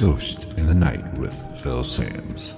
Ghost 0.00 0.44
in 0.56 0.66
the 0.66 0.72
Night 0.72 1.18
with 1.18 1.34
Phil 1.60 1.84
Sams. 1.84 2.54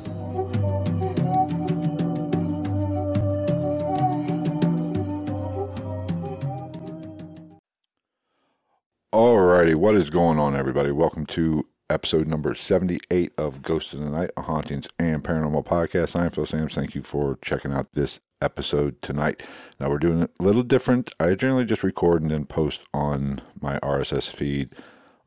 Alrighty, 9.12 9.74
what 9.74 9.96
is 9.96 10.08
going 10.08 10.38
on, 10.38 10.54
everybody? 10.54 10.92
Welcome 10.92 11.26
to 11.26 11.66
episode 11.90 12.28
number 12.28 12.54
78 12.54 13.32
of 13.36 13.60
Ghost 13.60 13.92
in 13.92 14.04
the 14.04 14.10
Night, 14.16 14.30
a 14.36 14.42
hauntings 14.42 14.86
and 15.00 15.24
paranormal 15.24 15.66
podcast. 15.66 16.14
I'm 16.14 16.30
Phil 16.30 16.46
Sams. 16.46 16.74
Thank 16.74 16.94
you 16.94 17.02
for 17.02 17.40
checking 17.42 17.72
out 17.72 17.88
this 17.92 18.20
episode 18.40 19.02
tonight. 19.02 19.42
Now, 19.80 19.90
we're 19.90 19.98
doing 19.98 20.22
it 20.22 20.30
a 20.38 20.44
little 20.44 20.62
different. 20.62 21.12
I 21.18 21.34
generally 21.34 21.64
just 21.64 21.82
record 21.82 22.22
and 22.22 22.30
then 22.30 22.44
post 22.44 22.82
on 22.94 23.42
my 23.60 23.80
RSS 23.80 24.30
feed 24.30 24.76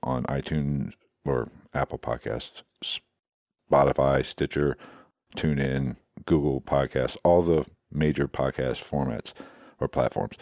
on 0.02 0.24
iTunes 0.28 0.94
or 1.26 1.50
Apple 1.76 2.00
Podcasts, 2.00 2.64
Spotify, 3.72 4.26
Stitcher, 4.26 4.78
TuneIn, 5.36 5.98
Google 6.26 6.62
Podcasts, 6.62 7.18
all 7.24 7.42
the 7.42 7.66
major 7.92 8.28
podcast 8.28 8.84
formats 8.84 9.34
or 9.80 9.88
platforms. 9.88 10.38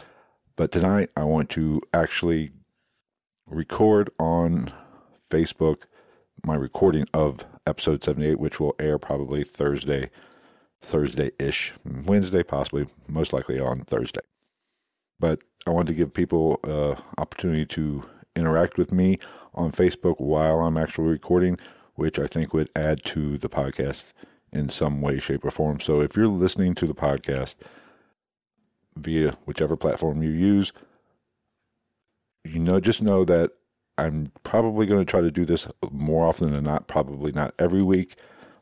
But 0.56 0.72
tonight 0.72 1.10
I 1.18 1.24
want 1.24 1.50
to 1.52 1.82
actually 1.94 2.52
record 3.48 4.12
on 4.20 4.72
Facebook 5.32 5.84
my 6.46 6.56
recording 6.56 7.08
of 7.14 7.46
episode 7.66 8.04
78, 8.04 8.40
which 8.40 8.60
will 8.60 8.76
air 8.80 8.98
probably 9.00 9.44
Thursday, 9.44 10.10
Thursday 10.82 11.32
ish, 11.40 11.74
Wednesday, 11.86 12.44
possibly, 12.44 12.88
most 13.08 13.34
likely 13.34 13.60
on 13.60 13.86
Thursday. 13.86 14.22
But 15.20 15.44
I 15.66 15.72
want 15.72 15.88
to 15.88 15.94
give 15.94 16.14
people 16.14 16.60
uh, 16.64 17.02
opportunity 17.18 17.66
to 17.68 18.04
interact 18.36 18.78
with 18.78 18.92
me 18.92 19.20
on 19.54 19.72
Facebook 19.72 20.20
while 20.20 20.62
I'm 20.62 20.78
actually 20.78 21.10
recording, 21.10 21.58
which 21.96 22.20
I 22.20 22.28
think 22.28 22.54
would 22.54 22.70
add 22.76 23.04
to 23.06 23.38
the 23.38 23.50
podcast 23.50 24.02
in 24.52 24.70
some 24.70 25.02
way, 25.02 25.20
shape, 25.20 25.46
or 25.46 25.52
form. 25.52 25.80
So 25.80 26.02
if 26.02 26.16
you're 26.16 26.28
listening 26.28 26.76
to 26.76 26.88
the 26.88 26.94
podcast 26.94 27.56
via 28.96 29.38
whichever 29.46 29.76
platform 29.76 30.22
you 30.22 30.30
use, 30.30 30.72
you 32.44 32.60
know, 32.60 32.80
just 32.80 33.02
know 33.02 33.26
that 33.26 33.52
I'm 33.98 34.32
probably 34.44 34.86
going 34.86 35.04
to 35.04 35.10
try 35.10 35.22
to 35.22 35.32
do 35.32 35.46
this 35.46 35.68
more 35.92 36.28
often 36.28 36.52
than 36.52 36.64
not, 36.64 36.88
probably 36.88 37.32
not 37.32 37.54
every 37.60 37.84
week, 37.84 38.16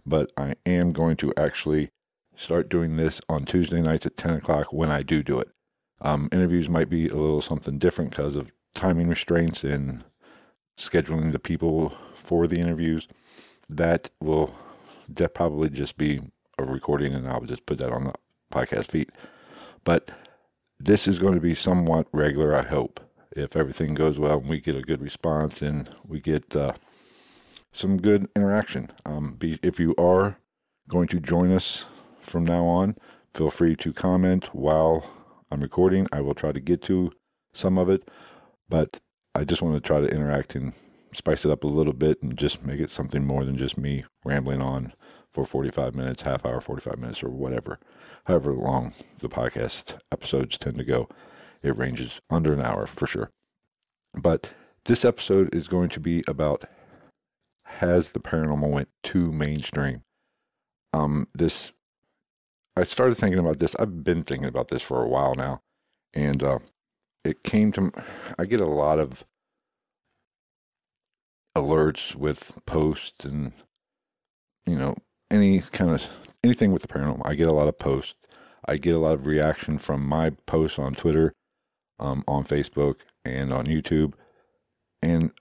but 0.06 0.32
I 0.38 0.56
am 0.66 0.92
going 0.92 1.18
to 1.18 1.34
actually 1.38 1.92
start 2.36 2.70
doing 2.70 2.98
this 2.98 3.22
on 3.30 3.46
Tuesday 3.46 3.82
nights 3.82 4.06
at 4.06 4.18
10 4.18 4.36
o'clock 4.36 4.74
when 4.74 4.90
I 4.90 5.04
do 5.04 5.24
do 5.24 5.40
it. 5.40 5.50
Um, 6.02 6.30
interviews 6.32 6.68
might 6.68 6.90
be 6.90 7.08
a 7.08 7.16
little 7.16 7.42
something 7.42 7.78
different 7.78 8.12
because 8.12 8.36
of 8.36 8.52
timing 8.74 9.08
restraints 9.08 9.64
and 9.64 10.04
scheduling 10.82 11.32
the 11.32 11.40
people 11.40 11.94
for 12.16 12.48
the 12.48 12.60
interviews. 12.60 13.08
That 13.70 14.10
will 14.20 14.54
that 15.10 15.34
probably 15.34 15.70
just 15.70 15.98
be 15.98 16.22
a 16.58 16.64
recording, 16.64 17.14
and 17.14 17.28
I'll 17.28 17.42
just 17.42 17.66
put 17.66 17.78
that 17.80 17.92
on 17.92 18.06
the 18.06 18.14
podcast 18.52 18.88
feed. 18.88 19.12
But 19.84 20.12
this 20.80 21.08
is 21.08 21.20
going 21.20 21.36
to 21.36 21.42
be 21.42 21.56
somewhat 21.56 22.08
regular, 22.12 22.56
I 22.56 22.64
hope, 22.64 23.00
if 23.32 23.56
everything 23.56 23.94
goes 23.94 24.20
well 24.20 24.40
and 24.40 24.50
we 24.50 24.60
get 24.60 24.76
a 24.76 24.82
good 24.82 25.02
response 25.02 25.62
and 25.62 25.90
we 26.08 26.20
get 26.20 26.56
uh, 26.56 26.74
some 27.72 27.98
good 27.98 28.28
interaction. 28.36 28.92
Um, 29.06 29.36
be, 29.38 29.60
if 29.62 29.80
you 29.80 29.96
are 29.98 30.38
going 30.88 31.08
to 31.10 31.20
join 31.20 31.52
us 31.52 31.86
from 32.22 32.46
now 32.46 32.66
on, 32.66 32.98
feel 33.34 33.50
free 33.50 33.76
to 33.78 33.94
comment 33.94 34.54
while 34.54 35.10
I'm 35.52 35.62
recording. 35.62 36.08
I 36.12 36.22
will 36.22 36.36
try 36.36 36.52
to 36.52 36.60
get 36.60 36.82
to 36.84 37.12
some 37.54 37.78
of 37.78 37.90
it, 37.90 38.10
but 38.70 39.00
I 39.34 39.44
just 39.44 39.62
want 39.62 39.76
to 39.76 39.88
try 39.88 40.02
to 40.02 40.08
interact 40.08 40.56
and 40.56 40.74
spice 41.14 41.46
it 41.46 41.52
up 41.52 41.64
a 41.64 41.68
little 41.68 41.94
bit 41.94 42.22
and 42.22 42.38
just 42.38 42.64
make 42.64 42.80
it 42.80 42.90
something 42.90 43.26
more 43.26 43.46
than 43.46 43.58
just 43.58 43.78
me 43.78 44.06
rambling 44.24 44.62
on 44.62 44.94
for 45.34 45.46
45 45.46 45.96
minutes, 45.96 46.24
half 46.24 46.46
hour, 46.46 46.60
45 46.60 46.98
minutes, 47.00 47.24
or 47.24 47.30
whatever. 47.30 47.80
However 48.26 48.54
long 48.54 48.94
the 49.20 49.30
podcast 49.30 50.00
episodes 50.12 50.58
tend 50.58 50.78
to 50.78 50.84
go, 50.84 51.08
it 51.64 51.78
ranges 51.78 52.20
under 52.30 52.54
an 52.54 52.62
hour 52.62 52.86
for 52.86 53.08
sure. 53.08 53.32
But 54.14 54.52
this 54.86 55.06
episode 55.06 55.54
is 55.56 55.68
going 55.68 55.90
to 55.90 56.00
be 56.00 56.24
about 56.28 56.66
has 57.66 58.12
the 58.12 58.20
paranormal 58.20 58.70
went 58.70 58.90
too 59.04 59.32
mainstream. 59.32 60.04
Um, 60.94 61.28
this 61.34 61.72
I 62.76 62.84
started 62.84 63.18
thinking 63.18 63.40
about 63.40 63.60
this. 63.60 63.76
I've 63.80 64.04
been 64.04 64.24
thinking 64.24 64.48
about 64.48 64.70
this 64.70 64.82
for 64.82 65.04
a 65.04 65.08
while 65.08 65.36
now, 65.36 65.62
and 66.14 66.42
uh, 66.44 66.60
it 67.24 67.44
came 67.44 67.72
to 67.74 67.92
I 68.38 68.46
get 68.46 68.62
a 68.62 68.66
lot 68.66 69.00
of 69.00 69.24
alerts 71.56 72.16
with 72.16 72.54
posts 72.66 73.26
and 73.26 73.52
you 74.66 74.76
know 74.76 74.96
any 75.30 75.60
kind 75.60 75.92
of 75.92 76.08
anything 76.44 76.72
with 76.72 76.82
the 76.82 76.88
paranormal. 76.88 77.22
I 77.26 77.36
get 77.36 77.48
a 77.48 77.54
lot 77.54 77.68
of 77.68 77.80
posts. 77.80 78.16
I 78.66 78.78
get 78.78 78.96
a 78.96 79.00
lot 79.00 79.14
of 79.14 79.26
reaction 79.26 79.80
from 79.80 80.06
my 80.06 80.32
posts 80.46 80.78
on 80.78 80.94
Twitter, 80.94 81.34
um, 82.00 82.24
on 82.28 82.46
Facebook, 82.46 82.98
and 83.26 83.52
on 83.52 83.66
YouTube. 83.66 84.14
And 85.02 85.32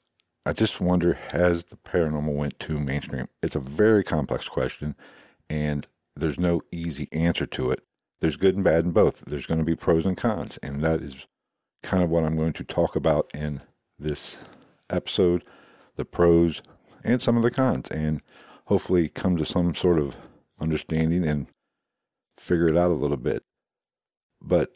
I 0.46 0.52
just 0.54 0.80
wonder 0.80 1.14
has 1.14 1.64
the 1.64 1.76
paranormal 1.76 2.34
went 2.34 2.58
too 2.58 2.78
mainstream? 2.78 3.28
It's 3.42 3.56
a 3.56 3.60
very 3.60 4.02
complex 4.02 4.48
question, 4.48 4.96
and 5.50 5.86
there's 6.16 6.38
no 6.38 6.62
easy 6.72 7.08
answer 7.12 7.46
to 7.46 7.70
it. 7.70 7.82
There's 8.20 8.36
good 8.36 8.54
and 8.54 8.64
bad 8.64 8.84
in 8.84 8.92
both. 8.92 9.22
There's 9.26 9.46
going 9.46 9.58
to 9.58 9.64
be 9.64 9.74
pros 9.74 10.06
and 10.06 10.16
cons, 10.16 10.58
and 10.62 10.82
that 10.82 11.02
is 11.02 11.26
kind 11.82 12.02
of 12.02 12.10
what 12.10 12.24
I'm 12.24 12.36
going 12.36 12.52
to 12.54 12.64
talk 12.64 12.96
about 12.96 13.30
in 13.34 13.62
this 13.98 14.36
episode 14.88 15.44
the 15.96 16.04
pros 16.04 16.62
and 17.04 17.20
some 17.20 17.36
of 17.36 17.42
the 17.42 17.50
cons, 17.50 17.88
and 17.90 18.22
hopefully 18.66 19.08
come 19.08 19.36
to 19.36 19.44
some 19.44 19.74
sort 19.74 19.98
of 19.98 20.16
understanding 20.60 21.26
and 21.26 21.46
figure 22.38 22.68
it 22.68 22.76
out 22.76 22.90
a 22.90 22.94
little 22.94 23.16
bit. 23.16 23.42
But 24.40 24.70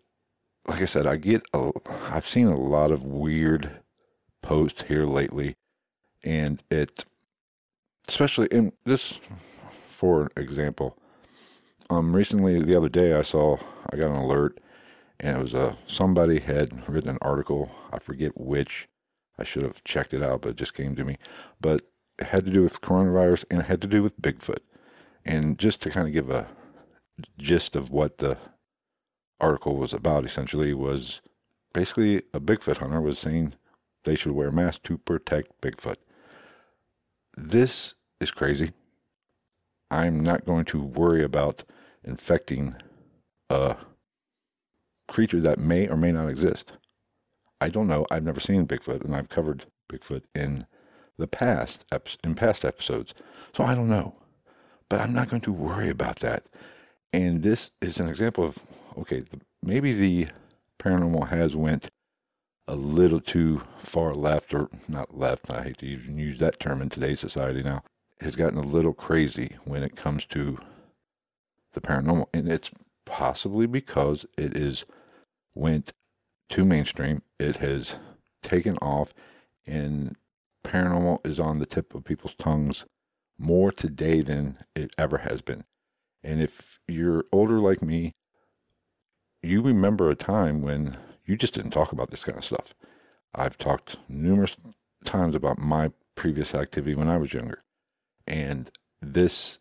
like 0.66 0.82
I 0.82 0.87
said, 0.87 1.06
I 1.06 1.16
get 1.16 1.43
a, 1.53 1.70
I've 2.10 2.28
seen 2.28 2.48
a 2.48 2.59
lot 2.59 2.91
of 2.91 3.03
weird 3.04 3.70
posts 4.43 4.82
here 4.82 5.06
lately, 5.06 5.56
and 6.22 6.62
it, 6.70 7.04
especially 8.09 8.48
in 8.50 8.72
this, 8.84 9.14
for 9.88 10.31
example, 10.37 10.98
um, 11.91 12.14
recently 12.14 12.60
the 12.60 12.76
other 12.76 12.88
day 12.88 13.14
I 13.14 13.22
saw 13.22 13.56
I 13.91 13.97
got 13.97 14.10
an 14.10 14.16
alert 14.16 14.59
and 15.20 15.36
it 15.36 15.42
was 15.42 15.54
a 15.54 15.62
uh, 15.62 15.76
somebody 15.86 16.41
had 16.41 16.88
written 16.88 17.10
an 17.10 17.19
article. 17.22 17.70
I 17.92 17.98
forget 17.98 18.38
which. 18.38 18.88
I 19.38 19.44
should 19.44 19.64
have 19.64 19.82
checked 19.84 20.14
it 20.14 20.22
out, 20.22 20.42
but 20.42 20.50
it 20.50 20.56
just 20.56 20.75
came 20.75 20.94
to 20.97 21.04
me. 21.04 21.19
But 21.60 21.82
it 22.19 22.26
had 22.26 22.44
to 22.44 22.52
do 22.52 22.62
with 22.62 22.80
coronavirus 22.80 23.44
and 23.50 23.60
it 23.60 23.66
had 23.66 23.80
to 23.82 23.88
do 23.88 24.02
with 24.02 24.20
Bigfoot. 24.20 24.60
And 25.25 25.58
just 25.58 25.80
to 25.82 25.91
kind 25.91 26.06
of 26.06 26.12
give 26.12 26.30
a 26.30 26.48
gist 27.38 27.75
of 27.75 27.91
what 27.91 28.19
the 28.19 28.38
article 29.41 29.76
was 29.76 29.92
about, 29.92 30.25
essentially, 30.25 30.72
was 30.75 31.20
basically 31.72 32.19
a 32.32 32.41
Bigfoot 32.41 32.76
hunter 32.76 33.00
was 33.00 33.19
saying 33.19 33.54
they 34.04 34.14
should 34.14 34.32
wear 34.32 34.50
masks 34.50 34.81
to 34.84 34.99
protect 34.99 35.61
Bigfoot. 35.61 35.96
This 37.37 37.94
is 38.20 38.31
crazy. 38.31 38.72
I'm 39.90 40.20
not 40.20 40.46
going 40.46 40.64
to 40.66 40.82
worry 40.82 41.22
about 41.22 41.64
infecting 42.05 42.76
a 43.50 43.76
creature 45.08 45.40
that 45.40 45.58
may 45.58 45.88
or 45.88 45.96
may 45.96 46.12
not 46.12 46.28
exist. 46.28 46.72
I 47.60 47.68
don't 47.68 47.88
know. 47.88 48.06
I've 48.10 48.24
never 48.24 48.40
seen 48.40 48.66
Bigfoot, 48.66 49.04
and 49.04 49.14
I've 49.14 49.28
covered 49.28 49.66
Bigfoot 49.90 50.22
in 50.34 50.66
the 51.18 51.26
past 51.26 51.84
in 52.22 52.34
past 52.34 52.64
episodes, 52.64 53.14
so 53.54 53.64
I 53.64 53.74
don't 53.74 53.88
know. 53.88 54.14
But 54.88 55.00
I'm 55.00 55.14
not 55.14 55.30
going 55.30 55.42
to 55.42 55.52
worry 55.52 55.88
about 55.88 56.20
that. 56.20 56.44
And 57.12 57.42
this 57.42 57.70
is 57.80 58.00
an 58.00 58.08
example 58.08 58.44
of 58.44 58.58
okay, 58.98 59.24
maybe 59.62 59.92
the 59.92 60.28
paranormal 60.78 61.28
has 61.28 61.54
went 61.54 61.90
a 62.66 62.74
little 62.74 63.20
too 63.20 63.62
far 63.78 64.14
left, 64.14 64.54
or 64.54 64.68
not 64.88 65.16
left. 65.16 65.50
I 65.50 65.62
hate 65.62 65.78
to 65.78 65.86
even 65.86 66.18
use 66.18 66.38
that 66.40 66.58
term 66.58 66.82
in 66.82 66.88
today's 66.88 67.20
society 67.20 67.62
now. 67.62 67.82
Has 68.20 68.36
gotten 68.36 68.58
a 68.58 68.62
little 68.62 68.94
crazy 68.94 69.56
when 69.64 69.82
it 69.82 69.96
comes 69.96 70.24
to 70.26 70.58
the 71.72 71.80
paranormal, 71.80 72.26
and 72.32 72.48
it's 72.48 72.70
possibly 73.04 73.66
because 73.66 74.26
it 74.36 74.56
is 74.56 74.84
went 75.54 75.92
too 76.48 76.64
mainstream. 76.64 77.22
It 77.38 77.58
has 77.58 77.96
taken 78.42 78.76
off, 78.78 79.14
and 79.66 80.16
paranormal 80.64 81.26
is 81.26 81.38
on 81.38 81.58
the 81.58 81.66
tip 81.66 81.94
of 81.94 82.04
people's 82.04 82.34
tongues 82.38 82.84
more 83.38 83.72
today 83.72 84.20
than 84.20 84.58
it 84.74 84.94
ever 84.98 85.18
has 85.18 85.40
been. 85.42 85.64
And 86.22 86.40
if 86.40 86.78
you're 86.88 87.24
older 87.32 87.58
like 87.58 87.82
me, 87.82 88.14
you 89.42 89.60
remember 89.60 90.10
a 90.10 90.14
time 90.14 90.62
when 90.62 90.96
you 91.26 91.36
just 91.36 91.54
didn't 91.54 91.72
talk 91.72 91.92
about 91.92 92.10
this 92.10 92.24
kind 92.24 92.38
of 92.38 92.44
stuff. 92.44 92.74
I've 93.34 93.58
talked 93.58 93.96
numerous 94.08 94.56
times 95.04 95.34
about 95.34 95.58
my 95.58 95.90
previous 96.14 96.54
activity 96.54 96.94
when 96.94 97.08
I 97.08 97.18
was 97.18 97.32
younger. 97.32 97.62
And 98.26 98.70
this, 99.02 99.58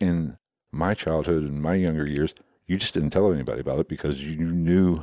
in 0.00 0.38
my 0.74 0.94
childhood 0.94 1.42
and 1.42 1.62
my 1.62 1.74
younger 1.74 2.06
years, 2.06 2.34
you 2.66 2.76
just 2.76 2.94
didn't 2.94 3.10
tell 3.10 3.32
anybody 3.32 3.60
about 3.60 3.78
it 3.78 3.88
because 3.88 4.22
you 4.22 4.36
knew 4.36 5.02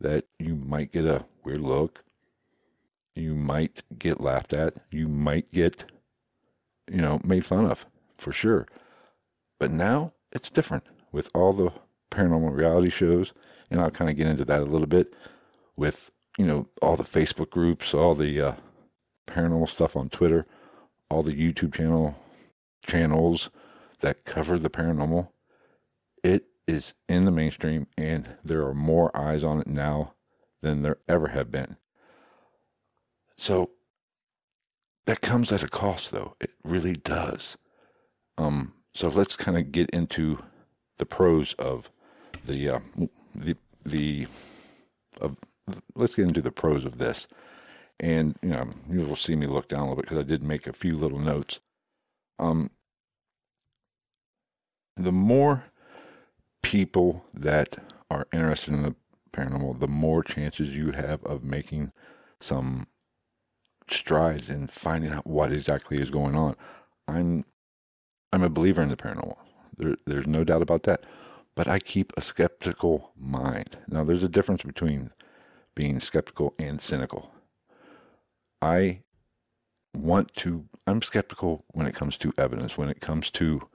that 0.00 0.24
you 0.38 0.54
might 0.54 0.92
get 0.92 1.04
a 1.04 1.24
weird 1.44 1.60
look. 1.60 2.04
You 3.14 3.34
might 3.34 3.82
get 3.98 4.20
laughed 4.20 4.52
at. 4.52 4.74
You 4.90 5.08
might 5.08 5.50
get, 5.52 5.84
you 6.90 7.00
know, 7.00 7.20
made 7.24 7.46
fun 7.46 7.66
of 7.66 7.86
for 8.18 8.32
sure. 8.32 8.66
But 9.58 9.70
now 9.70 10.12
it's 10.32 10.50
different 10.50 10.84
with 11.12 11.30
all 11.32 11.52
the 11.52 11.70
paranormal 12.10 12.54
reality 12.54 12.90
shows. 12.90 13.32
And 13.70 13.80
I'll 13.80 13.90
kind 13.90 14.10
of 14.10 14.16
get 14.16 14.26
into 14.26 14.44
that 14.44 14.60
a 14.60 14.64
little 14.64 14.86
bit 14.86 15.14
with, 15.76 16.10
you 16.36 16.44
know, 16.44 16.66
all 16.82 16.96
the 16.96 17.04
Facebook 17.04 17.50
groups, 17.50 17.94
all 17.94 18.14
the 18.14 18.40
uh, 18.40 18.52
paranormal 19.28 19.68
stuff 19.68 19.96
on 19.96 20.08
Twitter, 20.08 20.46
all 21.08 21.22
the 21.22 21.32
YouTube 21.32 21.72
channel 21.72 22.16
channels 22.82 23.48
that 24.04 24.26
cover 24.26 24.58
the 24.58 24.68
paranormal. 24.68 25.28
It 26.22 26.44
is 26.68 26.92
in 27.08 27.24
the 27.24 27.30
mainstream, 27.30 27.86
and 27.96 28.36
there 28.44 28.62
are 28.66 28.74
more 28.74 29.16
eyes 29.16 29.42
on 29.42 29.60
it 29.60 29.66
now 29.66 30.12
than 30.60 30.82
there 30.82 30.98
ever 31.08 31.28
have 31.28 31.50
been. 31.50 31.78
So 33.38 33.70
that 35.06 35.22
comes 35.22 35.50
at 35.50 35.62
a 35.62 35.68
cost, 35.68 36.10
though. 36.10 36.36
It 36.38 36.50
really 36.62 36.92
does. 36.92 37.56
Um, 38.36 38.74
so 38.94 39.08
let's 39.08 39.36
kind 39.36 39.56
of 39.56 39.72
get 39.72 39.88
into 39.88 40.38
the 40.98 41.06
pros 41.06 41.54
of 41.54 41.88
the 42.44 42.68
uh, 42.68 42.80
the 43.34 43.56
the 43.86 44.26
of 45.18 45.36
let's 45.94 46.14
get 46.14 46.28
into 46.28 46.42
the 46.42 46.52
pros 46.52 46.84
of 46.84 46.98
this. 46.98 47.26
And 47.98 48.36
you 48.42 48.50
know, 48.50 48.68
you 48.90 49.00
will 49.00 49.16
see 49.16 49.34
me 49.34 49.46
look 49.46 49.68
down 49.68 49.80
a 49.80 49.82
little 49.84 49.96
bit 49.96 50.04
because 50.04 50.18
I 50.18 50.28
did 50.28 50.42
make 50.42 50.66
a 50.66 50.74
few 50.74 50.98
little 50.98 51.18
notes. 51.18 51.60
Um, 52.38 52.70
the 54.96 55.12
more 55.12 55.64
people 56.62 57.24
that 57.34 57.78
are 58.10 58.26
interested 58.32 58.74
in 58.74 58.82
the 58.82 58.94
paranormal, 59.32 59.80
the 59.80 59.88
more 59.88 60.22
chances 60.22 60.74
you 60.74 60.92
have 60.92 61.22
of 61.24 61.42
making 61.42 61.92
some 62.40 62.86
strides 63.90 64.48
in 64.48 64.66
finding 64.68 65.10
out 65.10 65.26
what 65.26 65.52
exactly 65.52 66.00
is 66.00 66.10
going 66.10 66.36
on. 66.36 66.56
I'm 67.08 67.44
I'm 68.32 68.42
a 68.42 68.48
believer 68.48 68.82
in 68.82 68.88
the 68.88 68.96
paranormal. 68.96 69.36
There, 69.76 69.96
there's 70.06 70.26
no 70.26 70.42
doubt 70.42 70.62
about 70.62 70.84
that. 70.84 71.04
But 71.54 71.68
I 71.68 71.78
keep 71.78 72.12
a 72.16 72.22
skeptical 72.22 73.12
mind. 73.16 73.78
Now, 73.86 74.02
there's 74.02 74.24
a 74.24 74.28
difference 74.28 74.62
between 74.62 75.10
being 75.76 76.00
skeptical 76.00 76.54
and 76.58 76.80
cynical. 76.80 77.30
I 78.60 79.02
want 79.96 80.34
to, 80.36 80.64
I'm 80.86 81.00
skeptical 81.02 81.64
when 81.68 81.86
it 81.86 81.94
comes 81.94 82.16
to 82.18 82.32
evidence, 82.36 82.76
when 82.76 82.88
it 82.88 83.00
comes 83.00 83.30
to, 83.30 83.68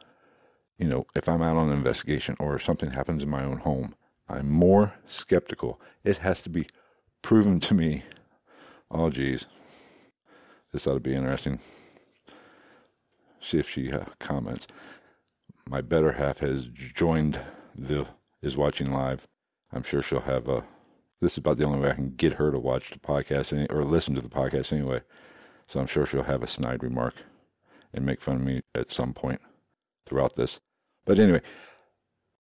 you 0.79 0.87
know, 0.87 1.05
if 1.15 1.29
I'm 1.29 1.41
out 1.41 1.57
on 1.57 1.69
an 1.69 1.77
investigation 1.77 2.35
or 2.39 2.55
if 2.55 2.63
something 2.63 2.91
happens 2.91 3.21
in 3.21 3.29
my 3.29 3.43
own 3.43 3.57
home, 3.57 3.93
I'm 4.27 4.49
more 4.49 4.93
skeptical. 5.07 5.79
It 6.03 6.17
has 6.17 6.41
to 6.41 6.49
be 6.49 6.67
proven 7.21 7.59
to 7.61 7.73
me. 7.73 8.03
Oh, 8.89 9.09
geez. 9.09 9.45
This 10.71 10.87
ought 10.87 10.93
to 10.95 10.99
be 10.99 11.13
interesting. 11.13 11.59
See 13.41 13.59
if 13.59 13.69
she 13.69 13.91
uh, 13.91 14.05
comments. 14.19 14.67
My 15.67 15.81
better 15.81 16.13
half 16.13 16.39
has 16.39 16.65
joined 16.65 17.39
the, 17.75 18.07
is 18.41 18.57
watching 18.57 18.91
live. 18.91 19.27
I'm 19.71 19.83
sure 19.83 20.01
she'll 20.01 20.21
have 20.21 20.47
a 20.47 20.63
this 21.21 21.33
is 21.33 21.39
about 21.39 21.57
the 21.57 21.65
only 21.65 21.79
way 21.79 21.89
I 21.89 21.95
can 21.95 22.11
get 22.11 22.35
her 22.35 22.49
to 22.49 22.59
watch 22.59 22.91
the 22.91 22.99
podcast 22.99 23.51
any, 23.51 23.67
or 23.67 23.83
listen 23.83 24.15
to 24.15 24.21
the 24.21 24.29
podcast 24.29 24.71
anyway. 24.71 25.01
So 25.67 25.79
I'm 25.79 25.87
sure 25.87 26.05
she'll 26.05 26.23
have 26.23 26.43
a 26.43 26.47
snide 26.47 26.81
remark 26.81 27.15
and 27.93 28.05
make 28.05 28.21
fun 28.21 28.37
of 28.37 28.41
me 28.43 28.61
at 28.73 28.91
some 28.91 29.13
point 29.13 29.41
throughout 30.05 30.37
this. 30.37 30.61
But 31.09 31.17
anyway, 31.17 31.41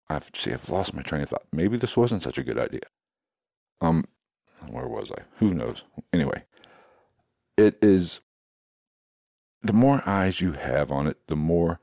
I've 0.09 0.31
see 0.35 0.51
I've 0.51 0.71
lost 0.71 0.95
my 0.95 1.03
train 1.03 1.21
of 1.21 1.29
thought. 1.29 1.45
Maybe 1.51 1.77
this 1.77 1.95
wasn't 1.95 2.23
such 2.23 2.39
a 2.39 2.43
good 2.43 2.57
idea. 2.57 2.81
Um, 3.79 4.05
where 4.67 4.87
was 4.87 5.11
I? 5.15 5.21
Who 5.37 5.53
knows? 5.53 5.83
Anyway, 6.11 6.45
it 7.57 7.77
is 7.83 8.21
the 9.61 9.71
more 9.71 10.01
eyes 10.07 10.41
you 10.41 10.53
have 10.53 10.91
on 10.91 11.05
it, 11.05 11.19
the 11.27 11.35
more 11.35 11.79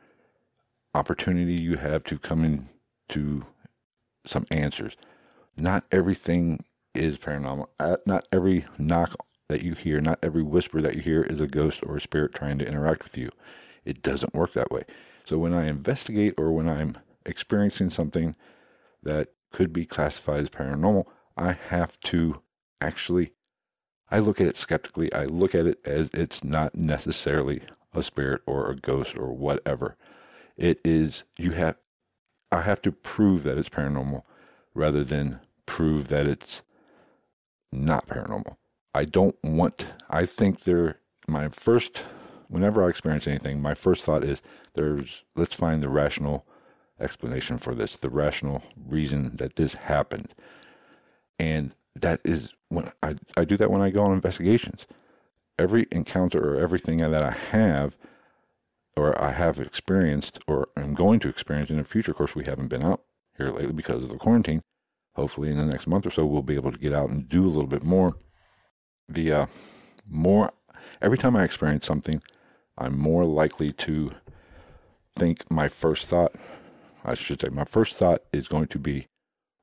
opportunity 0.92 1.54
you 1.54 1.76
have 1.76 2.02
to 2.02 2.18
come 2.18 2.44
in 2.44 2.68
to 3.10 3.46
some 4.26 4.48
answers. 4.50 4.96
Not 5.56 5.84
everything 5.92 6.64
is 6.96 7.16
paranormal. 7.16 7.68
Uh, 7.78 7.98
not 8.06 8.26
every 8.32 8.66
knock 8.76 9.14
that 9.48 9.62
you 9.62 9.74
hear, 9.74 10.00
not 10.00 10.18
every 10.20 10.42
whisper 10.42 10.82
that 10.82 10.96
you 10.96 11.02
hear 11.02 11.22
is 11.22 11.40
a 11.40 11.46
ghost 11.46 11.78
or 11.84 11.98
a 11.98 12.00
spirit 12.00 12.34
trying 12.34 12.58
to 12.58 12.66
interact 12.66 13.04
with 13.04 13.16
you. 13.16 13.30
It 13.84 14.02
doesn't 14.02 14.34
work 14.34 14.52
that 14.54 14.72
way. 14.72 14.82
So 15.24 15.38
when 15.38 15.54
I 15.54 15.66
investigate 15.66 16.34
or 16.36 16.52
when 16.52 16.68
I'm 16.68 16.98
experiencing 17.24 17.90
something 17.90 18.34
that 19.02 19.28
could 19.52 19.72
be 19.72 19.86
classified 19.86 20.40
as 20.40 20.50
paranormal, 20.50 21.06
I 21.36 21.52
have 21.52 21.98
to 22.00 22.42
actually 22.80 23.32
I 24.10 24.18
look 24.18 24.42
at 24.42 24.46
it 24.46 24.58
skeptically. 24.58 25.10
I 25.14 25.24
look 25.24 25.54
at 25.54 25.66
it 25.66 25.78
as 25.86 26.10
it's 26.12 26.44
not 26.44 26.74
necessarily 26.74 27.62
a 27.94 28.02
spirit 28.02 28.42
or 28.44 28.70
a 28.70 28.76
ghost 28.76 29.16
or 29.16 29.32
whatever. 29.32 29.96
It 30.56 30.80
is 30.84 31.24
you 31.38 31.52
have 31.52 31.76
I 32.50 32.60
have 32.60 32.82
to 32.82 32.92
prove 32.92 33.42
that 33.44 33.56
it's 33.56 33.70
paranormal 33.70 34.22
rather 34.74 35.02
than 35.02 35.40
prove 35.64 36.08
that 36.08 36.26
it's 36.26 36.60
not 37.72 38.06
paranormal. 38.06 38.56
I 38.94 39.06
don't 39.06 39.36
want, 39.42 39.86
I 40.10 40.26
think 40.26 40.64
there, 40.64 40.98
my 41.26 41.48
first, 41.48 42.02
whenever 42.52 42.84
I 42.84 42.88
experience 42.88 43.26
anything, 43.26 43.60
my 43.60 43.74
first 43.74 44.04
thought 44.04 44.22
is 44.22 44.42
there's, 44.74 45.24
let's 45.34 45.54
find 45.54 45.82
the 45.82 45.88
rational 45.88 46.46
explanation 47.00 47.58
for 47.58 47.74
this, 47.74 47.96
the 47.96 48.10
rational 48.10 48.62
reason 48.86 49.36
that 49.36 49.56
this 49.56 49.74
happened. 49.74 50.34
And 51.38 51.74
that 51.96 52.20
is 52.24 52.50
when 52.68 52.92
I, 53.02 53.16
I 53.36 53.44
do 53.44 53.56
that 53.56 53.70
when 53.70 53.80
I 53.80 53.90
go 53.90 54.04
on 54.04 54.12
investigations. 54.12 54.86
Every 55.58 55.86
encounter 55.90 56.54
or 56.54 56.60
everything 56.60 56.98
that 56.98 57.22
I 57.22 57.30
have 57.30 57.96
or 58.96 59.20
I 59.20 59.32
have 59.32 59.58
experienced 59.58 60.38
or 60.46 60.68
am 60.76 60.94
going 60.94 61.20
to 61.20 61.28
experience 61.28 61.70
in 61.70 61.78
the 61.78 61.84
future, 61.84 62.10
of 62.10 62.18
course, 62.18 62.34
we 62.34 62.44
haven't 62.44 62.68
been 62.68 62.82
out 62.82 63.02
here 63.38 63.50
lately 63.50 63.72
because 63.72 64.02
of 64.02 64.10
the 64.10 64.18
quarantine, 64.18 64.62
hopefully 65.16 65.50
in 65.50 65.56
the 65.56 65.64
next 65.64 65.86
month 65.86 66.06
or 66.06 66.10
so 66.10 66.26
we'll 66.26 66.42
be 66.42 66.54
able 66.54 66.72
to 66.72 66.78
get 66.78 66.92
out 66.92 67.08
and 67.08 67.28
do 67.28 67.44
a 67.44 67.48
little 67.48 67.66
bit 67.66 67.82
more 67.82 68.14
the 69.08 69.32
uh, 69.32 69.46
more 70.08 70.52
every 71.00 71.18
time 71.18 71.36
i 71.36 71.44
experience 71.44 71.86
something 71.86 72.22
i'm 72.78 72.98
more 72.98 73.24
likely 73.24 73.72
to 73.72 74.10
think 75.16 75.48
my 75.50 75.68
first 75.68 76.06
thought 76.06 76.32
i 77.04 77.14
should 77.14 77.40
say 77.40 77.48
my 77.48 77.64
first 77.64 77.94
thought 77.94 78.22
is 78.32 78.48
going 78.48 78.66
to 78.66 78.78
be 78.78 79.06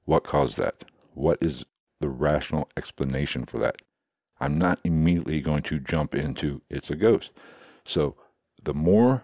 what 0.05 0.23
caused 0.23 0.57
that 0.57 0.83
what 1.13 1.37
is 1.41 1.63
the 2.01 2.09
rational 2.09 2.69
explanation 2.77 3.45
for 3.45 3.59
that 3.59 3.81
i'm 4.39 4.57
not 4.57 4.79
immediately 4.83 5.41
going 5.41 5.63
to 5.63 5.79
jump 5.79 6.15
into 6.15 6.61
it's 6.69 6.89
a 6.89 6.95
ghost 6.95 7.31
so 7.85 8.15
the 8.63 8.73
more 8.73 9.23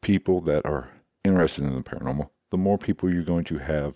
people 0.00 0.40
that 0.40 0.64
are 0.64 0.88
interested 1.24 1.64
in 1.64 1.74
the 1.74 1.82
paranormal 1.82 2.30
the 2.50 2.56
more 2.56 2.78
people 2.78 3.12
you're 3.12 3.22
going 3.22 3.44
to 3.44 3.58
have 3.58 3.94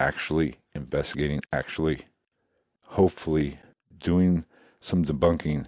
actually 0.00 0.58
investigating, 0.74 1.40
actually, 1.52 2.06
hopefully, 2.82 3.58
doing 3.98 4.44
some 4.80 5.04
debunking. 5.04 5.66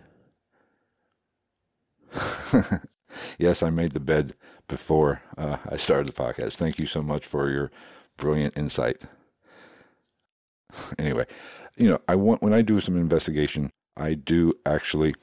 yes, 3.38 3.62
I 3.62 3.70
made 3.70 3.92
the 3.92 4.00
bed 4.00 4.34
before 4.68 5.22
uh, 5.36 5.58
I 5.68 5.76
started 5.76 6.08
the 6.08 6.12
podcast. 6.12 6.54
Thank 6.54 6.78
you 6.78 6.86
so 6.86 7.02
much 7.02 7.26
for 7.26 7.50
your 7.50 7.70
brilliant 8.16 8.56
insight. 8.56 9.02
anyway, 10.98 11.26
you 11.76 11.90
know, 11.90 12.00
I 12.08 12.14
want 12.14 12.42
when 12.42 12.54
I 12.54 12.62
do 12.62 12.80
some 12.80 12.96
investigation, 12.96 13.70
I 13.96 14.14
do 14.14 14.54
actually 14.64 15.14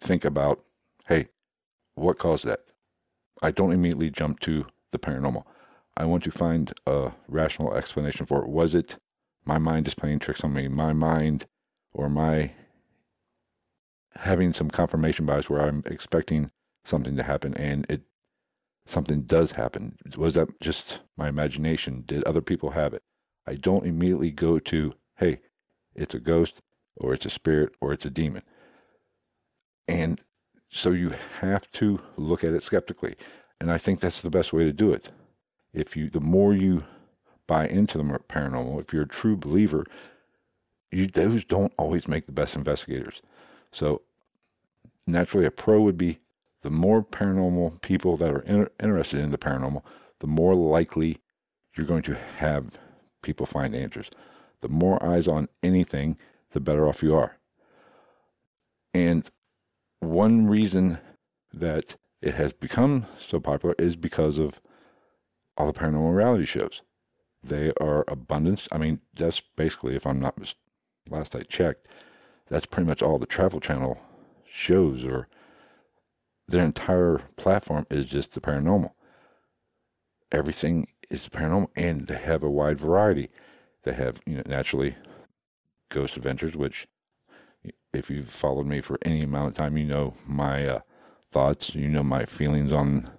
think 0.00 0.24
about, 0.24 0.64
hey, 1.06 1.28
what 1.94 2.18
caused 2.18 2.44
that? 2.44 2.60
I 3.40 3.50
don't 3.50 3.72
immediately 3.72 4.10
jump 4.10 4.40
to 4.40 4.66
the 4.92 4.98
paranormal. 4.98 5.44
I 5.96 6.04
want 6.04 6.24
to 6.24 6.30
find 6.30 6.72
a 6.86 7.12
rational 7.28 7.74
explanation 7.74 8.26
for 8.26 8.42
it. 8.42 8.48
Was 8.48 8.74
it 8.74 8.96
my 9.44 9.58
mind 9.58 9.86
is 9.86 9.94
playing 9.94 10.20
tricks 10.20 10.44
on 10.44 10.54
me? 10.54 10.68
My 10.68 10.92
mind 10.92 11.46
or 11.92 12.08
my 12.08 12.52
having 14.16 14.52
some 14.52 14.70
confirmation 14.70 15.26
bias 15.26 15.50
where 15.50 15.62
I'm 15.62 15.82
expecting 15.86 16.50
something 16.84 17.16
to 17.16 17.22
happen 17.22 17.54
and 17.54 17.86
it 17.88 18.02
something 18.86 19.22
does 19.22 19.52
happen. 19.52 19.96
Was 20.16 20.34
that 20.34 20.60
just 20.60 21.00
my 21.16 21.28
imagination? 21.28 22.04
Did 22.06 22.24
other 22.24 22.40
people 22.40 22.70
have 22.70 22.94
it? 22.94 23.02
I 23.46 23.54
don't 23.54 23.86
immediately 23.86 24.30
go 24.30 24.58
to, 24.58 24.94
hey, 25.16 25.40
it's 25.94 26.14
a 26.14 26.20
ghost, 26.20 26.54
or 26.96 27.14
it's 27.14 27.26
a 27.26 27.30
spirit, 27.30 27.72
or 27.80 27.92
it's 27.92 28.04
a 28.04 28.10
demon. 28.10 28.42
And 29.88 30.20
so 30.70 30.90
you 30.90 31.14
have 31.40 31.70
to 31.72 32.00
look 32.16 32.44
at 32.44 32.54
it 32.54 32.62
skeptically. 32.62 33.16
And 33.60 33.70
I 33.70 33.78
think 33.78 34.00
that's 34.00 34.20
the 34.20 34.30
best 34.30 34.52
way 34.52 34.64
to 34.64 34.72
do 34.72 34.92
it. 34.92 35.10
If 35.72 35.96
you, 35.96 36.10
the 36.10 36.20
more 36.20 36.54
you 36.54 36.84
buy 37.46 37.66
into 37.66 37.98
the 37.98 38.04
paranormal, 38.04 38.80
if 38.80 38.92
you're 38.92 39.02
a 39.02 39.08
true 39.08 39.36
believer, 39.36 39.86
you, 40.90 41.06
those 41.06 41.44
don't 41.44 41.72
always 41.78 42.08
make 42.08 42.26
the 42.26 42.32
best 42.32 42.54
investigators. 42.54 43.22
So 43.70 44.02
naturally, 45.06 45.46
a 45.46 45.50
pro 45.50 45.80
would 45.80 45.98
be 45.98 46.18
the 46.62 46.70
more 46.70 47.02
paranormal 47.02 47.80
people 47.82 48.16
that 48.16 48.30
are 48.30 48.40
in, 48.40 48.68
interested 48.80 49.20
in 49.20 49.30
the 49.30 49.38
paranormal, 49.38 49.82
the 50.20 50.26
more 50.26 50.54
likely 50.54 51.18
you're 51.76 51.86
going 51.86 52.02
to 52.02 52.16
have 52.36 52.78
people 53.22 53.46
find 53.46 53.74
answers. 53.74 54.10
The 54.60 54.68
more 54.68 55.02
eyes 55.04 55.26
on 55.26 55.48
anything, 55.62 56.16
the 56.52 56.60
better 56.60 56.88
off 56.88 57.02
you 57.02 57.14
are. 57.14 57.36
And 58.94 59.28
one 60.00 60.46
reason 60.46 60.98
that 61.52 61.96
it 62.20 62.34
has 62.34 62.52
become 62.52 63.06
so 63.18 63.40
popular 63.40 63.74
is 63.78 63.96
because 63.96 64.38
of 64.38 64.60
all 65.56 65.66
the 65.66 65.78
paranormal 65.78 66.14
reality 66.14 66.44
shows. 66.44 66.82
They 67.42 67.72
are 67.80 68.04
abundance. 68.06 68.68
I 68.70 68.78
mean, 68.78 69.00
that's 69.16 69.40
basically, 69.56 69.96
if 69.96 70.06
I'm 70.06 70.20
not 70.20 70.38
mis- 70.38 70.54
last 71.10 71.34
I 71.34 71.42
checked, 71.42 71.88
that's 72.48 72.66
pretty 72.66 72.86
much 72.86 73.02
all 73.02 73.18
the 73.18 73.26
Travel 73.26 73.60
Channel 73.60 73.98
shows, 74.44 75.04
or 75.04 75.26
their 76.48 76.64
entire 76.64 77.22
platform 77.36 77.86
is 77.90 78.06
just 78.06 78.32
the 78.32 78.40
paranormal. 78.40 78.90
Everything 80.30 80.88
is 81.10 81.28
paranormal, 81.28 81.68
and 81.76 82.06
they 82.06 82.18
have 82.18 82.42
a 82.42 82.50
wide 82.50 82.80
variety. 82.80 83.30
They 83.84 83.92
have, 83.92 84.18
you 84.26 84.36
know, 84.36 84.42
naturally, 84.46 84.96
Ghost 85.90 86.16
Adventures, 86.16 86.56
which 86.56 86.88
if 87.92 88.10
you've 88.10 88.30
followed 88.30 88.66
me 88.66 88.80
for 88.80 88.98
any 89.02 89.22
amount 89.22 89.48
of 89.48 89.54
time, 89.54 89.76
you 89.76 89.84
know 89.84 90.14
my 90.26 90.66
uh, 90.66 90.80
thoughts, 91.30 91.74
you 91.74 91.88
know 91.88 92.02
my 92.02 92.24
feelings 92.24 92.72
on 92.72 93.10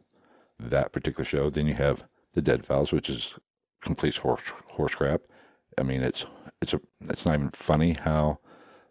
that 0.59 0.91
particular 0.91 1.25
show. 1.25 1.49
Then 1.49 1.67
you 1.67 1.75
have 1.75 2.05
the 2.33 2.41
Dead 2.41 2.65
Files, 2.65 2.91
which 2.91 3.09
is 3.09 3.33
complete 3.81 4.17
horse 4.17 4.41
horse 4.69 4.95
crap. 4.95 5.21
I 5.77 5.83
mean, 5.83 6.01
it's 6.01 6.25
it's 6.61 6.73
a 6.73 6.81
it's 7.09 7.25
not 7.25 7.35
even 7.35 7.51
funny 7.51 7.93
how 7.93 8.39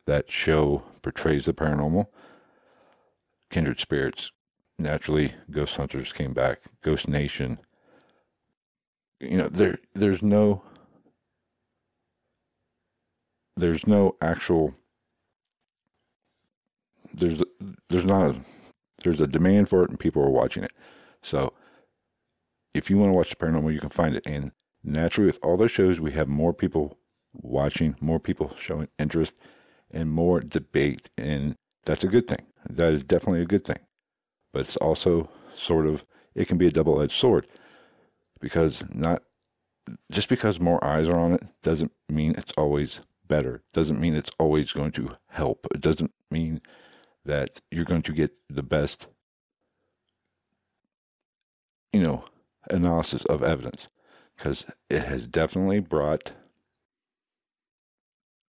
that 0.07 0.31
show 0.31 0.83
portrays 1.03 1.47
the 1.47 1.53
paranormal. 1.53 2.07
Kindred 3.53 3.79
Spirits, 3.79 4.33
naturally, 4.79 5.35
Ghost 5.51 5.77
Hunters 5.77 6.13
came 6.13 6.33
back. 6.33 6.63
Ghost 6.83 7.07
Nation. 7.07 7.59
You 9.21 9.37
know, 9.37 9.49
there 9.49 9.79
there's 9.95 10.23
no 10.23 10.63
there's 13.57 13.87
no 13.87 14.17
actual 14.23 14.75
there's 17.13 17.43
there's 17.91 18.07
not 18.07 18.31
a 18.31 18.37
there's 19.05 19.21
a 19.21 19.27
demand 19.27 19.69
for 19.69 19.85
it 19.85 19.91
and 19.91 20.01
people 20.01 20.23
are 20.23 20.31
watching 20.31 20.65
it. 20.65 20.73
So 21.23 21.53
if 22.73 22.89
you 22.89 22.97
want 22.97 23.11
to 23.11 23.15
watch 23.15 23.31
the 23.31 23.37
paranormal, 23.37 23.75
you 23.75 23.81
can 23.81 23.91
find 23.91 24.17
it. 24.17 24.27
And 24.27 24.53
naturally, 24.83 25.27
with 25.27 25.39
all 25.43 25.59
those 25.59 25.71
shows, 25.71 26.01
we 26.01 26.13
have 26.13 26.27
more 26.27 26.55
people 26.55 26.97
watching, 27.35 27.97
more 28.01 28.19
people 28.19 28.57
showing 28.59 28.89
interest, 28.99 29.35
and 29.91 30.11
more 30.11 30.41
debate. 30.41 31.11
And 31.19 31.57
that's 31.85 32.03
a 32.03 32.09
good 32.09 32.27
thing. 32.27 32.47
That 32.69 32.93
is 32.93 33.03
definitely 33.03 33.43
a 33.43 33.47
good 33.47 33.65
thing. 33.65 33.79
But 34.53 34.61
it's 34.61 34.77
also 34.77 35.31
sort 35.57 35.87
of 35.87 36.05
it 36.35 36.49
can 36.49 36.59
be 36.59 36.67
a 36.67 36.73
double 36.73 37.01
edged 37.01 37.19
sword 37.19 37.47
because 38.41 38.83
not 38.91 39.23
just 40.11 40.29
because 40.29 40.61
more 40.61 40.83
eyes 40.85 41.09
are 41.09 41.19
on 41.19 41.33
it 41.35 41.43
doesn't 41.63 41.93
mean 42.09 42.35
it's 42.37 42.53
always 42.57 43.01
better. 43.27 43.63
Doesn't 43.73 44.01
mean 44.01 44.15
it's 44.15 44.31
always 44.39 44.73
going 44.73 44.93
to 44.93 45.17
help. 45.29 45.67
It 45.75 45.81
doesn't 45.81 46.13
mean 46.31 46.61
that 47.25 47.61
you're 47.71 47.85
going 47.85 48.03
to 48.03 48.13
get 48.13 48.33
the 48.51 48.63
best, 48.63 49.07
you 51.93 52.01
know, 52.03 52.25
analysis 52.71 53.25
of 53.27 53.43
evidence 53.43 53.89
because 54.37 54.67
it 54.91 55.05
has 55.05 55.27
definitely 55.27 55.81
brought 55.81 56.33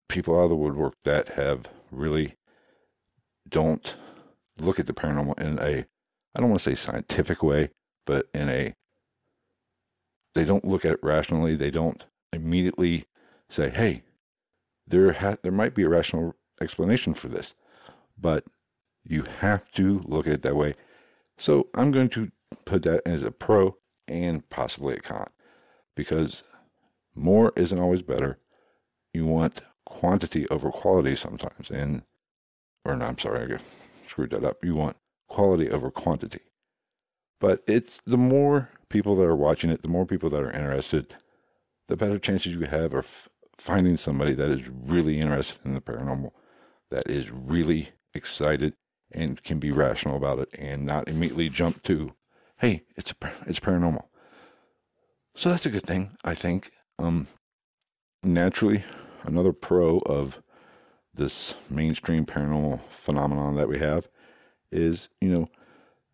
people 0.08 0.38
out 0.38 0.44
of 0.44 0.50
the 0.50 0.56
woodwork 0.56 0.94
that 1.04 1.30
have 1.30 1.66
really 1.90 2.34
don't 3.48 3.94
look 4.58 4.78
at 4.78 4.86
the 4.86 4.92
paranormal 4.92 5.38
in 5.40 5.58
a 5.58 5.86
I 6.34 6.40
don't 6.40 6.50
want 6.50 6.62
to 6.62 6.70
say 6.70 6.76
scientific 6.76 7.42
way, 7.42 7.70
but 8.06 8.28
in 8.34 8.48
a 8.48 8.74
they 10.34 10.44
don't 10.44 10.64
look 10.64 10.84
at 10.84 10.92
it 10.92 11.02
rationally. 11.02 11.56
They 11.56 11.70
don't 11.70 12.04
immediately 12.32 13.06
say, 13.48 13.70
"Hey, 13.70 14.02
there 14.86 15.12
ha- 15.12 15.38
there 15.42 15.52
might 15.52 15.74
be 15.74 15.82
a 15.82 15.88
rational 15.88 16.36
explanation 16.60 17.14
for 17.14 17.28
this," 17.28 17.54
but 18.16 18.44
you 19.04 19.24
have 19.40 19.70
to 19.72 20.00
look 20.04 20.26
at 20.26 20.34
it 20.34 20.42
that 20.42 20.56
way. 20.56 20.74
So 21.38 21.68
I'm 21.74 21.90
going 21.90 22.10
to 22.10 22.30
put 22.64 22.82
that 22.82 23.02
as 23.06 23.22
a 23.22 23.30
pro 23.30 23.76
and 24.06 24.48
possibly 24.50 24.94
a 24.96 25.00
con 25.00 25.28
because 25.94 26.42
more 27.14 27.52
isn't 27.56 27.80
always 27.80 28.02
better. 28.02 28.38
You 29.12 29.26
want 29.26 29.62
quantity 29.84 30.46
over 30.48 30.70
quality 30.70 31.16
sometimes, 31.16 31.70
and 31.70 32.02
or 32.84 32.96
no, 32.96 33.06
I'm 33.06 33.18
sorry, 33.18 33.54
I 33.54 33.58
screwed 34.08 34.30
that 34.30 34.44
up. 34.44 34.64
You 34.64 34.74
want 34.74 34.96
quality 35.28 35.70
over 35.70 35.90
quantity, 35.90 36.40
but 37.40 37.62
it's 37.66 38.00
the 38.06 38.16
more 38.16 38.70
people 38.88 39.16
that 39.16 39.24
are 39.24 39.36
watching 39.36 39.70
it, 39.70 39.82
the 39.82 39.88
more 39.88 40.06
people 40.06 40.30
that 40.30 40.42
are 40.42 40.50
interested, 40.50 41.14
the 41.88 41.96
better 41.96 42.18
chances 42.18 42.52
you 42.52 42.62
have 42.62 42.94
of 42.94 43.06
finding 43.58 43.96
somebody 43.96 44.34
that 44.34 44.50
is 44.50 44.68
really 44.68 45.20
interested 45.20 45.58
in 45.64 45.74
the 45.74 45.80
paranormal, 45.80 46.30
that 46.90 47.08
is 47.10 47.30
really 47.30 47.90
excited 48.14 48.74
and 49.12 49.42
can 49.42 49.58
be 49.58 49.70
rational 49.70 50.16
about 50.16 50.38
it 50.38 50.48
and 50.58 50.84
not 50.84 51.08
immediately 51.08 51.48
jump 51.48 51.82
to, 51.82 52.12
hey, 52.58 52.84
it's 52.96 53.12
it's 53.46 53.60
paranormal. 53.60 54.04
So 55.34 55.50
that's 55.50 55.66
a 55.66 55.70
good 55.70 55.86
thing, 55.86 56.16
I 56.24 56.34
think. 56.34 56.72
Um, 56.98 57.28
naturally, 58.22 58.84
another 59.22 59.52
pro 59.52 59.98
of 60.00 60.42
this 61.18 61.54
mainstream 61.68 62.24
paranormal 62.24 62.80
phenomenon 63.04 63.56
that 63.56 63.68
we 63.68 63.78
have 63.78 64.08
is, 64.72 65.08
you 65.20 65.28
know, 65.28 65.48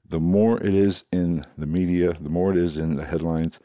the 0.08 0.20
more 0.20 0.60
it 0.60 0.74
is 0.74 1.04
in 1.12 1.44
the 1.56 1.66
media, 1.66 2.14
the 2.20 2.28
more 2.28 2.50
it 2.50 2.58
is 2.58 2.76
in 2.76 2.96
the 2.96 3.04
headlines, 3.04 3.58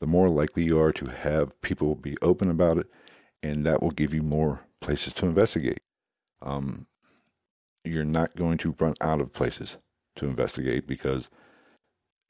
the 0.00 0.06
more 0.06 0.28
likely 0.28 0.64
you 0.64 0.78
are 0.78 0.92
to 0.92 1.06
have 1.06 1.60
people 1.62 1.94
be 1.94 2.16
open 2.22 2.50
about 2.50 2.78
it, 2.78 2.86
and 3.42 3.66
that 3.66 3.82
will 3.82 3.90
give 3.90 4.14
you 4.14 4.22
more 4.22 4.60
places 4.80 5.12
to 5.14 5.26
investigate. 5.26 5.80
Um, 6.42 6.86
you're 7.84 8.04
not 8.04 8.36
going 8.36 8.58
to 8.58 8.74
run 8.78 8.94
out 9.00 9.20
of 9.20 9.32
places 9.32 9.76
to 10.16 10.26
investigate 10.26 10.86
because 10.86 11.28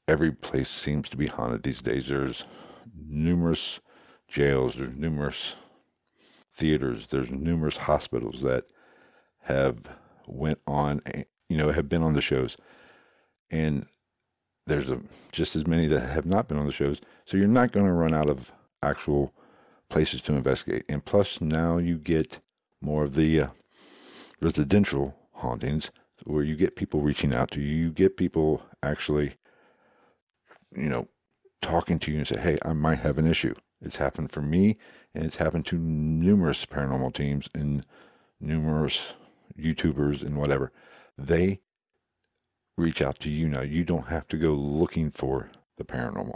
every 0.07 0.31
place 0.31 0.69
seems 0.69 1.09
to 1.09 1.17
be 1.17 1.27
haunted 1.27 1.63
these 1.63 1.81
days. 1.81 2.07
There's 2.07 2.43
numerous 3.07 3.79
jails, 4.27 4.75
there's 4.75 4.95
numerous 4.95 5.55
theaters, 6.55 7.07
there's 7.09 7.29
numerous 7.29 7.77
hospitals 7.77 8.41
that 8.41 8.65
have 9.43 9.77
went 10.27 10.59
on, 10.65 11.01
you 11.49 11.57
know, 11.57 11.71
have 11.71 11.89
been 11.89 12.01
on 12.01 12.13
the 12.13 12.21
shows, 12.21 12.57
and 13.51 13.85
there's 14.65 14.89
a, 14.89 14.99
just 15.31 15.55
as 15.55 15.67
many 15.67 15.87
that 15.87 15.99
have 15.99 16.25
not 16.25 16.47
been 16.47 16.57
on 16.57 16.65
the 16.65 16.71
shows. 16.71 16.99
So 17.25 17.37
you're 17.37 17.47
not 17.47 17.71
going 17.71 17.85
to 17.85 17.91
run 17.91 18.13
out 18.13 18.29
of 18.29 18.51
actual 18.81 19.33
places 19.89 20.21
to 20.21 20.33
investigate. 20.33 20.85
And 20.89 21.05
plus, 21.05 21.39
now 21.39 21.77
you 21.77 21.97
get 21.97 22.39
more 22.81 23.03
of 23.03 23.15
the 23.15 23.41
uh, 23.41 23.47
residential 24.41 25.15
hauntings 25.33 25.91
where 26.23 26.43
you 26.43 26.55
get 26.55 26.75
people 26.75 27.01
reaching 27.01 27.33
out 27.33 27.51
to 27.51 27.61
you, 27.61 27.75
you 27.75 27.91
get 27.91 28.17
people 28.17 28.63
actually, 28.81 29.35
you 30.75 30.89
know, 30.89 31.07
talking 31.61 31.99
to 31.99 32.11
you 32.11 32.17
and 32.17 32.27
say, 32.27 32.39
hey, 32.39 32.57
I 32.63 32.73
might 32.73 32.99
have 32.99 33.17
an 33.17 33.27
issue. 33.27 33.53
It's 33.81 33.97
happened 33.97 34.31
for 34.31 34.41
me, 34.41 34.77
and 35.15 35.25
it's 35.25 35.37
happened 35.37 35.65
to 35.67 35.77
numerous 35.77 36.65
paranormal 36.65 37.13
teams 37.13 37.49
and 37.55 37.85
numerous 38.39 38.99
YouTubers 39.57 40.21
and 40.21 40.37
whatever. 40.37 40.71
They 41.17 41.61
reach 42.77 43.01
out 43.01 43.19
to 43.21 43.29
you 43.29 43.47
now. 43.47 43.61
You 43.61 43.83
don't 43.83 44.07
have 44.07 44.27
to 44.27 44.37
go 44.37 44.53
looking 44.53 45.09
for 45.09 45.49
the 45.77 45.85
paranormal. 45.85 46.35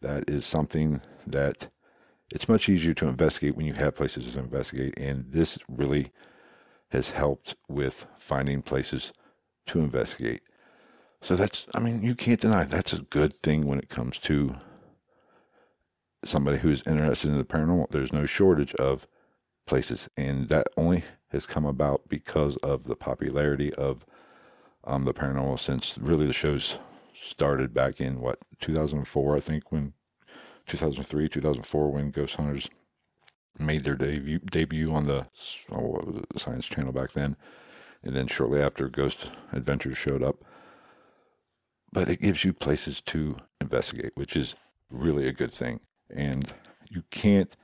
That 0.00 0.30
is 0.30 0.46
something 0.46 1.00
that 1.26 1.68
it's 2.30 2.48
much 2.48 2.68
easier 2.68 2.94
to 2.94 3.08
investigate 3.08 3.56
when 3.56 3.66
you 3.66 3.74
have 3.74 3.96
places 3.96 4.32
to 4.32 4.38
investigate, 4.38 4.98
and 4.98 5.26
this 5.30 5.58
really 5.68 6.12
has 6.90 7.10
helped 7.10 7.56
with 7.68 8.06
finding 8.18 8.62
places 8.62 9.12
to 9.66 9.80
investigate. 9.80 10.42
So 11.22 11.36
that's, 11.36 11.66
I 11.74 11.80
mean, 11.80 12.02
you 12.02 12.14
can't 12.14 12.40
deny 12.40 12.64
that's 12.64 12.92
a 12.92 13.00
good 13.00 13.34
thing 13.34 13.66
when 13.66 13.78
it 13.78 13.88
comes 13.88 14.18
to 14.18 14.56
somebody 16.28 16.58
who's 16.58 16.82
interested 16.86 17.30
in 17.30 17.38
the 17.38 17.44
paranormal. 17.44 17.90
There's 17.90 18.12
no 18.12 18.26
shortage 18.26 18.74
of 18.76 19.06
places, 19.66 20.08
and 20.16 20.48
that 20.48 20.68
only 20.76 21.04
has 21.30 21.46
come 21.46 21.64
about 21.64 22.08
because 22.08 22.56
of 22.58 22.84
the 22.84 22.96
popularity 22.96 23.72
of 23.74 24.04
um, 24.84 25.04
the 25.04 25.14
paranormal 25.14 25.58
since 25.58 25.96
really 25.98 26.26
the 26.26 26.32
shows 26.32 26.78
started 27.20 27.72
back 27.72 28.00
in 28.00 28.20
what 28.20 28.38
2004, 28.60 29.36
I 29.36 29.40
think, 29.40 29.72
when 29.72 29.94
2003, 30.66 31.28
2004, 31.28 31.90
when 31.90 32.10
Ghost 32.10 32.36
Hunters 32.36 32.68
made 33.58 33.84
their 33.84 33.94
debut 33.94 34.40
debut 34.40 34.92
on 34.92 35.04
the 35.04 35.26
oh, 35.70 35.80
what 35.80 36.06
was 36.06 36.16
it, 36.16 36.26
the 36.32 36.40
Science 36.40 36.66
Channel 36.66 36.92
back 36.92 37.12
then, 37.12 37.36
and 38.02 38.14
then 38.14 38.26
shortly 38.26 38.60
after, 38.60 38.88
Ghost 38.88 39.28
Adventures 39.52 39.98
showed 39.98 40.22
up. 40.22 40.44
But 41.92 42.08
it 42.08 42.20
gives 42.20 42.44
you 42.44 42.52
places 42.52 43.00
to 43.06 43.36
investigate, 43.60 44.12
which 44.16 44.34
is 44.36 44.56
really 44.90 45.28
a 45.28 45.32
good 45.32 45.52
thing, 45.52 45.80
and 46.10 46.52
you 46.88 47.02
can't 47.10 47.56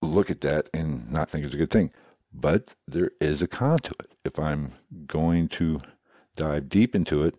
look 0.00 0.30
at 0.30 0.40
that 0.42 0.68
and 0.72 1.10
not 1.10 1.30
think 1.30 1.44
it's 1.44 1.54
a 1.54 1.58
good 1.58 1.70
thing. 1.70 1.90
But 2.32 2.70
there 2.86 3.12
is 3.20 3.42
a 3.42 3.48
con 3.48 3.78
to 3.78 3.94
it. 4.00 4.12
If 4.24 4.38
I'm 4.38 4.72
going 5.06 5.48
to 5.48 5.80
dive 6.36 6.68
deep 6.68 6.94
into 6.94 7.24
it, 7.24 7.34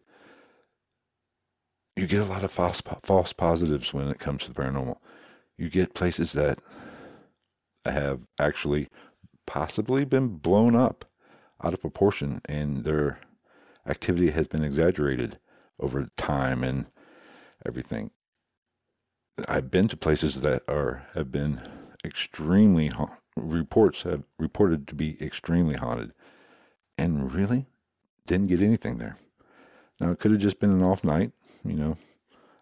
you 1.95 2.07
get 2.07 2.21
a 2.21 2.25
lot 2.25 2.43
of 2.43 2.51
false 2.51 2.81
false 3.03 3.33
positives 3.33 3.93
when 3.93 4.07
it 4.09 4.19
comes 4.19 4.43
to 4.43 4.53
the 4.53 4.61
paranormal. 4.61 4.97
You 5.57 5.69
get 5.69 5.93
places 5.93 6.31
that 6.33 6.59
have 7.85 8.21
actually 8.39 8.89
possibly 9.45 10.05
been 10.05 10.37
blown 10.37 10.75
up 10.75 11.05
out 11.63 11.73
of 11.73 11.81
proportion 11.81 12.41
and 12.45 12.83
their 12.85 13.19
activity 13.87 14.31
has 14.31 14.47
been 14.47 14.63
exaggerated 14.63 15.39
over 15.79 16.09
time 16.17 16.63
and 16.63 16.85
everything. 17.65 18.11
I've 19.47 19.71
been 19.71 19.87
to 19.89 19.97
places 19.97 20.41
that 20.41 20.63
are 20.67 21.07
have 21.13 21.31
been 21.31 21.61
extremely 22.03 22.91
reports 23.35 24.03
have 24.03 24.23
reported 24.37 24.87
to 24.87 24.95
be 24.95 25.21
extremely 25.21 25.75
haunted, 25.75 26.13
and 26.97 27.33
really 27.33 27.67
didn't 28.25 28.47
get 28.47 28.61
anything 28.61 28.97
there. 28.97 29.17
Now 29.99 30.11
it 30.11 30.19
could 30.19 30.31
have 30.31 30.41
just 30.41 30.59
been 30.59 30.71
an 30.71 30.83
off 30.83 31.03
night, 31.03 31.31
you 31.63 31.73
know. 31.73 31.97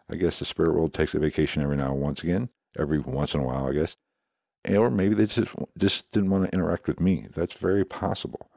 I 0.09 0.15
guess 0.15 0.39
the 0.39 0.45
spirit 0.45 0.73
world 0.73 0.93
takes 0.93 1.13
a 1.13 1.19
vacation 1.19 1.61
every 1.61 1.75
now 1.75 1.91
and 1.91 2.01
once 2.01 2.23
again, 2.23 2.49
every 2.79 2.99
once 2.99 3.33
in 3.33 3.41
a 3.41 3.43
while, 3.43 3.67
I 3.67 3.73
guess. 3.73 3.97
Or 4.67 4.89
maybe 4.89 5.15
they 5.15 5.25
just 5.25 5.51
just 5.77 6.09
didn't 6.11 6.29
want 6.29 6.45
to 6.45 6.53
interact 6.53 6.87
with 6.87 6.99
me. 6.99 7.27
That's 7.33 7.53
very 7.53 7.85
possible. 7.85 8.49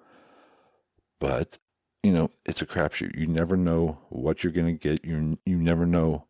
But 1.19 1.59
you 2.03 2.13
know, 2.13 2.31
it's 2.47 2.63
a 2.63 2.67
crapshoot. 2.67 3.19
You 3.19 3.27
never 3.27 3.57
know 3.57 3.99
what 4.09 4.43
you're 4.43 4.53
going 4.53 4.79
to 4.79 4.89
get. 4.89 5.05
You 5.05 5.39
you 5.45 5.57
never 5.57 5.87
know 5.87 6.27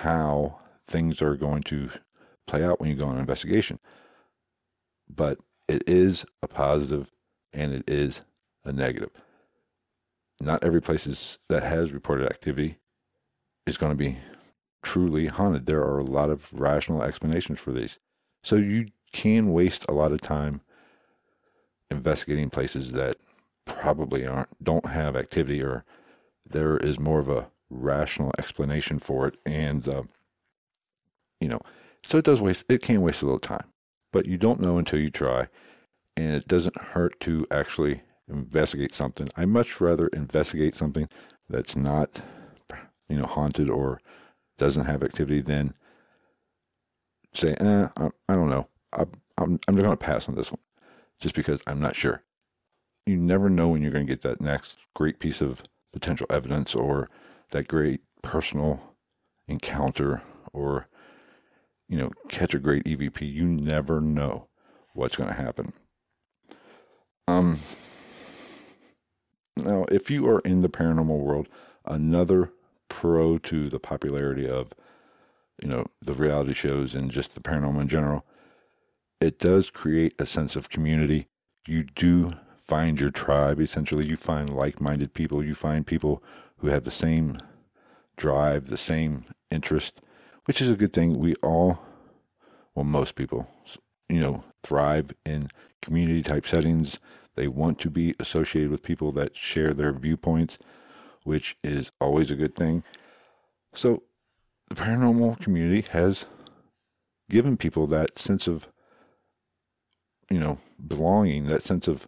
how 0.00 0.60
things 0.86 1.22
are 1.22 1.36
going 1.36 1.62
to 1.64 1.90
play 2.46 2.64
out 2.64 2.80
when 2.80 2.90
you 2.90 2.96
go 2.96 3.06
on 3.06 3.14
an 3.14 3.20
investigation. 3.20 3.78
But 5.08 5.38
it 5.68 5.84
is 5.86 6.24
a 6.42 6.48
positive 6.48 7.10
and 7.52 7.72
it 7.72 7.88
is 7.88 8.20
a 8.64 8.72
negative. 8.72 9.10
Not 10.40 10.64
every 10.64 10.82
place 10.82 11.06
is, 11.06 11.38
that 11.48 11.62
has 11.62 11.92
reported 11.92 12.28
activity 12.28 12.78
is 13.66 13.76
going 13.76 13.92
to 13.92 13.96
be 13.96 14.18
truly 14.82 15.26
haunted. 15.26 15.66
There 15.66 15.82
are 15.82 15.98
a 15.98 16.04
lot 16.04 16.30
of 16.30 16.46
rational 16.52 17.02
explanations 17.02 17.60
for 17.60 17.72
these. 17.72 17.98
So 18.42 18.56
you 18.56 18.88
can 19.12 19.52
waste 19.52 19.84
a 19.88 19.94
lot 19.94 20.12
of 20.12 20.20
time 20.20 20.60
investigating 21.90 22.50
places 22.50 22.92
that 22.92 23.16
probably 23.64 24.26
aren't 24.26 24.62
don't 24.62 24.86
have 24.86 25.16
activity 25.16 25.62
or 25.62 25.84
there 26.48 26.76
is 26.76 26.98
more 26.98 27.20
of 27.20 27.28
a 27.28 27.46
rational 27.74 28.30
explanation 28.38 28.98
for 28.98 29.26
it 29.26 29.36
and 29.44 29.88
uh, 29.88 30.02
you 31.40 31.48
know 31.48 31.60
so 32.04 32.18
it 32.18 32.24
does 32.24 32.40
waste, 32.40 32.64
it 32.68 32.82
can 32.82 33.00
waste 33.00 33.22
a 33.22 33.24
little 33.24 33.40
time, 33.40 33.66
but 34.12 34.26
you 34.26 34.36
don't 34.36 34.60
know 34.60 34.78
until 34.78 35.00
you 35.00 35.10
try. 35.10 35.48
And 36.16 36.34
it 36.34 36.46
doesn't 36.46 36.78
hurt 36.78 37.18
to 37.20 37.46
actually 37.50 38.02
investigate 38.28 38.94
something. 38.94 39.28
I 39.36 39.46
much 39.46 39.80
rather 39.80 40.08
investigate 40.08 40.76
something 40.76 41.08
that's 41.48 41.74
not, 41.74 42.20
you 43.08 43.16
know, 43.16 43.26
haunted 43.26 43.68
or 43.68 44.00
doesn't 44.58 44.84
have 44.84 45.02
activity 45.02 45.40
than 45.40 45.74
say, 47.34 47.54
eh, 47.54 47.88
I, 47.96 48.10
I 48.28 48.34
don't 48.34 48.50
know. 48.50 48.68
I, 48.92 49.04
I'm, 49.38 49.58
I'm 49.66 49.74
going 49.74 49.90
to 49.90 49.96
pass 49.96 50.28
on 50.28 50.36
this 50.36 50.52
one 50.52 50.60
just 51.20 51.34
because 51.34 51.60
I'm 51.66 51.80
not 51.80 51.96
sure. 51.96 52.22
You 53.06 53.16
never 53.16 53.50
know 53.50 53.68
when 53.68 53.82
you're 53.82 53.90
going 53.90 54.06
to 54.06 54.12
get 54.12 54.22
that 54.22 54.40
next 54.40 54.76
great 54.94 55.18
piece 55.18 55.40
of 55.40 55.62
potential 55.92 56.26
evidence 56.30 56.74
or 56.74 57.08
that 57.54 57.68
great 57.68 58.00
personal 58.22 58.80
encounter 59.48 60.22
or 60.52 60.88
you 61.88 61.98
know, 61.98 62.10
catch 62.28 62.54
a 62.54 62.58
great 62.58 62.84
EVP. 62.84 63.20
You 63.32 63.44
never 63.44 64.00
know 64.00 64.48
what's 64.94 65.16
going 65.16 65.28
to 65.28 65.34
happen. 65.34 65.72
Um, 67.28 67.60
now, 69.56 69.84
if 69.90 70.10
you 70.10 70.26
are 70.28 70.40
in 70.40 70.62
the 70.62 70.68
paranormal 70.68 71.18
world, 71.18 71.48
another 71.84 72.50
pro 72.88 73.38
to 73.38 73.68
the 73.70 73.78
popularity 73.78 74.48
of, 74.48 74.72
you 75.62 75.68
know, 75.68 75.86
the 76.02 76.14
reality 76.14 76.54
shows 76.54 76.94
and 76.94 77.10
just 77.10 77.34
the 77.34 77.40
paranormal 77.40 77.82
in 77.82 77.88
general, 77.88 78.24
it 79.20 79.38
does 79.38 79.70
create 79.70 80.14
a 80.18 80.26
sense 80.26 80.56
of 80.56 80.68
community. 80.68 81.28
You 81.66 81.84
do 81.84 82.32
find 82.66 82.98
your 82.98 83.10
tribe. 83.10 83.60
Essentially, 83.60 84.06
you 84.06 84.16
find 84.16 84.50
like-minded 84.50 85.14
people. 85.14 85.44
You 85.44 85.54
find 85.54 85.86
people 85.86 86.22
who 86.58 86.68
have 86.68 86.84
the 86.84 86.90
same 86.90 87.38
drive, 88.16 88.68
the 88.68 88.78
same 88.78 89.24
interest 89.50 90.00
which 90.44 90.60
is 90.60 90.70
a 90.70 90.76
good 90.76 90.92
thing. 90.92 91.18
We 91.18 91.34
all, 91.36 91.78
well, 92.74 92.84
most 92.84 93.14
people, 93.14 93.48
you 94.08 94.20
know, 94.20 94.44
thrive 94.62 95.10
in 95.24 95.48
community 95.82 96.22
type 96.22 96.46
settings. 96.46 96.98
They 97.36 97.48
want 97.48 97.78
to 97.80 97.90
be 97.90 98.14
associated 98.20 98.70
with 98.70 98.82
people 98.82 99.12
that 99.12 99.36
share 99.36 99.72
their 99.72 99.92
viewpoints, 99.92 100.58
which 101.24 101.56
is 101.64 101.90
always 102.00 102.30
a 102.30 102.36
good 102.36 102.54
thing. 102.54 102.84
So, 103.74 104.02
the 104.68 104.76
paranormal 104.76 105.40
community 105.40 105.86
has 105.90 106.26
given 107.28 107.56
people 107.56 107.86
that 107.88 108.18
sense 108.18 108.46
of, 108.46 108.68
you 110.30 110.38
know, 110.38 110.58
belonging, 110.86 111.46
that 111.46 111.62
sense 111.62 111.88
of, 111.88 112.06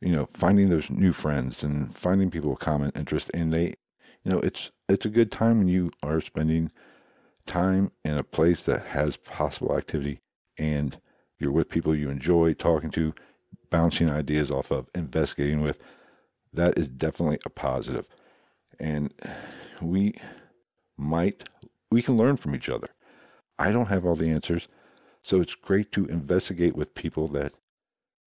you 0.00 0.14
know, 0.14 0.28
finding 0.34 0.68
those 0.68 0.90
new 0.90 1.12
friends 1.12 1.62
and 1.62 1.96
finding 1.96 2.30
people 2.30 2.52
of 2.52 2.58
common 2.58 2.92
interest. 2.94 3.30
And 3.32 3.52
they, 3.52 3.74
you 4.24 4.32
know, 4.32 4.38
it's 4.40 4.70
it's 4.88 5.06
a 5.06 5.10
good 5.10 5.30
time 5.30 5.58
when 5.58 5.68
you 5.68 5.90
are 6.02 6.20
spending 6.20 6.70
time 7.46 7.90
in 8.04 8.16
a 8.16 8.24
place 8.24 8.62
that 8.64 8.86
has 8.86 9.16
possible 9.16 9.76
activity 9.76 10.20
and 10.58 10.98
you're 11.38 11.52
with 11.52 11.68
people 11.68 11.94
you 11.94 12.08
enjoy 12.08 12.54
talking 12.54 12.90
to, 12.92 13.14
bouncing 13.70 14.10
ideas 14.10 14.50
off 14.50 14.70
of, 14.70 14.88
investigating 14.94 15.60
with, 15.60 15.78
that 16.52 16.78
is 16.78 16.88
definitely 16.88 17.38
a 17.44 17.50
positive. 17.50 18.06
And 18.78 19.12
we 19.82 20.14
might, 20.96 21.48
we 21.90 22.02
can 22.02 22.16
learn 22.16 22.36
from 22.36 22.54
each 22.54 22.68
other. 22.68 22.88
I 23.58 23.72
don't 23.72 23.86
have 23.86 24.04
all 24.04 24.16
the 24.16 24.30
answers, 24.30 24.68
so 25.22 25.40
it's 25.40 25.54
great 25.54 25.92
to 25.92 26.06
investigate 26.06 26.76
with 26.76 26.94
people 26.94 27.28
that 27.28 27.52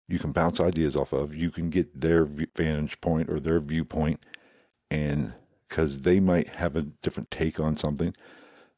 you 0.08 0.18
can 0.18 0.32
bounce 0.32 0.60
ideas 0.60 0.96
off 0.96 1.12
of. 1.12 1.34
You 1.34 1.50
can 1.50 1.70
get 1.70 2.00
their 2.00 2.24
vantage 2.24 3.00
point 3.00 3.30
or 3.30 3.40
their 3.40 3.60
viewpoint, 3.60 4.24
and 4.90 5.32
because 5.68 6.00
they 6.00 6.20
might 6.20 6.56
have 6.56 6.76
a 6.76 6.82
different 6.82 7.30
take 7.30 7.58
on 7.58 7.76
something 7.76 8.14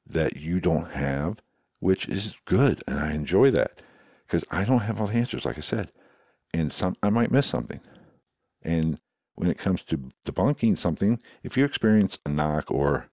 that 0.07 0.37
you 0.37 0.61
don't 0.61 0.93
have, 0.93 1.39
which 1.81 2.09
is 2.09 2.35
good. 2.45 2.83
And 2.87 2.99
I 2.99 3.13
enjoy 3.13 3.51
that 3.51 3.83
because 4.27 4.45
I 4.51 4.65
don't 4.65 4.81
have 4.81 5.01
all 5.01 5.07
the 5.07 5.15
answers, 5.15 5.45
like 5.45 5.59
I 5.59 5.63
said. 5.63 5.91
And 6.55 6.73
some 6.73 6.97
I 7.03 7.11
might 7.11 7.31
miss 7.31 7.47
something. 7.47 7.81
And 8.63 8.99
when 9.35 9.51
it 9.51 9.59
comes 9.59 9.83
to 9.83 10.11
debunking 10.25 10.79
something, 10.79 11.21
if 11.43 11.57
you 11.57 11.65
experience 11.65 12.19
a 12.25 12.31
knock 12.31 12.71
or 12.71 13.09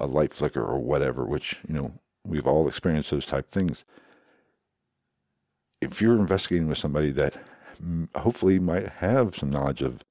a 0.00 0.06
light 0.06 0.34
flicker 0.34 0.62
or 0.62 0.80
whatever, 0.80 1.24
which, 1.24 1.58
you 1.66 1.74
know, 1.74 1.92
we've 2.26 2.46
all 2.46 2.68
experienced 2.68 3.10
those 3.10 3.26
type 3.26 3.48
things. 3.48 3.84
If 5.80 6.00
you're 6.00 6.18
investigating 6.18 6.68
with 6.68 6.78
somebody 6.78 7.12
that 7.12 7.36
hopefully 8.16 8.58
might 8.58 8.88
have 8.88 9.36
some 9.36 9.50
knowledge 9.50 9.82
of 9.82 10.04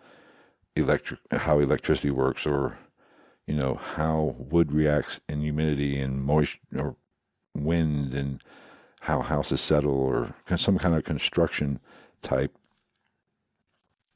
electric 0.75 1.19
how 1.31 1.59
electricity 1.59 2.11
works 2.11 2.45
or 2.45 2.77
you 3.47 3.55
know, 3.55 3.75
how 3.75 4.35
wood 4.37 4.71
reacts 4.71 5.19
in 5.27 5.41
humidity 5.41 5.99
and 5.99 6.23
moisture 6.23 6.59
or 6.77 6.95
wind 7.55 8.13
and 8.13 8.43
how 9.01 9.21
houses 9.21 9.61
settle 9.61 9.93
or 9.93 10.35
some 10.55 10.77
kind 10.77 10.95
of 10.95 11.03
construction 11.03 11.79
type, 12.21 12.55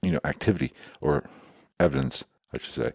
you 0.01 0.11
know, 0.11 0.19
activity 0.23 0.73
or 1.01 1.27
evidence, 1.79 2.23
I 2.53 2.59
should 2.59 2.75
say. 2.75 2.93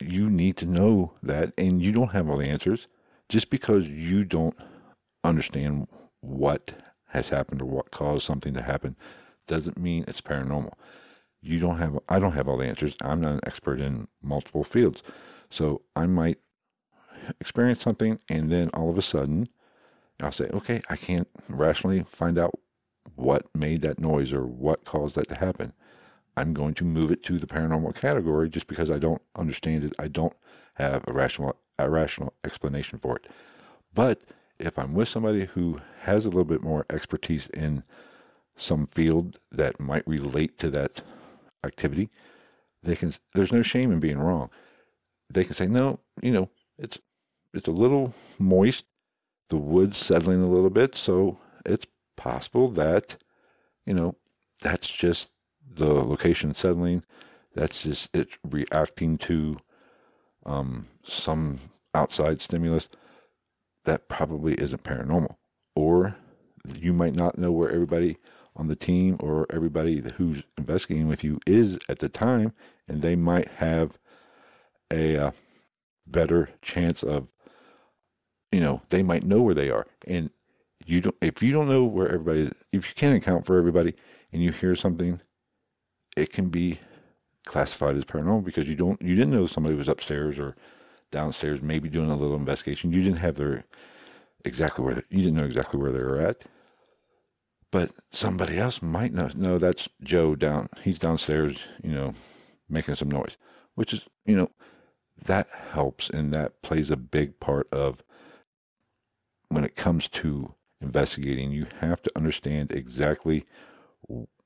You 0.00 0.28
need 0.28 0.56
to 0.58 0.66
know 0.66 1.12
that, 1.22 1.52
and 1.56 1.80
you 1.80 1.92
don't 1.92 2.12
have 2.12 2.28
all 2.28 2.38
the 2.38 2.48
answers. 2.48 2.86
Just 3.28 3.50
because 3.50 3.88
you 3.88 4.24
don't 4.24 4.56
understand 5.22 5.86
what 6.20 6.72
has 7.08 7.28
happened 7.28 7.62
or 7.62 7.66
what 7.66 7.90
caused 7.90 8.26
something 8.26 8.54
to 8.54 8.62
happen 8.62 8.96
doesn't 9.46 9.78
mean 9.78 10.04
it's 10.06 10.20
paranormal 10.20 10.72
you 11.40 11.58
don't 11.58 11.78
have 11.78 11.98
I 12.08 12.18
don't 12.18 12.32
have 12.32 12.48
all 12.48 12.56
the 12.56 12.66
answers. 12.66 12.94
I'm 13.02 13.20
not 13.20 13.34
an 13.34 13.40
expert 13.46 13.80
in 13.80 14.08
multiple 14.22 14.64
fields. 14.64 15.02
So 15.50 15.82
I 15.96 16.06
might 16.06 16.38
experience 17.40 17.82
something 17.82 18.18
and 18.28 18.50
then 18.50 18.70
all 18.70 18.90
of 18.90 18.98
a 18.98 19.02
sudden 19.02 19.48
I'll 20.20 20.32
say, 20.32 20.48
okay, 20.52 20.82
I 20.88 20.96
can't 20.96 21.28
rationally 21.48 22.04
find 22.10 22.38
out 22.38 22.58
what 23.14 23.46
made 23.54 23.82
that 23.82 23.98
noise 23.98 24.32
or 24.32 24.46
what 24.46 24.84
caused 24.84 25.14
that 25.14 25.28
to 25.28 25.36
happen. 25.36 25.72
I'm 26.36 26.54
going 26.54 26.74
to 26.74 26.84
move 26.84 27.10
it 27.10 27.24
to 27.24 27.38
the 27.38 27.46
paranormal 27.46 27.94
category 27.94 28.48
just 28.48 28.66
because 28.66 28.90
I 28.90 28.98
don't 28.98 29.22
understand 29.36 29.84
it. 29.84 29.92
I 29.98 30.08
don't 30.08 30.34
have 30.74 31.04
a 31.06 31.12
rational 31.12 31.56
a 31.78 31.88
rational 31.88 32.34
explanation 32.44 32.98
for 32.98 33.16
it. 33.16 33.26
But 33.94 34.22
if 34.58 34.78
I'm 34.78 34.94
with 34.94 35.08
somebody 35.08 35.46
who 35.46 35.80
has 36.02 36.24
a 36.24 36.28
little 36.28 36.44
bit 36.44 36.62
more 36.62 36.84
expertise 36.90 37.48
in 37.54 37.84
some 38.56 38.88
field 38.88 39.38
that 39.52 39.78
might 39.78 40.06
relate 40.06 40.58
to 40.58 40.70
that 40.70 41.02
activity, 41.64 42.10
they 42.82 42.96
can. 42.96 43.14
There's 43.34 43.52
no 43.52 43.62
shame 43.62 43.92
in 43.92 44.00
being 44.00 44.18
wrong. 44.18 44.50
They 45.30 45.44
can 45.44 45.54
say, 45.54 45.66
no, 45.66 46.00
you 46.22 46.32
know, 46.32 46.50
it's 46.78 46.98
it's 47.52 47.68
a 47.68 47.72
little 47.72 48.14
moist. 48.38 48.84
The 49.48 49.56
wood's 49.56 49.96
settling 49.96 50.42
a 50.42 50.50
little 50.50 50.70
bit, 50.70 50.94
so 50.94 51.38
it's 51.64 51.86
possible 52.16 52.68
that, 52.72 53.16
you 53.86 53.94
know, 53.94 54.14
that's 54.60 54.88
just 54.88 55.28
the 55.66 55.86
location 55.86 56.54
settling. 56.54 57.02
That's 57.54 57.82
just 57.82 58.10
it 58.14 58.28
reacting 58.44 59.16
to 59.18 59.56
um, 60.44 60.86
some 61.06 61.60
outside 61.94 62.42
stimulus. 62.42 62.88
That 63.84 64.08
probably 64.08 64.54
isn't 64.54 64.84
paranormal. 64.84 65.36
Or 65.74 66.16
you 66.78 66.92
might 66.92 67.14
not 67.14 67.38
know 67.38 67.50
where 67.50 67.70
everybody 67.70 68.18
on 68.58 68.66
the 68.66 68.76
team 68.76 69.16
or 69.20 69.46
everybody 69.50 70.00
who's 70.16 70.42
investigating 70.58 71.08
with 71.08 71.22
you 71.22 71.38
is 71.46 71.78
at 71.88 72.00
the 72.00 72.08
time, 72.08 72.52
and 72.88 73.00
they 73.00 73.16
might 73.16 73.48
have 73.48 73.98
a 74.90 75.16
uh, 75.16 75.30
better 76.06 76.50
chance 76.60 77.02
of, 77.02 77.28
you 78.50 78.60
know, 78.60 78.82
they 78.88 79.02
might 79.02 79.24
know 79.24 79.40
where 79.40 79.54
they 79.54 79.70
are. 79.70 79.86
And 80.06 80.30
you 80.84 81.00
don't, 81.00 81.14
if 81.20 81.42
you 81.42 81.52
don't 81.52 81.68
know 81.68 81.84
where 81.84 82.08
everybody 82.08 82.42
is, 82.42 82.52
if 82.72 82.88
you 82.88 82.94
can't 82.94 83.16
account 83.16 83.46
for 83.46 83.56
everybody 83.56 83.94
and 84.32 84.42
you 84.42 84.50
hear 84.50 84.74
something, 84.74 85.20
it 86.16 86.32
can 86.32 86.48
be 86.48 86.80
classified 87.46 87.96
as 87.96 88.04
paranormal 88.04 88.44
because 88.44 88.66
you 88.66 88.74
don't, 88.74 89.00
you 89.00 89.14
didn't 89.14 89.32
know 89.32 89.46
somebody 89.46 89.76
was 89.76 89.88
upstairs 89.88 90.38
or 90.38 90.56
downstairs, 91.12 91.62
maybe 91.62 91.88
doing 91.88 92.10
a 92.10 92.16
little 92.16 92.36
investigation. 92.36 92.92
You 92.92 93.02
didn't 93.02 93.18
have 93.18 93.36
their 93.36 93.64
exactly 94.44 94.84
where, 94.84 95.02
you 95.10 95.18
didn't 95.18 95.36
know 95.36 95.44
exactly 95.44 95.80
where 95.80 95.92
they 95.92 96.00
were 96.00 96.20
at 96.20 96.42
but 97.70 97.90
somebody 98.10 98.58
else 98.58 98.80
might 98.80 99.12
know 99.12 99.58
that's 99.58 99.88
Joe 100.02 100.34
down. 100.34 100.68
He's 100.82 100.98
downstairs, 100.98 101.56
you 101.82 101.92
know, 101.92 102.14
making 102.68 102.94
some 102.94 103.10
noise, 103.10 103.36
which 103.74 103.92
is, 103.92 104.02
you 104.24 104.36
know, 104.36 104.50
that 105.26 105.48
helps 105.72 106.08
and 106.08 106.32
that 106.32 106.62
plays 106.62 106.90
a 106.90 106.96
big 106.96 107.38
part 107.40 107.68
of 107.72 108.02
when 109.48 109.64
it 109.64 109.76
comes 109.76 110.08
to 110.08 110.54
investigating. 110.80 111.50
You 111.50 111.66
have 111.80 112.00
to 112.02 112.12
understand 112.16 112.72
exactly 112.72 113.44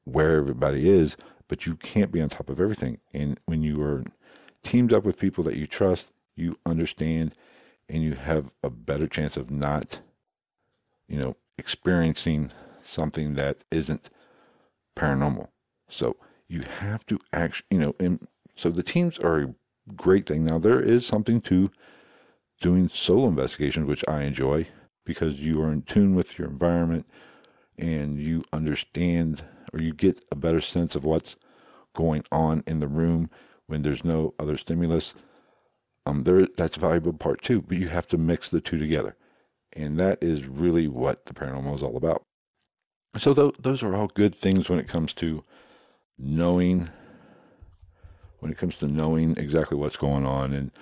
where 0.05 0.37
everybody 0.37 0.89
is, 0.89 1.17
but 1.49 1.67
you 1.67 1.77
can't 1.77 2.11
be 2.11 2.21
on 2.21 2.29
top 2.29 2.49
of 2.49 2.61
everything. 2.61 2.99
And 3.13 3.39
when 3.47 3.63
you 3.63 3.83
are 3.83 4.05
teamed 4.63 4.93
up 4.93 5.05
with 5.05 5.19
people 5.19 5.45
that 5.45 5.57
you 5.57 5.67
trust, 5.67 6.07
you 6.35 6.59
understand 6.65 7.35
and 7.89 8.03
you 8.03 8.15
have 8.15 8.51
a 8.63 8.71
better 8.71 9.07
chance 9.07 9.37
of 9.37 9.51
not, 9.51 9.99
you 11.09 11.19
know, 11.19 11.37
experiencing 11.59 12.51
something 12.85 13.35
that 13.35 13.59
isn't 13.71 14.11
paranormal. 14.97 15.49
So 15.89 16.17
you 16.49 16.63
have 16.81 17.07
to 17.07 17.19
actually, 17.33 17.67
you 17.71 17.79
know, 17.79 17.95
and 17.99 18.27
so 18.57 18.71
the 18.71 18.83
teams 18.83 19.19
are 19.19 19.41
a 19.41 19.55
great 19.97 20.27
thing. 20.27 20.45
Now 20.45 20.59
there 20.59 20.81
is 20.81 21.07
something 21.07 21.41
to 21.43 21.71
doing 22.61 22.89
solo 22.89 23.29
investigations, 23.29 23.87
which 23.87 24.05
I 24.07 24.23
enjoy 24.23 24.69
because 25.05 25.41
you 25.41 25.61
are 25.63 25.73
in 25.73 25.83
tune 25.83 26.15
with 26.15 26.39
your 26.39 26.49
environment 26.49 27.07
and 27.77 28.21
you 28.21 28.45
understand 28.53 29.45
or 29.73 29.81
you 29.81 29.93
get 29.93 30.23
a 30.31 30.37
better 30.37 30.61
sense 30.61 30.95
of 30.95 31.05
what's 31.05 31.37
going 31.95 32.25
on 32.31 32.63
in 32.67 32.81
the 32.81 32.87
room 32.87 33.31
when 33.67 33.83
there's 33.83 34.05
no 34.05 34.35
other 34.39 34.57
stimulus. 34.57 35.15
Um, 36.05 36.25
there 36.25 36.47
that's 36.57 36.77
a 36.77 36.81
valuable 36.81 37.13
part 37.13 37.43
too, 37.43 37.63
but 37.63 37.79
you 37.79 37.89
have 37.89 38.09
to 38.09 38.19
mix 38.19 38.49
the 38.49 38.61
two 38.61 38.79
together, 38.79 39.17
and 39.73 39.99
that 40.01 40.23
is 40.23 40.47
really 40.47 40.89
what 40.89 41.27
the 41.27 41.35
paranormal 41.35 41.77
is 41.77 41.83
all 41.83 41.97
about. 41.97 42.25
So 43.19 43.35
th- 43.35 43.55
those 43.59 43.83
are 43.83 43.95
all 43.95 44.09
good 44.09 44.35
things 44.35 44.69
when 44.69 44.79
it 44.79 44.89
comes 44.89 45.13
to 45.15 45.45
knowing 46.19 46.89
when 48.39 48.51
it 48.51 48.59
comes 48.59 48.77
to 48.77 48.89
knowing 48.89 49.37
exactly 49.37 49.77
what's 49.77 49.97
going 49.97 50.27
on 50.27 50.53
and 50.53 50.73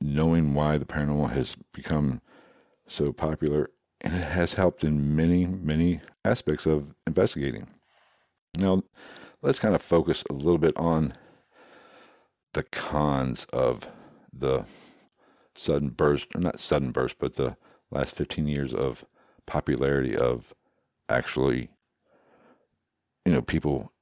knowing 0.00 0.54
why 0.54 0.78
the 0.78 0.86
paranormal 0.86 1.30
has 1.32 1.54
become 1.74 2.22
so 2.86 3.12
popular 3.12 3.70
and 4.00 4.14
it 4.14 4.24
has 4.24 4.54
helped 4.54 4.84
in 4.84 5.14
many 5.16 5.46
many 5.46 6.00
aspects 6.24 6.64
of 6.66 6.94
investigating. 7.06 7.68
Now, 8.56 8.82
let's 9.42 9.58
kind 9.58 9.74
of 9.74 9.82
focus 9.82 10.24
a 10.30 10.32
little 10.32 10.58
bit 10.58 10.76
on 10.76 11.14
the 12.54 12.62
cons 12.62 13.46
of 13.52 13.86
the 14.32 14.64
sudden 15.56 15.90
burst, 15.90 16.28
or 16.34 16.40
not 16.40 16.60
sudden 16.60 16.92
burst, 16.92 17.16
but 17.18 17.36
the 17.36 17.56
last 17.90 18.14
15 18.14 18.46
years 18.46 18.72
of 18.72 19.04
popularity 19.46 20.16
of 20.16 20.54
actually, 21.08 21.70
you 23.24 23.32
know, 23.32 23.42
people 23.42 23.92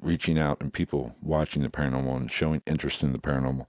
reaching 0.00 0.38
out 0.38 0.60
and 0.60 0.72
people 0.72 1.14
watching 1.20 1.62
the 1.62 1.68
paranormal 1.68 2.16
and 2.16 2.30
showing 2.30 2.62
interest 2.66 3.02
in 3.02 3.12
the 3.12 3.18
paranormal. 3.18 3.66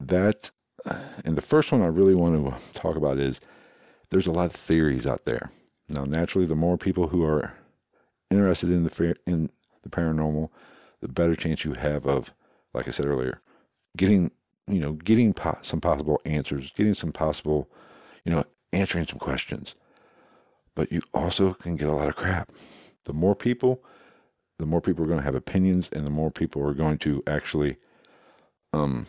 That, 0.00 0.50
uh, 0.84 0.98
and 1.24 1.36
the 1.36 1.42
first 1.42 1.70
one 1.72 1.82
I 1.82 1.86
really 1.86 2.14
want 2.14 2.34
to 2.34 2.78
talk 2.80 2.96
about 2.96 3.18
is 3.18 3.40
there's 4.10 4.26
a 4.26 4.32
lot 4.32 4.46
of 4.46 4.52
theories 4.52 5.06
out 5.06 5.24
there. 5.24 5.50
Now, 5.88 6.04
naturally, 6.04 6.46
the 6.46 6.56
more 6.56 6.78
people 6.78 7.08
who 7.08 7.24
are 7.24 7.52
interested 8.30 8.70
in 8.70 8.84
the 8.84 9.16
in 9.26 9.50
the 9.82 9.90
paranormal, 9.90 10.48
the 11.00 11.08
better 11.08 11.36
chance 11.36 11.64
you 11.64 11.74
have 11.74 12.06
of, 12.06 12.32
like 12.72 12.88
I 12.88 12.90
said 12.90 13.06
earlier, 13.06 13.40
getting 13.96 14.30
you 14.66 14.80
know 14.80 14.92
getting 14.92 15.34
po- 15.34 15.58
some 15.62 15.80
possible 15.80 16.20
answers, 16.24 16.72
getting 16.74 16.94
some 16.94 17.12
possible, 17.12 17.68
you 18.24 18.32
know, 18.32 18.44
answering 18.72 19.06
some 19.06 19.18
questions 19.18 19.74
but 20.74 20.90
you 20.92 21.02
also 21.12 21.54
can 21.54 21.76
get 21.76 21.88
a 21.88 21.92
lot 21.92 22.08
of 22.08 22.16
crap. 22.16 22.52
The 23.04 23.12
more 23.12 23.34
people, 23.34 23.82
the 24.58 24.66
more 24.66 24.80
people 24.80 25.04
are 25.04 25.08
going 25.08 25.18
to 25.18 25.24
have 25.24 25.34
opinions, 25.34 25.88
and 25.92 26.06
the 26.06 26.10
more 26.10 26.30
people 26.30 26.62
are 26.62 26.74
going 26.74 26.98
to 26.98 27.22
actually 27.26 27.76
um, 28.72 29.06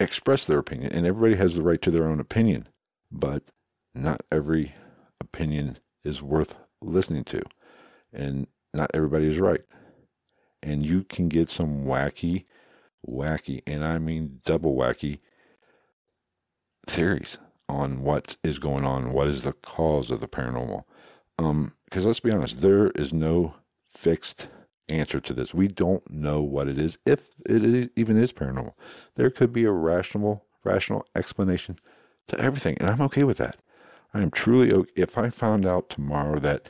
express 0.00 0.44
their 0.44 0.58
opinion. 0.58 0.92
And 0.92 1.06
everybody 1.06 1.36
has 1.36 1.54
the 1.54 1.62
right 1.62 1.80
to 1.82 1.90
their 1.90 2.06
own 2.08 2.20
opinion, 2.20 2.68
but 3.10 3.42
not 3.94 4.22
every 4.30 4.74
opinion 5.20 5.78
is 6.04 6.22
worth 6.22 6.54
listening 6.80 7.24
to, 7.24 7.42
and 8.12 8.46
not 8.72 8.90
everybody 8.94 9.26
is 9.26 9.38
right. 9.38 9.62
And 10.62 10.84
you 10.84 11.04
can 11.04 11.28
get 11.28 11.50
some 11.50 11.84
wacky, 11.84 12.44
wacky, 13.06 13.62
and 13.66 13.84
I 13.84 13.98
mean 13.98 14.40
double 14.44 14.74
wacky 14.74 15.20
theories 16.86 17.38
on 17.68 18.02
what 18.02 18.36
is 18.42 18.58
going 18.58 18.84
on, 18.84 19.12
what 19.12 19.28
is 19.28 19.42
the 19.42 19.52
cause 19.52 20.10
of 20.10 20.20
the 20.20 20.28
paranormal. 20.28 20.84
Um, 21.38 21.72
because 21.84 22.04
let's 22.04 22.20
be 22.20 22.30
honest, 22.30 22.60
there 22.60 22.90
is 22.90 23.12
no 23.12 23.54
fixed 23.94 24.48
answer 24.88 25.20
to 25.20 25.32
this. 25.32 25.54
We 25.54 25.68
don't 25.68 26.08
know 26.10 26.40
what 26.42 26.68
it 26.68 26.78
is, 26.78 26.98
if 27.06 27.30
it 27.46 27.90
even 27.96 28.18
is 28.18 28.32
paranormal. 28.32 28.72
There 29.16 29.30
could 29.30 29.52
be 29.52 29.64
a 29.64 29.70
rational, 29.72 30.44
rational 30.64 31.06
explanation 31.14 31.78
to 32.28 32.40
everything, 32.40 32.76
and 32.78 32.90
I'm 32.90 33.00
okay 33.02 33.24
with 33.24 33.38
that. 33.38 33.56
I 34.14 34.20
am 34.22 34.30
truly 34.30 34.72
okay. 34.72 34.90
If 34.96 35.18
I 35.18 35.30
found 35.30 35.66
out 35.66 35.90
tomorrow 35.90 36.38
that 36.40 36.68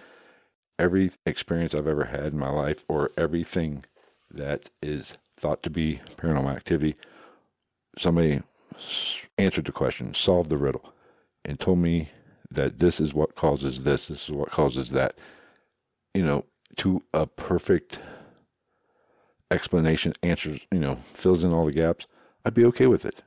every 0.78 1.12
experience 1.26 1.74
I've 1.74 1.86
ever 1.86 2.04
had 2.04 2.32
in 2.32 2.38
my 2.38 2.50
life, 2.50 2.84
or 2.88 3.10
everything 3.16 3.84
that 4.30 4.70
is 4.82 5.14
thought 5.36 5.62
to 5.62 5.70
be 5.70 6.00
paranormal 6.16 6.54
activity, 6.54 6.96
somebody 7.98 8.42
answered 9.36 9.66
the 9.66 9.72
question, 9.72 10.14
solved 10.14 10.50
the 10.50 10.58
riddle, 10.58 10.92
and 11.44 11.58
told 11.58 11.78
me 11.78 12.10
that 12.50 12.78
this 12.78 13.00
is 13.00 13.14
what 13.14 13.34
causes 13.34 13.84
this, 13.84 14.08
this 14.08 14.24
is 14.24 14.30
what 14.30 14.50
causes 14.50 14.90
that, 14.90 15.16
you 16.14 16.22
know, 16.22 16.44
to 16.76 17.02
a 17.12 17.26
perfect 17.26 17.98
explanation, 19.50 20.12
answers, 20.22 20.60
you 20.70 20.78
know, 20.78 20.98
fills 21.14 21.44
in 21.44 21.52
all 21.52 21.66
the 21.66 21.72
gaps, 21.72 22.06
I'd 22.44 22.54
be 22.54 22.64
okay 22.66 22.86
with 22.86 23.04
it. 23.04 23.22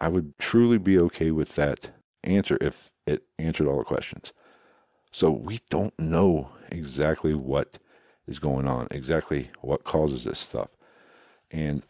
I 0.00 0.08
would 0.08 0.38
truly 0.38 0.78
be 0.78 0.98
okay 0.98 1.30
with 1.30 1.54
that 1.54 1.90
answer 2.22 2.58
if 2.60 2.90
it 3.06 3.24
answered 3.38 3.68
all 3.68 3.78
the 3.78 3.84
questions. 3.84 4.32
So 5.12 5.30
we 5.30 5.60
don't 5.70 5.96
know 5.98 6.50
exactly 6.70 7.34
what 7.34 7.78
is 8.26 8.38
going 8.38 8.66
on, 8.66 8.88
exactly 8.90 9.50
what 9.60 9.84
causes 9.84 10.24
this 10.24 10.38
stuff. 10.38 10.70
And 11.50 11.82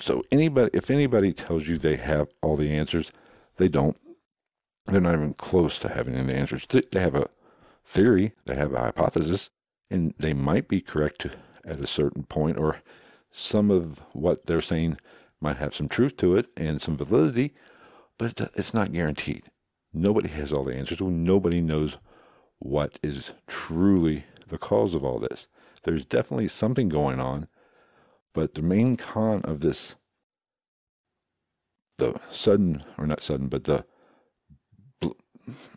so 0.00 0.24
anybody, 0.30 0.70
if 0.72 0.90
anybody 0.90 1.32
tells 1.32 1.66
you 1.66 1.78
they 1.78 1.96
have 1.96 2.28
all 2.42 2.56
the 2.56 2.72
answers, 2.72 3.12
they 3.56 3.68
don't. 3.68 3.96
They're 4.86 5.00
not 5.00 5.14
even 5.14 5.34
close 5.34 5.78
to 5.80 5.88
having 5.88 6.14
any 6.14 6.32
answers. 6.32 6.66
They 6.68 7.00
have 7.00 7.14
a 7.14 7.28
theory, 7.84 8.32
they 8.46 8.54
have 8.56 8.72
a 8.72 8.80
hypothesis, 8.80 9.50
and 9.90 10.14
they 10.18 10.32
might 10.32 10.68
be 10.68 10.80
correct 10.80 11.26
at 11.64 11.80
a 11.80 11.86
certain 11.86 12.24
point, 12.24 12.56
or 12.56 12.80
some 13.30 13.70
of 13.70 14.00
what 14.12 14.46
they're 14.46 14.62
saying 14.62 14.96
might 15.40 15.58
have 15.58 15.74
some 15.74 15.88
truth 15.88 16.16
to 16.18 16.36
it 16.36 16.46
and 16.56 16.82
some 16.82 16.96
validity, 16.96 17.54
but 18.18 18.50
it's 18.54 18.74
not 18.74 18.92
guaranteed. 18.92 19.50
Nobody 19.92 20.28
has 20.28 20.52
all 20.52 20.64
the 20.64 20.76
answers. 20.76 21.00
Nobody 21.00 21.60
knows 21.60 21.96
what 22.58 22.98
is 23.02 23.30
truly 23.46 24.24
the 24.48 24.58
cause 24.58 24.94
of 24.94 25.04
all 25.04 25.18
this. 25.18 25.46
There's 25.84 26.04
definitely 26.04 26.48
something 26.48 26.88
going 26.88 27.20
on 27.20 27.48
but 28.34 28.54
the 28.54 28.62
main 28.62 28.96
con 28.96 29.42
of 29.42 29.60
this 29.60 29.94
the 31.98 32.18
sudden, 32.30 32.82
or 32.98 33.06
not 33.06 33.22
sudden, 33.22 33.48
but 33.48 33.64
the 33.64 33.84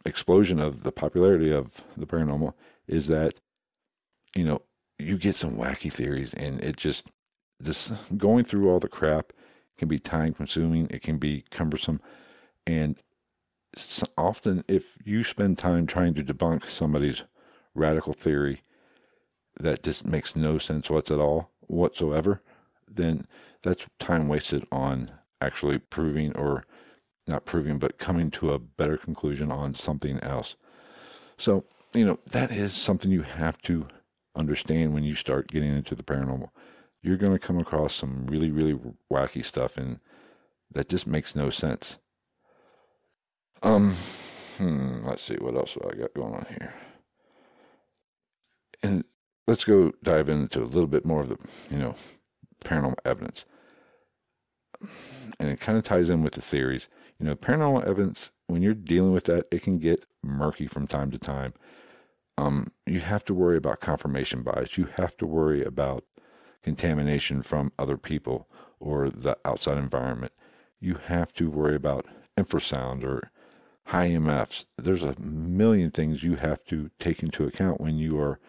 explosion 0.05 0.59
of 0.59 0.83
the 0.83 0.91
popularity 0.91 1.51
of 1.51 1.71
the 1.97 2.05
paranormal 2.05 2.53
is 2.87 3.07
that, 3.07 3.35
you 4.35 4.43
know, 4.43 4.61
you 4.99 5.17
get 5.17 5.35
some 5.35 5.55
wacky 5.55 5.91
theories 5.91 6.33
and 6.33 6.61
it 6.61 6.77
just, 6.77 7.07
this 7.59 7.91
going 8.17 8.43
through 8.43 8.69
all 8.69 8.79
the 8.79 8.87
crap 8.87 9.33
can 9.77 9.87
be 9.87 9.99
time 9.99 10.33
consuming. 10.33 10.87
It 10.89 11.01
can 11.01 11.17
be 11.17 11.43
cumbersome. 11.51 11.99
And 12.65 12.97
often 14.17 14.63
if 14.67 14.97
you 15.03 15.23
spend 15.23 15.57
time 15.57 15.87
trying 15.87 16.13
to 16.13 16.23
debunk 16.23 16.69
somebody's 16.69 17.23
radical 17.73 18.13
theory 18.13 18.61
that 19.59 19.83
just 19.83 20.05
makes 20.05 20.35
no 20.35 20.57
sense 20.57 20.89
what's 20.89 21.11
at 21.11 21.19
all 21.19 21.52
whatsoever, 21.67 22.41
then 22.87 23.27
that's 23.63 23.85
time 23.99 24.27
wasted 24.27 24.65
on 24.71 25.11
actually 25.41 25.77
proving 25.77 26.35
or 26.35 26.65
not 27.27 27.45
proving, 27.45 27.79
but 27.79 27.97
coming 27.97 28.29
to 28.31 28.51
a 28.51 28.59
better 28.59 28.97
conclusion 28.97 29.51
on 29.51 29.73
something 29.73 30.19
else. 30.19 30.55
So, 31.37 31.63
you 31.93 32.05
know, 32.05 32.19
that 32.31 32.51
is 32.51 32.73
something 32.73 33.11
you 33.11 33.21
have 33.21 33.61
to 33.63 33.87
understand 34.35 34.93
when 34.93 35.03
you 35.03 35.15
start 35.15 35.47
getting 35.47 35.75
into 35.75 35.95
the 35.95 36.03
paranormal. 36.03 36.49
You're 37.01 37.17
going 37.17 37.33
to 37.33 37.39
come 37.39 37.59
across 37.59 37.95
some 37.95 38.25
really, 38.27 38.51
really 38.51 38.79
wacky 39.11 39.43
stuff, 39.43 39.77
and 39.77 39.99
that 40.73 40.89
just 40.89 41.05
makes 41.05 41.35
no 41.35 41.49
sense. 41.49 41.97
Um, 43.61 43.95
hmm, 44.57 45.05
let's 45.05 45.23
see 45.23 45.35
what 45.35 45.55
else 45.55 45.77
I 45.81 45.95
got 45.95 46.13
going 46.13 46.33
on 46.33 46.45
here. 46.49 46.73
And 48.81 49.05
let's 49.47 49.63
go 49.63 49.91
dive 50.03 50.29
into 50.29 50.61
a 50.61 50.65
little 50.65 50.87
bit 50.87 51.05
more 51.05 51.21
of 51.21 51.29
the, 51.29 51.37
you 51.69 51.77
know, 51.77 51.95
paranormal 52.63 52.95
evidence. 53.05 53.45
And 55.39 55.49
it 55.49 55.59
kind 55.59 55.77
of 55.77 55.83
ties 55.83 56.09
in 56.09 56.23
with 56.23 56.33
the 56.33 56.41
theories. 56.41 56.89
You 57.19 57.25
know, 57.25 57.35
paranormal 57.35 57.85
evidence, 57.85 58.31
when 58.47 58.61
you're 58.61 58.73
dealing 58.73 59.11
with 59.13 59.25
that, 59.25 59.47
it 59.51 59.63
can 59.63 59.79
get 59.79 60.05
murky 60.23 60.67
from 60.67 60.87
time 60.87 61.11
to 61.11 61.17
time. 61.17 61.53
Um, 62.37 62.71
you 62.85 62.99
have 62.99 63.23
to 63.25 63.33
worry 63.33 63.57
about 63.57 63.79
confirmation 63.79 64.41
bias. 64.41 64.77
You 64.77 64.87
have 64.95 65.15
to 65.17 65.25
worry 65.25 65.63
about 65.63 66.03
contamination 66.63 67.43
from 67.43 67.71
other 67.77 67.97
people 67.97 68.47
or 68.79 69.09
the 69.09 69.37
outside 69.45 69.77
environment. 69.77 70.33
You 70.79 70.95
have 71.05 71.33
to 71.33 71.49
worry 71.49 71.75
about 71.75 72.07
infrasound 72.37 73.03
or 73.03 73.31
high 73.85 74.09
EMFs. 74.09 74.65
There's 74.77 75.03
a 75.03 75.19
million 75.19 75.91
things 75.91 76.23
you 76.23 76.35
have 76.35 76.63
to 76.65 76.89
take 76.99 77.21
into 77.21 77.45
account 77.45 77.79
when 77.79 77.97
you 77.97 78.19
are 78.19 78.39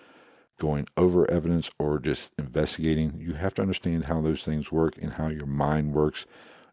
going 0.60 0.86
over 0.96 1.30
evidence 1.30 1.70
or 1.78 1.98
just 1.98 2.30
investigating. 2.38 3.18
You 3.18 3.34
have 3.34 3.54
to 3.54 3.62
understand 3.62 4.04
how 4.04 4.20
those 4.20 4.42
things 4.42 4.70
work 4.70 4.96
and 5.00 5.14
how 5.14 5.28
your 5.28 5.46
mind 5.46 5.92
works 5.92 6.26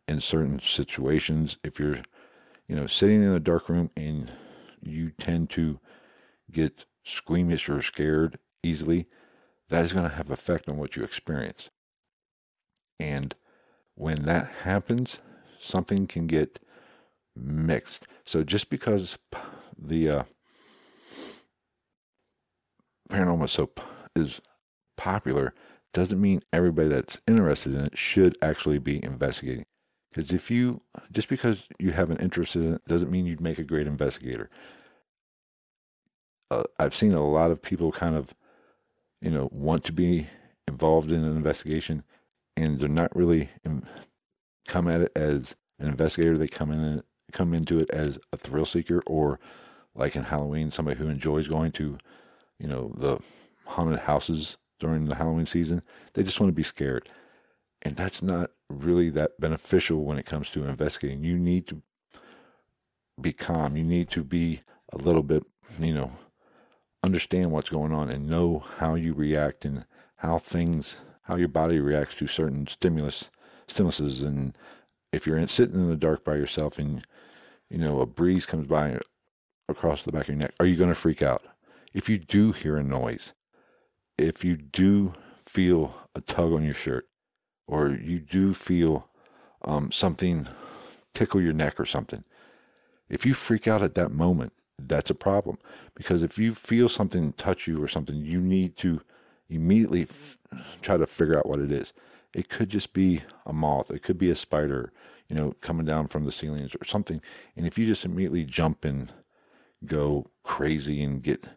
in 0.08 0.22
certain 0.22 0.60
situations. 0.60 1.58
If 1.64 1.80
you're, 1.80 2.00
you 2.68 2.76
know, 2.76 2.88
sitting 2.88 3.24
in 3.24 3.32
a 3.32 3.40
dark 3.40 3.70
room 3.70 3.90
and 3.96 4.32
you 4.82 5.12
tend 5.20 5.50
to 5.52 5.80
get 6.52 6.86
squeamish 7.04 7.70
or 7.70 7.82
scared 7.82 8.38
easily, 8.64 9.08
that 9.70 9.86
is 9.86 9.94
going 9.94 10.10
to 10.10 10.16
have 10.16 10.30
effect 10.30 10.68
on 10.70 10.78
what 10.78 10.96
you 10.96 11.04
experience. 11.04 11.70
And 13.00 13.34
when 13.96 14.26
that 14.26 14.52
happens, 14.64 15.18
something 15.60 16.08
can 16.08 16.28
get 16.28 16.60
mixed. 17.36 18.08
So 18.26 18.44
just 18.44 18.70
because 18.70 19.18
the 19.78 20.10
uh, 20.10 20.24
paranormal 23.12 23.50
so 23.50 23.70
is 24.16 24.42
popular 24.98 25.54
doesn't 25.94 26.22
mean 26.22 26.42
everybody 26.54 26.88
that's 26.88 27.20
interested 27.28 27.74
in 27.74 27.82
it 27.82 27.98
should 27.98 28.38
actually 28.42 28.80
be 28.80 29.04
investigating. 29.04 29.66
Because 30.12 30.32
if 30.32 30.52
you, 30.52 30.82
just 31.12 31.28
because 31.28 31.64
you 31.80 31.92
have 31.92 32.10
an 32.10 32.18
interest 32.18 32.56
in 32.56 32.76
it, 32.76 32.82
doesn't 32.88 33.12
mean 33.12 33.26
you'd 33.26 33.42
make 33.42 33.60
a 33.60 33.64
great 33.64 33.88
investigator. 33.88 34.50
Uh, 36.50 36.64
I've 36.80 36.96
seen 36.96 37.14
a 37.14 37.26
lot 37.26 37.52
of 37.52 37.62
people 37.62 37.92
kind 37.92 38.16
of, 38.16 38.34
you 39.22 39.32
know, 39.32 39.50
want 39.52 39.86
to 39.86 39.94
be 39.94 40.28
involved 40.68 41.12
in 41.12 41.24
an 41.24 41.36
investigation, 41.36 42.04
and 42.58 42.80
they're 42.80 42.90
not 42.90 43.16
really 43.16 43.50
in, 43.64 43.86
come 44.68 44.88
at 44.88 45.02
it 45.02 45.12
as 45.16 45.56
an 45.80 45.88
investigator. 45.88 46.38
They 46.38 46.48
come 46.48 46.72
in 46.72 47.04
come 47.32 47.54
into 47.54 47.80
it 47.80 47.90
as 47.92 48.20
a 48.34 48.38
thrill 48.38 48.66
seeker, 48.66 49.02
or 49.08 49.40
like 49.96 50.18
in 50.18 50.24
Halloween, 50.24 50.72
somebody 50.72 50.98
who 50.98 51.08
enjoys 51.08 51.48
going 51.48 51.72
to, 51.74 51.98
you 52.62 52.68
know, 52.68 52.94
the 52.96 53.20
haunted 53.66 54.00
houses 54.00 54.58
during 54.80 55.06
the 55.06 55.16
Halloween 55.16 55.46
season. 55.46 55.82
They 56.14 56.24
just 56.24 56.40
want 56.40 56.50
to 56.50 56.56
be 56.56 56.64
scared, 56.64 57.10
and 57.82 57.96
that's 57.96 58.22
not 58.22 58.52
really 58.70 59.10
that 59.10 59.40
beneficial 59.40 60.04
when 60.04 60.18
it 60.18 60.26
comes 60.26 60.50
to 60.52 60.66
investigating. 60.66 61.24
You 61.24 61.38
need 61.38 61.68
to 61.68 61.82
be 63.20 63.34
calm. 63.34 63.76
You 63.76 63.84
need 63.84 64.10
to 64.12 64.24
be 64.24 64.62
a 64.94 64.98
little 64.98 65.24
bit, 65.24 65.44
you 65.80 65.94
know, 65.94 66.12
understand 67.04 67.52
what's 67.52 67.70
going 67.70 67.92
on 67.92 68.10
and 68.10 68.30
know 68.30 68.64
how 68.78 68.96
you 68.96 69.14
react 69.14 69.66
and 69.66 69.86
how 70.18 70.38
things, 70.38 70.96
how 71.24 71.36
your 71.36 71.48
body 71.48 71.80
reacts 71.80 72.16
to 72.16 72.28
certain 72.28 72.68
stimulus, 72.68 73.30
stimuluses. 73.68 74.24
And 74.24 74.58
if 75.12 75.26
you're 75.26 75.38
in, 75.38 75.48
sitting 75.48 75.76
in 75.76 75.90
the 75.90 75.96
dark 75.96 76.24
by 76.24 76.36
yourself 76.36 76.78
and, 76.78 77.06
you 77.70 77.78
know, 77.78 78.02
a 78.02 78.06
breeze 78.06 78.46
comes 78.46 78.68
by 78.68 79.00
across 79.68 80.04
the 80.04 80.12
back 80.12 80.24
of 80.24 80.28
your 80.30 80.38
neck, 80.38 80.54
are 80.60 80.66
you 80.66 80.76
going 80.76 80.90
to 80.90 80.96
freak 80.96 81.24
out? 81.24 81.44
If 81.94 82.10
you 82.10 82.18
do 82.18 82.52
hear 82.52 82.78
a 82.78 82.84
noise, 82.84 83.34
if 84.18 84.44
you 84.44 84.56
do 84.56 85.14
feel 85.46 85.96
a 86.16 86.22
tug 86.22 86.54
on 86.54 86.64
your 86.64 86.74
shirt, 86.74 87.08
or 87.68 87.90
you 87.90 88.20
do 88.20 88.54
feel 88.54 89.08
um, 89.64 89.92
something 89.92 90.48
tickle 91.14 91.42
your 91.42 91.54
neck 91.54 91.80
or 91.80 91.86
something, 91.86 92.24
if 93.10 93.26
you 93.26 93.34
freak 93.34 93.68
out 93.68 93.84
at 93.84 93.96
that 93.96 94.12
moment, 94.12 94.54
that's 94.80 95.10
a 95.10 95.16
problem. 95.16 95.58
Because 95.96 96.24
if 96.24 96.38
you 96.38 96.56
feel 96.56 96.88
something 96.90 97.34
touch 97.34 97.68
you 97.68 97.82
or 97.82 97.88
something, 97.88 98.16
you 98.16 98.40
need 98.40 98.78
to 98.78 99.02
immediately 99.50 100.04
f- 100.04 100.38
try 100.82 100.98
to 100.98 101.06
figure 101.06 101.38
out 101.38 101.46
what 101.46 101.60
it 101.60 101.72
is. 101.72 101.94
It 102.34 102.50
could 102.50 102.70
just 102.70 102.94
be 102.94 103.22
a 103.46 103.52
moth, 103.52 103.92
it 103.92 104.04
could 104.04 104.18
be 104.18 104.30
a 104.30 104.36
spider, 104.36 104.94
you 105.28 105.36
know, 105.36 105.54
coming 105.62 105.86
down 105.86 106.08
from 106.08 106.24
the 106.24 106.32
ceilings 106.32 106.72
or 106.74 106.86
something. 106.86 107.22
And 107.58 107.68
if 107.68 107.78
you 107.78 107.86
just 107.86 108.06
immediately 108.06 108.46
jump 108.46 108.86
and 108.86 109.12
go 109.86 110.28
crazy 110.44 111.04
and 111.04 111.22
get, 111.22 111.48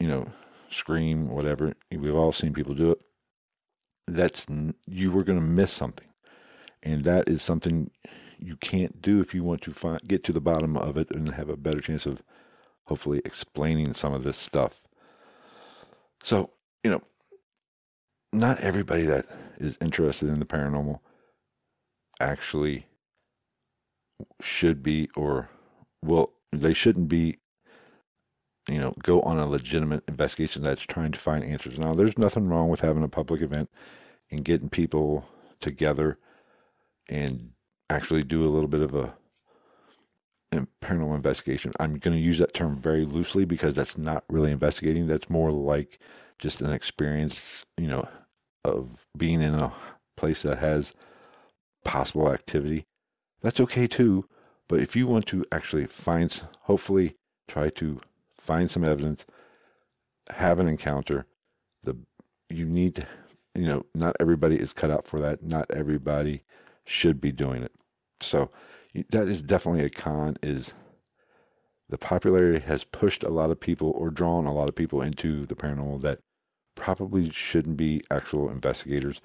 you 0.00 0.08
know, 0.08 0.26
scream, 0.70 1.28
whatever, 1.28 1.74
we've 1.90 2.14
all 2.14 2.32
seen 2.32 2.52
people 2.52 2.74
do 2.74 2.92
it. 2.92 3.00
That's 4.08 4.46
you 4.88 5.12
were 5.12 5.22
going 5.22 5.38
to 5.38 5.44
miss 5.44 5.72
something, 5.72 6.08
and 6.82 7.04
that 7.04 7.28
is 7.28 7.42
something 7.42 7.90
you 8.38 8.56
can't 8.56 9.00
do 9.00 9.20
if 9.20 9.34
you 9.34 9.44
want 9.44 9.60
to 9.62 9.72
find, 9.72 10.00
get 10.08 10.24
to 10.24 10.32
the 10.32 10.40
bottom 10.40 10.76
of 10.76 10.96
it 10.96 11.10
and 11.10 11.34
have 11.34 11.48
a 11.48 11.56
better 11.56 11.80
chance 11.80 12.06
of 12.06 12.22
hopefully 12.86 13.20
explaining 13.24 13.94
some 13.94 14.12
of 14.14 14.24
this 14.24 14.36
stuff. 14.36 14.80
So 16.24 16.50
you 16.82 16.90
know, 16.90 17.02
not 18.32 18.60
everybody 18.60 19.02
that 19.04 19.26
is 19.58 19.76
interested 19.80 20.28
in 20.28 20.40
the 20.40 20.46
paranormal 20.46 21.00
actually 22.18 22.86
should 24.40 24.82
be 24.82 25.08
or 25.14 25.50
will 26.02 26.32
they 26.52 26.72
shouldn't 26.72 27.08
be 27.08 27.38
you 28.68 28.78
know 28.78 28.94
go 29.02 29.20
on 29.22 29.38
a 29.38 29.46
legitimate 29.46 30.02
investigation 30.08 30.62
that's 30.62 30.82
trying 30.82 31.12
to 31.12 31.18
find 31.18 31.44
answers 31.44 31.78
now 31.78 31.94
there's 31.94 32.18
nothing 32.18 32.48
wrong 32.48 32.68
with 32.68 32.80
having 32.80 33.02
a 33.02 33.08
public 33.08 33.40
event 33.40 33.70
and 34.30 34.44
getting 34.44 34.68
people 34.68 35.26
together 35.60 36.18
and 37.08 37.50
actually 37.88 38.22
do 38.22 38.44
a 38.44 38.48
little 38.48 38.68
bit 38.68 38.80
of 38.80 38.94
a 38.94 39.14
paranormal 40.82 41.14
investigation. 41.14 41.72
I'm 41.78 41.98
going 41.98 42.16
to 42.16 42.22
use 42.22 42.38
that 42.38 42.54
term 42.54 42.76
very 42.80 43.04
loosely 43.04 43.44
because 43.44 43.74
that's 43.74 43.96
not 43.96 44.24
really 44.28 44.52
investigating. 44.52 45.06
That's 45.06 45.30
more 45.30 45.52
like 45.52 45.98
just 46.38 46.60
an 46.60 46.72
experience, 46.72 47.38
you 47.76 47.86
know, 47.86 48.08
of 48.64 48.88
being 49.16 49.40
in 49.40 49.54
a 49.54 49.72
place 50.16 50.42
that 50.42 50.58
has 50.58 50.92
possible 51.84 52.32
activity. 52.32 52.86
That's 53.42 53.60
okay 53.60 53.86
too. 53.86 54.26
But 54.68 54.80
if 54.80 54.94
you 54.94 55.06
want 55.06 55.26
to 55.26 55.44
actually 55.52 55.86
find, 55.86 56.40
hopefully, 56.62 57.16
try 57.48 57.70
to 57.70 58.00
find 58.40 58.70
some 58.70 58.84
evidence, 58.84 59.24
have 60.30 60.58
an 60.58 60.68
encounter, 60.68 61.26
the 61.82 61.96
you 62.48 62.64
need 62.64 62.96
to 62.96 63.06
you 63.54 63.66
know, 63.66 63.84
not 63.94 64.16
everybody 64.20 64.56
is 64.56 64.72
cut 64.72 64.90
out 64.90 65.06
for 65.06 65.20
that. 65.20 65.42
Not 65.42 65.70
everybody 65.70 66.42
should 66.84 67.20
be 67.20 67.32
doing 67.32 67.62
it. 67.62 67.72
So 68.20 68.50
that 69.10 69.28
is 69.28 69.42
definitely 69.42 69.84
a 69.84 69.90
con 69.90 70.36
is 70.42 70.72
the 71.88 71.98
popularity 71.98 72.60
has 72.60 72.84
pushed 72.84 73.24
a 73.24 73.30
lot 73.30 73.50
of 73.50 73.58
people 73.58 73.90
or 73.96 74.10
drawn 74.10 74.46
a 74.46 74.54
lot 74.54 74.68
of 74.68 74.76
people 74.76 75.02
into 75.02 75.46
the 75.46 75.56
paranormal 75.56 76.02
that 76.02 76.20
probably 76.76 77.30
shouldn't 77.30 77.76
be 77.76 78.02
actual 78.10 78.48
investigators. 78.48 79.20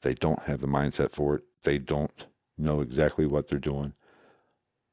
They 0.00 0.14
don't 0.14 0.42
have 0.42 0.60
the 0.60 0.66
mindset 0.66 1.12
for 1.12 1.36
it. 1.36 1.42
They 1.64 1.78
don't 1.78 2.26
know 2.56 2.80
exactly 2.80 3.26
what 3.26 3.48
they're 3.48 3.58
doing. 3.58 3.92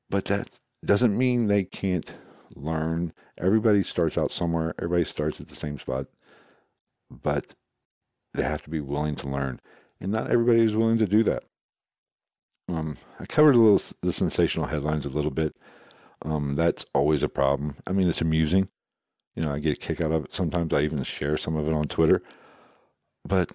But 0.09 0.25
that 0.25 0.49
doesn't 0.83 1.17
mean 1.17 1.47
they 1.47 1.63
can't 1.63 2.13
learn. 2.55 3.13
Everybody 3.38 3.83
starts 3.83 4.17
out 4.17 4.31
somewhere. 4.31 4.73
Everybody 4.77 5.05
starts 5.05 5.39
at 5.39 5.47
the 5.47 5.55
same 5.55 5.79
spot. 5.79 6.07
But 7.09 7.55
they 8.33 8.43
have 8.43 8.63
to 8.63 8.69
be 8.69 8.79
willing 8.79 9.15
to 9.17 9.27
learn. 9.27 9.59
And 9.99 10.12
not 10.12 10.29
everybody 10.29 10.62
is 10.62 10.75
willing 10.75 10.97
to 10.99 11.07
do 11.07 11.23
that. 11.23 11.43
Um, 12.69 12.97
I 13.19 13.25
covered 13.25 13.55
a 13.55 13.59
little 13.59 13.81
the 14.01 14.13
sensational 14.13 14.67
headlines 14.67 15.05
a 15.05 15.09
little 15.09 15.31
bit. 15.31 15.55
Um, 16.21 16.55
that's 16.55 16.85
always 16.93 17.23
a 17.23 17.29
problem. 17.29 17.77
I 17.88 17.91
mean, 17.91 18.07
it's 18.07 18.21
amusing. 18.21 18.69
You 19.35 19.43
know, 19.43 19.51
I 19.51 19.59
get 19.59 19.77
a 19.77 19.79
kick 19.79 20.01
out 20.01 20.12
of 20.12 20.25
it. 20.25 20.35
Sometimes 20.35 20.73
I 20.73 20.81
even 20.81 21.03
share 21.03 21.38
some 21.38 21.55
of 21.55 21.67
it 21.67 21.73
on 21.73 21.85
Twitter. 21.85 22.21
But 23.25 23.51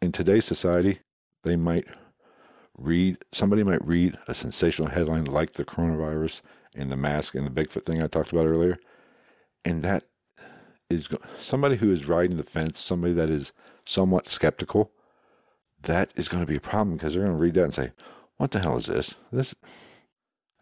in 0.00 0.12
today's 0.12 0.44
society, 0.44 1.00
they 1.44 1.56
might 1.56 1.86
read 2.78 3.18
somebody 3.32 3.62
might 3.62 3.84
read 3.86 4.16
a 4.26 4.34
sensational 4.34 4.88
headline 4.88 5.24
like 5.24 5.52
the 5.52 5.64
coronavirus 5.64 6.40
and 6.74 6.90
the 6.90 6.96
mask 6.96 7.34
and 7.34 7.46
the 7.46 7.50
Bigfoot 7.50 7.84
thing 7.84 8.02
I 8.02 8.06
talked 8.06 8.32
about 8.32 8.46
earlier, 8.46 8.78
and 9.64 9.82
that 9.82 10.04
is 10.88 11.08
somebody 11.40 11.76
who 11.76 11.92
is 11.92 12.06
riding 12.06 12.36
the 12.36 12.42
fence, 12.42 12.80
somebody 12.80 13.12
that 13.14 13.30
is 13.30 13.52
somewhat 13.84 14.28
skeptical. 14.28 14.90
That 15.82 16.12
is 16.16 16.28
going 16.28 16.42
to 16.42 16.46
be 16.46 16.56
a 16.56 16.60
problem 16.60 16.96
because 16.96 17.14
they're 17.14 17.22
going 17.24 17.36
to 17.36 17.42
read 17.42 17.54
that 17.54 17.64
and 17.64 17.74
say, 17.74 17.92
"What 18.36 18.50
the 18.50 18.60
hell 18.60 18.76
is 18.76 18.86
this? 18.86 19.14
This 19.32 19.54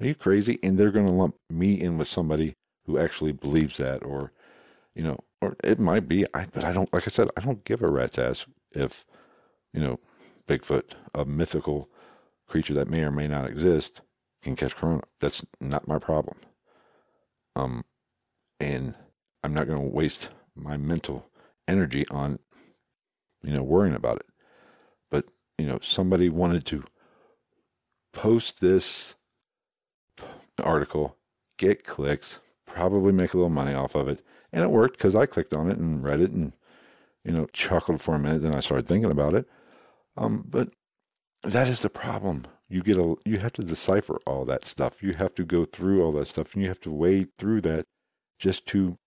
are 0.01 0.07
you 0.07 0.14
crazy?" 0.14 0.59
And 0.62 0.79
they're 0.79 0.92
going 0.92 1.07
to 1.07 1.12
lump 1.12 1.37
me 1.51 1.81
in 1.81 1.99
with 1.99 2.09
somebody 2.09 2.55
who 2.87 2.99
actually 2.99 3.33
believes 3.33 3.77
that, 3.79 4.05
or 4.05 4.33
you 4.94 5.03
know, 5.03 5.18
or 5.40 5.57
it 5.64 5.81
might 5.81 6.09
be. 6.09 6.25
I 6.35 6.47
but 6.47 6.64
I 6.64 6.73
don't. 6.73 6.92
Like 6.92 7.09
I 7.09 7.11
said, 7.11 7.29
I 7.37 7.40
don't 7.40 7.64
give 7.64 7.83
a 7.83 7.90
rat's 7.90 8.18
ass 8.18 8.47
if 8.73 9.05
you 9.73 9.81
know 9.81 9.99
Bigfoot, 10.47 10.92
a 11.14 11.25
mythical 11.25 11.88
creature 12.47 12.75
that 12.75 12.88
may 12.88 13.03
or 13.03 13.11
may 13.11 13.29
not 13.29 13.47
exist, 13.47 14.01
can 14.42 14.57
catch 14.57 14.77
corona. 14.77 15.03
That's 15.20 15.44
not 15.61 15.88
my 15.88 15.98
problem. 15.98 16.38
Um, 17.57 17.85
and 18.61 18.94
I'm 19.42 19.55
not 19.55 19.66
going 19.66 19.81
to 19.81 19.88
waste 19.88 20.31
my 20.55 20.77
mental 20.77 21.27
energy 21.66 22.07
on, 22.09 22.38
you 23.42 23.53
know, 23.53 23.62
worrying 23.62 23.94
about 23.94 24.16
it. 24.16 24.27
But, 25.11 25.27
you 25.59 25.66
know, 25.66 25.79
somebody 25.83 26.29
wanted 26.29 26.66
to 26.66 26.85
post 28.12 28.61
this 28.61 29.14
article, 30.62 31.16
get 31.57 31.85
clicks, 31.85 32.38
probably 32.66 33.12
make 33.12 33.35
a 33.35 33.37
little 33.37 33.51
money 33.51 33.74
off 33.74 33.94
of 33.94 34.09
it. 34.09 34.24
And 34.53 34.62
it 34.62 34.70
worked 34.70 34.98
because 34.98 35.14
I 35.14 35.27
clicked 35.27 35.55
on 35.55 35.70
it 35.70 35.79
and 35.79 36.03
read 36.03 36.20
it 36.20 36.31
and, 36.31 36.53
you 37.24 37.33
know, 37.33 37.46
chuckled 37.53 38.01
for 38.01 38.14
a 38.14 38.18
minute. 38.18 38.42
Then 38.42 38.55
I 38.55 38.61
started 38.61 38.87
thinking 38.87 39.11
about 39.11 39.35
it. 39.35 39.46
Um, 40.16 40.44
but 40.48 40.70
that 41.42 41.68
is 41.68 41.81
the 41.81 41.90
problem. 41.90 42.46
You 42.68 42.83
get 42.83 42.98
a 42.98 43.16
you 43.24 43.38
have 43.38 43.54
to 43.54 43.62
decipher 43.62 44.18
all 44.26 44.44
that 44.44 44.64
stuff. 44.66 45.02
You 45.02 45.14
have 45.14 45.35
to 45.37 45.44
go 45.44 45.64
through 45.64 46.04
all 46.04 46.12
that 46.12 46.28
stuff 46.28 46.54
and 46.54 46.62
you 46.62 46.68
have 46.68 46.81
to 46.81 46.90
wade 46.90 47.28
through 47.38 47.62
that 47.62 47.87
just 48.38 48.66
to 48.66 48.98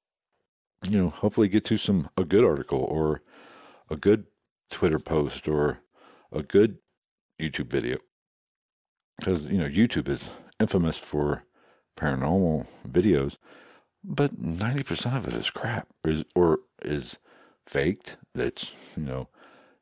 you 0.90 0.98
know, 0.98 1.10
hopefully 1.10 1.48
get 1.48 1.64
to 1.66 1.78
some 1.78 2.10
a 2.18 2.24
good 2.24 2.44
article 2.44 2.80
or 2.80 3.22
a 3.90 3.96
good 3.96 4.26
Twitter 4.70 5.00
post 5.00 5.48
or 5.48 5.80
a 6.32 6.42
good 6.42 6.80
YouTube 7.40 7.70
video. 7.70 7.98
Cuz 9.22 9.44
you 9.44 9.60
know, 9.60 9.68
YouTube 9.68 10.10
is 10.10 10.22
infamous 10.60 10.98
for 10.98 11.44
paranormal 11.98 12.66
videos, 12.88 13.38
but 14.04 14.42
90% 14.42 15.16
of 15.16 15.28
it 15.28 15.34
is 15.34 15.50
crap 15.52 15.88
or 16.04 16.12
is, 16.12 16.24
or 16.36 16.60
is 16.82 17.18
faked. 17.68 18.18
That's, 18.34 18.72
you 18.98 19.04
know, 19.04 19.28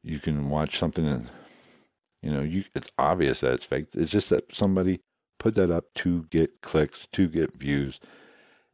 you 0.04 0.20
can 0.20 0.50
watch 0.50 0.78
something 0.78 1.08
and 1.08 1.30
you 2.22 2.32
know, 2.32 2.42
you 2.42 2.66
it's 2.76 2.92
obvious 2.98 3.40
that 3.40 3.54
it's 3.54 3.66
fake. 3.66 3.88
It's 3.94 4.12
just 4.12 4.30
that 4.30 4.56
somebody 4.56 5.02
put 5.38 5.56
that 5.56 5.72
up 5.72 5.86
to 5.96 6.24
get 6.30 6.62
clicks, 6.62 7.08
to 7.14 7.28
get 7.28 7.58
views, 7.58 8.00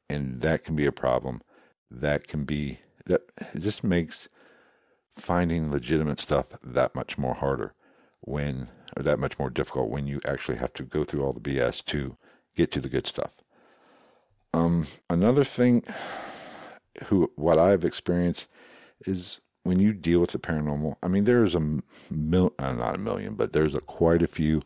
and 0.10 0.42
that 0.42 0.64
can 0.64 0.76
be 0.76 0.86
a 0.86 0.92
problem. 0.92 1.42
That 1.92 2.28
can 2.28 2.44
be 2.46 2.80
that 3.06 3.22
just 3.58 3.84
makes 3.84 4.28
finding 5.18 5.72
legitimate 5.72 6.20
stuff 6.20 6.48
that 6.64 6.96
much 6.96 7.18
more 7.18 7.36
harder 7.36 7.74
when 8.22 8.68
or 8.98 9.04
that 9.04 9.20
much 9.20 9.38
more 9.40 9.50
difficult 9.50 9.90
when 9.90 10.08
you 10.08 10.20
actually 10.26 10.58
have 10.58 10.74
to 10.74 10.84
go 10.84 11.04
through 11.04 11.24
all 11.24 11.34
the 11.34 11.40
BS 11.40 11.86
to 11.86 12.18
get 12.56 12.72
to 12.72 12.82
the 12.82 12.90
good 12.90 13.08
stuff. 13.08 13.32
Um, 14.54 14.88
another 15.10 15.44
thing 15.44 15.84
who 17.06 17.32
what 17.36 17.60
I've 17.60 17.86
experienced 17.86 18.48
is 19.06 19.40
when 19.66 19.80
you 19.80 19.94
deal 19.94 20.20
with 20.20 20.30
the 20.30 20.38
paranormal, 20.38 20.96
I 21.02 21.08
mean, 21.08 21.24
there's 21.24 21.56
a 21.56 21.80
mil, 22.12 22.54
uh, 22.60 22.72
not 22.74 22.96
a 22.96 23.00
million, 23.00 23.34
but 23.34 23.52
there's 23.52 23.74
a 23.74 23.82
quite 23.82 24.22
a 24.22 24.28
few 24.28 24.62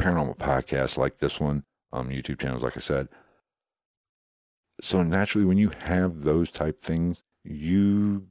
paranormal 0.00 0.36
podcasts 0.36 0.96
like 0.96 1.18
this 1.18 1.38
one, 1.38 1.62
um, 1.92 2.08
YouTube 2.08 2.40
channels, 2.40 2.64
like 2.64 2.76
I 2.76 2.80
said. 2.80 3.08
So 4.80 5.04
naturally, 5.04 5.46
when 5.46 5.58
you 5.58 5.70
have 5.70 6.22
those 6.22 6.50
type 6.50 6.82
things, 6.82 7.22
you 7.44 8.26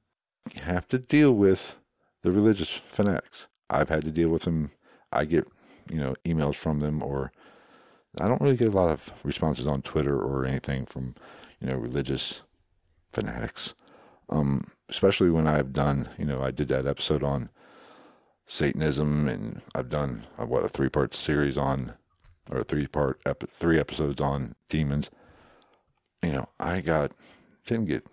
have 0.56 0.86
to 0.90 1.00
deal 1.00 1.32
with 1.32 1.78
the 2.24 2.32
religious 2.32 2.82
fanatics. 2.90 3.48
I've 3.70 3.90
had 3.90 4.04
to 4.04 4.12
deal 4.12 4.30
with 4.30 4.42
them. 4.42 4.72
I 5.14 5.24
get, 5.24 5.48
you 5.90 5.98
know, 5.98 6.16
emails 6.26 6.56
from 6.56 6.82
them, 6.82 7.02
or 7.02 7.32
I 8.20 8.28
don't 8.28 8.42
really 8.42 8.58
get 8.58 8.68
a 8.68 8.78
lot 8.78 8.90
of 8.90 9.14
responses 9.24 9.66
on 9.66 9.82
Twitter 9.82 10.20
or 10.20 10.46
anything 10.46 10.86
from, 10.86 11.16
you 11.62 11.68
know, 11.68 11.78
religious 11.78 12.42
fanatics. 13.14 13.74
Um, 14.30 14.72
especially 14.90 15.30
when 15.30 15.48
I've 15.48 15.74
done, 15.74 16.10
you 16.18 16.26
know, 16.26 16.42
I 16.44 16.52
did 16.52 16.68
that 16.70 16.86
episode 16.86 17.24
on 17.24 17.50
Satanism, 18.46 19.28
and 19.28 19.62
I've 19.76 19.90
done 19.90 20.26
uh, 20.38 20.46
what 20.46 20.64
a 20.64 20.70
three 20.70 20.90
part 20.90 21.16
series 21.16 21.58
on, 21.58 21.94
or 22.50 22.60
a 22.60 22.64
three 22.64 22.88
part 22.88 23.20
ep- 23.26 23.50
three 23.52 23.80
episodes 23.80 24.22
on 24.22 24.56
demons. 24.70 25.10
You 26.24 26.32
know, 26.32 26.50
I 26.60 26.82
got 26.82 27.12
didn't 27.66 27.88
get 27.88 28.08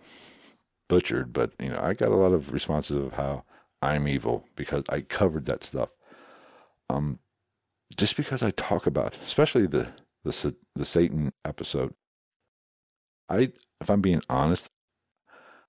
butchered, 0.87 1.33
but 1.33 1.51
you 1.59 1.69
know, 1.69 1.79
I 1.81 1.93
got 1.93 2.09
a 2.09 2.15
lot 2.15 2.33
of 2.33 2.51
responses 2.51 2.97
of 2.97 3.13
how 3.13 3.43
I'm 3.81 4.07
evil 4.07 4.45
because 4.55 4.83
I 4.89 5.01
covered 5.01 5.45
that 5.45 5.63
stuff. 5.63 5.89
Um, 6.89 7.19
just 7.97 8.17
because 8.17 8.43
I 8.43 8.51
talk 8.51 8.87
about, 8.87 9.17
especially 9.25 9.67
the 9.67 9.87
the 10.23 10.55
the 10.75 10.85
Satan 10.85 11.33
episode, 11.43 11.93
I 13.29 13.51
if 13.81 13.89
I'm 13.89 14.01
being 14.01 14.21
honest, 14.29 14.69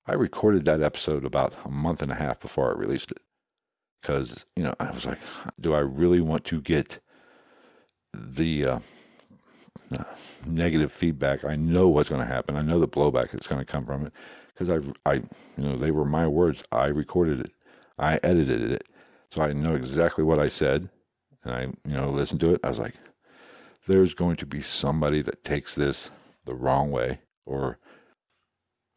I 0.07 0.15
recorded 0.15 0.65
that 0.65 0.83
episode 0.83 1.25
about 1.25 1.55
a 1.65 1.71
month 1.71 2.03
and 2.03 2.13
a 2.13 2.17
half 2.17 2.41
before 2.41 2.71
I 2.71 2.79
released 2.79 3.11
it. 3.11 3.19
Because, 4.01 4.45
you 4.55 4.63
know, 4.63 4.75
I 4.79 4.93
was 4.93 5.05
like, 5.05 5.19
do 5.61 5.75
I 5.75 5.81
really 5.81 6.21
want 6.21 6.45
to 6.47 6.61
get 6.61 7.01
the 8.15 8.67
uh, 8.67 8.79
uh, 9.99 10.05
negative 10.47 10.93
feedback? 10.93 11.45
I 11.45 11.57
know 11.57 11.89
what's 11.89 12.09
going 12.09 12.21
to 12.21 12.27
happen. 12.27 12.57
I 12.57 12.63
know 12.63 12.79
the 12.79 12.87
blowback 12.87 13.33
that's 13.33 13.49
going 13.49 13.59
to 13.59 13.65
come 13.65 13.85
from 13.85 14.07
it. 14.07 14.13
Because 14.55 14.71
I, 15.05 15.11
I, 15.11 15.15
you 15.15 15.25
know, 15.59 15.77
they 15.77 15.91
were 15.91 16.05
my 16.05 16.29
words. 16.29 16.63
I 16.71 16.87
recorded 16.87 17.41
it. 17.41 17.53
I 17.99 18.21
edited 18.23 18.71
it. 18.71 18.85
So 19.33 19.43
I 19.43 19.53
know 19.53 19.75
exactly 19.75 20.23
what 20.23 20.39
I 20.39 20.49
said. 20.49 20.89
And 21.43 21.53
I, 21.53 21.63
you 21.89 21.97
know, 21.97 22.11
listened 22.11 22.41
to 22.41 22.55
it. 22.55 22.61
I 22.63 22.69
was 22.69 22.79
like, 22.79 22.95
there's 23.89 24.15
going 24.15 24.37
to 24.37 24.47
be 24.47 24.63
somebody 24.63 25.21
that 25.23 25.45
takes 25.45 25.75
this 25.75 26.11
the 26.45 26.55
wrong 26.55 26.93
way 26.93 27.21
or, 27.45 27.79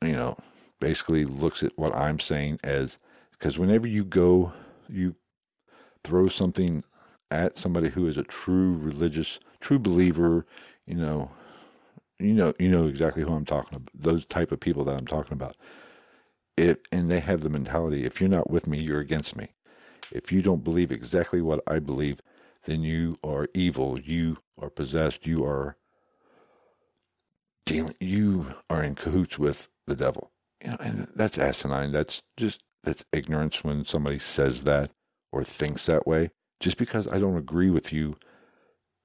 you 0.03 0.13
know, 0.13 0.37
basically 0.79 1.25
looks 1.25 1.63
at 1.63 1.77
what 1.77 1.95
I'm 1.95 2.19
saying 2.19 2.59
as 2.63 2.97
because 3.31 3.57
whenever 3.57 3.87
you 3.87 4.03
go, 4.03 4.53
you 4.89 5.15
throw 6.03 6.27
something 6.27 6.83
at 7.31 7.57
somebody 7.57 7.89
who 7.89 8.07
is 8.07 8.17
a 8.17 8.23
true 8.23 8.77
religious, 8.77 9.39
true 9.61 9.79
believer, 9.79 10.45
you 10.85 10.95
know, 10.95 11.31
you 12.19 12.33
know, 12.33 12.53
you 12.59 12.67
know 12.69 12.87
exactly 12.87 13.23
who 13.23 13.33
I'm 13.33 13.45
talking 13.45 13.77
about. 13.77 13.89
Those 13.93 14.25
type 14.25 14.51
of 14.51 14.59
people 14.59 14.83
that 14.85 14.97
I'm 14.97 15.07
talking 15.07 15.33
about. 15.33 15.55
If 16.57 16.77
and 16.91 17.09
they 17.09 17.21
have 17.21 17.41
the 17.41 17.49
mentality: 17.49 18.05
if 18.05 18.19
you're 18.19 18.29
not 18.29 18.49
with 18.49 18.67
me, 18.67 18.79
you're 18.79 18.99
against 18.99 19.35
me. 19.35 19.53
If 20.11 20.31
you 20.31 20.41
don't 20.41 20.63
believe 20.63 20.91
exactly 20.91 21.41
what 21.41 21.61
I 21.67 21.79
believe, 21.79 22.19
then 22.65 22.81
you 22.81 23.17
are 23.23 23.47
evil. 23.53 23.99
You 23.99 24.37
are 24.57 24.69
possessed. 24.69 25.25
You 25.25 25.45
are 25.45 25.77
dealing. 27.65 27.95
You 28.01 28.55
are 28.69 28.83
in 28.83 28.95
cahoots 28.95 29.39
with 29.39 29.69
the 29.85 29.95
devil 29.95 30.31
you 30.63 30.69
know, 30.69 30.77
and 30.79 31.07
that's 31.15 31.37
asinine. 31.37 31.91
That's 31.91 32.21
just 32.37 32.61
that's 32.83 33.03
ignorance 33.11 33.63
when 33.63 33.85
somebody 33.85 34.19
says 34.19 34.63
that 34.63 34.91
or 35.31 35.43
thinks 35.43 35.85
that 35.85 36.07
way. 36.07 36.31
Just 36.59 36.77
because 36.77 37.07
I 37.07 37.19
don't 37.19 37.37
agree 37.37 37.69
with 37.69 37.93
you 37.93 38.17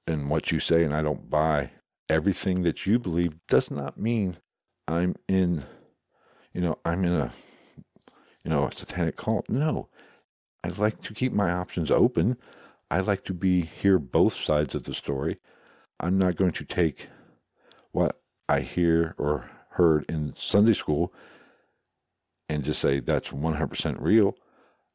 and 0.07 0.29
what 0.29 0.51
you 0.51 0.59
say 0.59 0.83
and 0.83 0.93
I 0.93 1.01
don't 1.01 1.29
buy 1.29 1.71
everything 2.09 2.63
that 2.63 2.85
you 2.85 2.99
believe 2.99 3.35
does 3.47 3.71
not 3.71 3.97
mean 3.97 4.37
I'm 4.87 5.15
in 5.27 5.63
you 6.53 6.61
know, 6.61 6.77
I'm 6.85 7.03
in 7.03 7.13
a 7.13 7.33
you 8.43 8.51
know, 8.51 8.65
a 8.67 8.71
satanic 8.71 9.17
cult. 9.17 9.49
No. 9.49 9.89
I 10.63 10.69
like 10.69 11.01
to 11.03 11.13
keep 11.13 11.33
my 11.33 11.51
options 11.51 11.91
open. 11.91 12.37
I 12.91 12.99
like 12.99 13.23
to 13.25 13.33
be 13.33 13.61
hear 13.61 13.97
both 13.97 14.35
sides 14.35 14.75
of 14.75 14.83
the 14.83 14.93
story. 14.93 15.39
I'm 15.99 16.17
not 16.17 16.35
going 16.35 16.51
to 16.53 16.65
take 16.65 17.07
what 17.91 18.19
I 18.47 18.61
hear 18.61 19.15
or 19.17 19.49
heard 19.71 20.05
in 20.07 20.33
Sunday 20.37 20.73
school 20.73 21.13
and 22.49 22.63
just 22.63 22.81
say 22.81 22.99
that's 22.99 23.29
100% 23.29 23.97
real. 23.99 24.35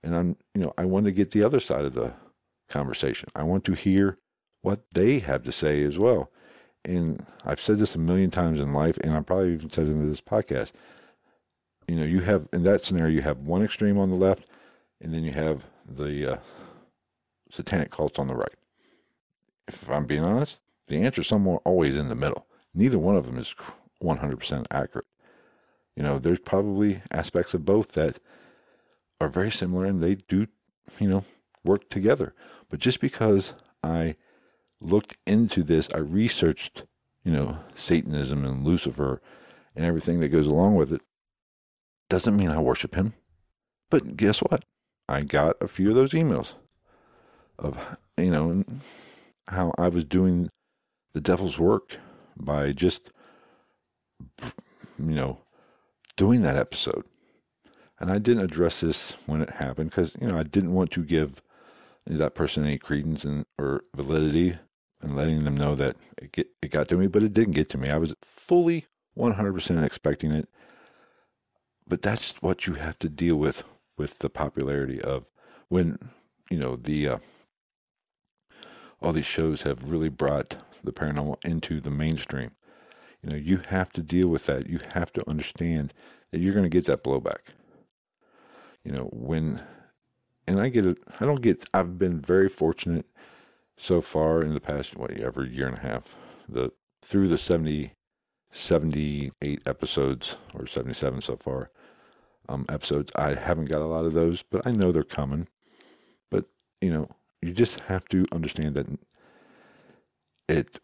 And 0.02 0.14
I'm, 0.14 0.36
you 0.54 0.62
know, 0.62 0.72
I 0.78 0.84
want 0.84 1.04
to 1.06 1.12
get 1.12 1.30
the 1.30 1.42
other 1.42 1.60
side 1.60 1.84
of 1.84 1.94
the 1.94 2.12
conversation. 2.68 3.28
I 3.34 3.42
want 3.42 3.64
to 3.64 3.74
hear 3.74 4.18
what 4.62 4.84
they 4.92 5.18
have 5.20 5.42
to 5.44 5.52
say 5.52 5.82
as 5.82 5.98
well. 5.98 6.30
And 6.84 7.24
I've 7.44 7.60
said 7.60 7.78
this 7.78 7.94
a 7.94 7.98
million 7.98 8.30
times 8.30 8.60
in 8.60 8.72
life, 8.72 8.96
and 8.98 9.12
I 9.12 9.20
probably 9.20 9.52
even 9.52 9.70
said 9.70 9.86
it 9.86 9.90
in 9.90 10.08
this 10.08 10.20
podcast. 10.20 10.72
You 11.86 11.96
know, 11.96 12.04
you 12.04 12.20
have 12.20 12.48
in 12.52 12.62
that 12.62 12.80
scenario, 12.80 13.12
you 13.12 13.22
have 13.22 13.38
one 13.38 13.62
extreme 13.62 13.98
on 13.98 14.10
the 14.10 14.16
left, 14.16 14.44
and 15.00 15.12
then 15.12 15.24
you 15.24 15.32
have 15.32 15.64
the 15.86 16.34
uh, 16.34 16.38
satanic 17.50 17.90
cults 17.90 18.18
on 18.18 18.28
the 18.28 18.34
right. 18.34 18.54
if 19.68 19.88
I'm 19.90 20.06
being 20.06 20.24
honest, 20.24 20.58
the 20.88 21.02
answer 21.02 21.20
is 21.20 21.26
somewhere 21.26 21.58
always 21.64 21.96
in 21.96 22.08
the 22.08 22.14
middle. 22.14 22.46
Neither 22.74 22.98
one 22.98 23.16
of 23.16 23.26
them 23.26 23.38
is 23.38 23.54
100% 24.02 24.66
accurate. 24.70 25.06
You 25.96 26.02
know, 26.02 26.18
there's 26.18 26.38
probably 26.38 27.02
aspects 27.10 27.54
of 27.54 27.64
both 27.64 27.92
that 27.92 28.18
are 29.20 29.28
very 29.28 29.50
similar 29.50 29.84
and 29.84 30.02
they 30.02 30.14
do, 30.14 30.46
you 30.98 31.08
know, 31.08 31.24
work 31.64 31.90
together. 31.90 32.34
But 32.68 32.80
just 32.80 33.00
because 33.00 33.52
I 33.82 34.16
looked 34.80 35.16
into 35.26 35.62
this, 35.62 35.88
I 35.94 35.98
researched, 35.98 36.84
you 37.24 37.32
know, 37.32 37.58
Satanism 37.74 38.44
and 38.44 38.64
Lucifer 38.64 39.20
and 39.76 39.84
everything 39.84 40.20
that 40.20 40.28
goes 40.28 40.46
along 40.46 40.76
with 40.76 40.92
it, 40.92 41.02
doesn't 42.08 42.36
mean 42.36 42.50
I 42.50 42.58
worship 42.58 42.94
him. 42.94 43.14
But 43.90 44.16
guess 44.16 44.38
what? 44.38 44.64
I 45.08 45.22
got 45.22 45.56
a 45.60 45.68
few 45.68 45.90
of 45.90 45.96
those 45.96 46.12
emails 46.12 46.52
of, 47.58 47.78
you 48.16 48.30
know, 48.30 48.64
how 49.48 49.74
I 49.76 49.88
was 49.88 50.04
doing 50.04 50.48
the 51.12 51.20
devil's 51.20 51.58
work 51.58 51.96
by 52.36 52.72
just, 52.72 53.10
you 54.42 54.54
know, 54.98 55.38
doing 56.20 56.42
that 56.42 56.58
episode. 56.58 57.02
And 57.98 58.10
I 58.10 58.18
didn't 58.18 58.44
address 58.44 58.80
this 58.80 59.14
when 59.24 59.40
it 59.40 59.48
happened 59.48 59.88
because, 59.88 60.12
you 60.20 60.28
know, 60.28 60.36
I 60.36 60.42
didn't 60.42 60.74
want 60.74 60.90
to 60.90 61.02
give 61.02 61.40
that 62.06 62.34
person 62.34 62.62
any 62.62 62.76
credence 62.76 63.24
and, 63.24 63.46
or 63.58 63.84
validity 63.96 64.58
and 65.00 65.16
letting 65.16 65.44
them 65.44 65.56
know 65.56 65.74
that 65.76 65.96
it, 66.20 66.32
get, 66.32 66.48
it 66.60 66.70
got 66.70 66.88
to 66.88 66.98
me, 66.98 67.06
but 67.06 67.22
it 67.22 67.32
didn't 67.32 67.54
get 67.54 67.70
to 67.70 67.78
me. 67.78 67.88
I 67.88 67.96
was 67.96 68.12
fully 68.22 68.84
100% 69.16 69.82
expecting 69.82 70.30
it. 70.30 70.46
But 71.88 72.02
that's 72.02 72.34
what 72.42 72.66
you 72.66 72.74
have 72.74 72.98
to 72.98 73.08
deal 73.08 73.36
with 73.36 73.64
with 73.96 74.18
the 74.18 74.28
popularity 74.28 75.00
of 75.00 75.24
when, 75.70 76.10
you 76.50 76.58
know, 76.58 76.76
the 76.76 77.08
uh, 77.08 77.18
all 79.00 79.14
these 79.14 79.24
shows 79.24 79.62
have 79.62 79.84
really 79.84 80.10
brought 80.10 80.56
the 80.84 80.92
paranormal 80.92 81.42
into 81.46 81.80
the 81.80 81.90
mainstream. 81.90 82.50
You 83.22 83.30
know, 83.30 83.36
you 83.36 83.60
have 83.68 83.92
to 83.92 84.02
deal 84.02 84.28
with 84.28 84.46
that. 84.46 84.68
You 84.68 84.80
have 84.94 85.12
to 85.14 85.28
understand 85.28 85.92
that 86.30 86.40
you're 86.40 86.54
going 86.54 86.64
to 86.64 86.70
get 86.70 86.86
that 86.86 87.04
blowback. 87.04 87.40
You 88.84 88.92
know, 88.92 89.08
when, 89.12 89.62
and 90.46 90.60
I 90.60 90.68
get 90.68 90.86
it, 90.86 90.98
I 91.20 91.26
don't 91.26 91.42
get, 91.42 91.68
I've 91.74 91.98
been 91.98 92.20
very 92.20 92.48
fortunate 92.48 93.06
so 93.76 94.00
far 94.00 94.42
in 94.42 94.54
the 94.54 94.60
past, 94.60 94.96
whatever 94.96 95.44
year 95.44 95.66
and 95.66 95.76
a 95.76 95.80
half, 95.80 96.04
the, 96.48 96.72
through 97.02 97.28
the 97.28 97.38
70, 97.38 97.92
78 98.50 99.62
episodes 99.66 100.36
or 100.54 100.66
77 100.66 101.20
so 101.20 101.36
far, 101.36 101.70
um, 102.48 102.64
episodes. 102.68 103.12
I 103.16 103.34
haven't 103.34 103.66
got 103.66 103.82
a 103.82 103.86
lot 103.86 104.06
of 104.06 104.14
those, 104.14 104.42
but 104.42 104.66
I 104.66 104.72
know 104.72 104.92
they're 104.92 105.04
coming. 105.04 105.46
But, 106.30 106.46
you 106.80 106.90
know, 106.90 107.08
you 107.42 107.52
just 107.52 107.80
have 107.80 108.08
to 108.08 108.26
understand 108.32 108.74
that 108.76 108.86
it, 110.48 110.80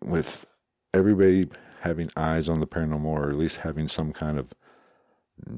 with 0.00 0.46
everybody 0.96 1.48
having 1.80 2.10
eyes 2.16 2.48
on 2.48 2.60
the 2.60 2.66
paranormal, 2.66 3.04
or 3.04 3.28
at 3.28 3.36
least 3.36 3.56
having 3.56 3.88
some 3.88 4.12
kind 4.12 4.38
of, 4.38 4.52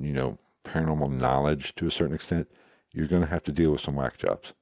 you 0.01 0.13
know, 0.13 0.39
paranormal 0.65 1.11
knowledge 1.11 1.75
to 1.77 1.87
a 1.87 1.91
certain 1.91 2.15
extent, 2.15 2.49
you're 2.93 3.07
going 3.07 3.23
to 3.23 3.29
have 3.29 3.45
to 3.45 3.53
deal 3.53 3.71
with 3.73 3.81
some 3.81 3.95
whack 3.95 4.19
jobs. 4.19 4.53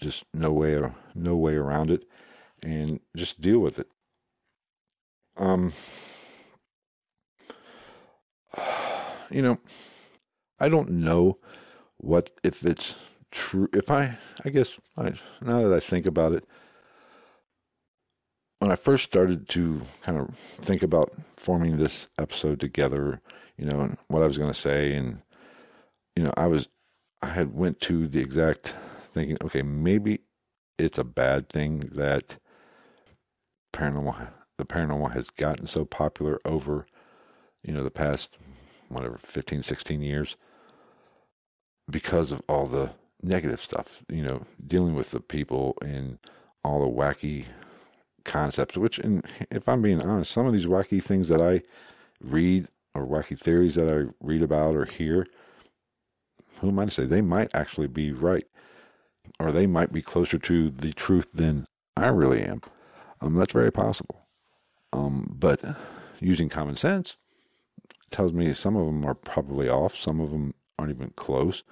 Just 0.00 0.24
no 0.34 0.52
way, 0.52 0.80
no 1.14 1.36
way 1.36 1.54
around 1.54 1.90
it, 1.90 2.04
and 2.62 3.00
just 3.16 3.40
deal 3.40 3.60
with 3.60 3.78
it. 3.78 3.86
Um, 5.36 5.72
you 9.30 9.42
know, 9.42 9.58
I 10.58 10.68
don't 10.68 10.90
know 10.90 11.38
what 11.98 12.30
if 12.42 12.64
it's 12.64 12.96
true. 13.30 13.68
If 13.72 13.90
I, 13.90 14.18
I 14.44 14.50
guess, 14.50 14.70
I, 14.96 15.12
now 15.40 15.62
that 15.62 15.72
I 15.72 15.80
think 15.80 16.06
about 16.06 16.32
it, 16.32 16.44
when 18.62 18.70
I 18.70 18.76
first 18.76 19.02
started 19.02 19.48
to 19.48 19.82
kind 20.02 20.20
of 20.20 20.30
think 20.64 20.84
about 20.84 21.12
forming 21.36 21.78
this 21.78 22.06
episode 22.16 22.60
together, 22.60 23.20
you 23.56 23.64
know, 23.64 23.80
and 23.80 23.98
what 24.06 24.22
I 24.22 24.26
was 24.28 24.38
going 24.38 24.52
to 24.52 24.58
say, 24.58 24.94
and 24.94 25.20
you 26.14 26.22
know, 26.22 26.32
I 26.36 26.46
was, 26.46 26.68
I 27.22 27.26
had 27.26 27.56
went 27.56 27.80
to 27.80 28.06
the 28.06 28.20
exact 28.20 28.76
thinking, 29.14 29.36
okay, 29.42 29.62
maybe 29.62 30.20
it's 30.78 30.96
a 30.96 31.02
bad 31.02 31.48
thing 31.48 31.80
that 31.96 32.36
paranormal, 33.74 34.28
the 34.58 34.64
paranormal 34.64 35.12
has 35.12 35.28
gotten 35.30 35.66
so 35.66 35.84
popular 35.84 36.38
over, 36.44 36.86
you 37.64 37.74
know, 37.74 37.82
the 37.82 37.90
past, 37.90 38.38
whatever, 38.90 39.18
15, 39.24 39.64
16 39.64 40.00
years 40.00 40.36
because 41.90 42.30
of 42.30 42.40
all 42.48 42.68
the 42.68 42.92
negative 43.24 43.60
stuff, 43.60 44.04
you 44.08 44.22
know, 44.22 44.46
dealing 44.64 44.94
with 44.94 45.10
the 45.10 45.20
people 45.20 45.76
and 45.82 46.20
all 46.62 46.78
the 46.78 46.86
wacky 46.86 47.46
concepts, 48.24 48.76
which, 48.76 48.98
in, 48.98 49.22
if 49.50 49.68
I'm 49.68 49.82
being 49.82 50.00
honest, 50.00 50.32
some 50.32 50.46
of 50.46 50.52
these 50.52 50.66
wacky 50.66 51.02
things 51.02 51.28
that 51.28 51.40
I 51.40 51.62
read 52.20 52.68
or 52.94 53.06
wacky 53.06 53.38
theories 53.38 53.74
that 53.74 53.88
I 53.88 54.12
read 54.20 54.42
about 54.42 54.76
or 54.76 54.84
hear, 54.84 55.26
who 56.60 56.68
am 56.68 56.78
I 56.78 56.84
to 56.86 56.90
say? 56.90 57.06
They 57.06 57.20
might 57.20 57.50
actually 57.54 57.88
be 57.88 58.12
right, 58.12 58.46
or 59.40 59.50
they 59.50 59.66
might 59.66 59.92
be 59.92 60.02
closer 60.02 60.38
to 60.38 60.70
the 60.70 60.92
truth 60.92 61.28
than 61.34 61.66
I 61.96 62.08
really 62.08 62.42
am. 62.42 62.60
Um, 63.20 63.34
that's 63.34 63.52
very 63.52 63.72
possible. 63.72 64.26
Um, 64.92 65.34
but 65.38 65.60
using 66.20 66.48
common 66.48 66.76
sense 66.76 67.16
tells 68.10 68.32
me 68.32 68.52
some 68.52 68.76
of 68.76 68.86
them 68.86 69.04
are 69.04 69.14
probably 69.14 69.68
off. 69.68 70.00
Some 70.00 70.20
of 70.20 70.30
them 70.30 70.54
aren't 70.78 70.92
even 70.92 71.12
close. 71.16 71.62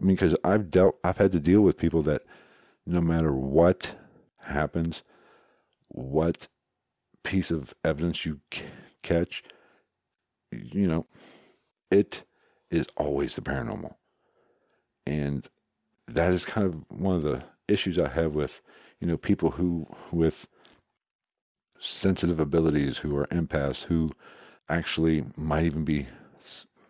I 0.00 0.04
mean, 0.04 0.16
because 0.16 0.34
I've 0.42 0.70
dealt, 0.70 0.96
I've 1.04 1.18
had 1.18 1.32
to 1.32 1.40
deal 1.40 1.60
with 1.60 1.76
people 1.76 2.02
that 2.02 2.22
no 2.86 3.00
matter 3.00 3.32
what 3.32 3.92
happens, 4.40 5.02
what 5.94 6.48
piece 7.22 7.50
of 7.50 7.72
evidence 7.84 8.26
you 8.26 8.40
c- 8.52 8.64
catch, 9.02 9.42
you 10.50 10.86
know, 10.86 11.06
it 11.90 12.24
is 12.70 12.86
always 12.96 13.36
the 13.36 13.40
paranormal. 13.40 13.94
And 15.06 15.48
that 16.08 16.32
is 16.32 16.44
kind 16.44 16.66
of 16.66 16.84
one 16.88 17.16
of 17.16 17.22
the 17.22 17.44
issues 17.68 17.98
I 17.98 18.08
have 18.08 18.34
with, 18.34 18.60
you 19.00 19.06
know, 19.06 19.16
people 19.16 19.52
who, 19.52 19.86
with 20.10 20.48
sensitive 21.78 22.40
abilities, 22.40 22.98
who 22.98 23.16
are 23.16 23.26
empaths, 23.28 23.84
who 23.84 24.10
actually 24.68 25.24
might 25.36 25.64
even 25.64 25.84
be 25.84 26.06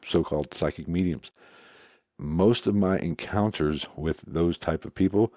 so 0.09 0.25
called 0.25 0.55
psychic 0.55 0.89
mediums. 0.89 1.31
Most 2.19 2.67
of 2.67 2.75
my 2.75 2.99
encounters 2.99 3.87
with 3.97 4.23
those 4.27 4.57
type 4.57 4.85
of 4.85 4.95
people 4.95 5.33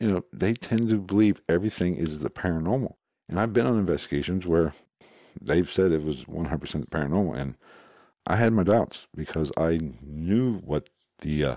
you 0.00 0.10
know, 0.10 0.24
they 0.32 0.54
tend 0.54 0.88
to 0.88 0.96
believe 0.98 1.40
everything 1.48 1.96
is 1.96 2.18
the 2.18 2.30
paranormal. 2.30 2.94
And 3.28 3.38
I've 3.38 3.52
been 3.52 3.66
on 3.66 3.78
investigations 3.78 4.46
where 4.46 4.74
they've 5.40 5.70
said 5.70 5.92
it 5.92 6.04
was 6.04 6.24
100% 6.24 6.88
paranormal. 6.88 7.38
And 7.38 7.56
I 8.26 8.36
had 8.36 8.52
my 8.52 8.64
doubts 8.64 9.06
because 9.14 9.52
I 9.56 9.78
knew 10.02 10.58
what 10.58 10.88
the, 11.20 11.44
uh, 11.44 11.56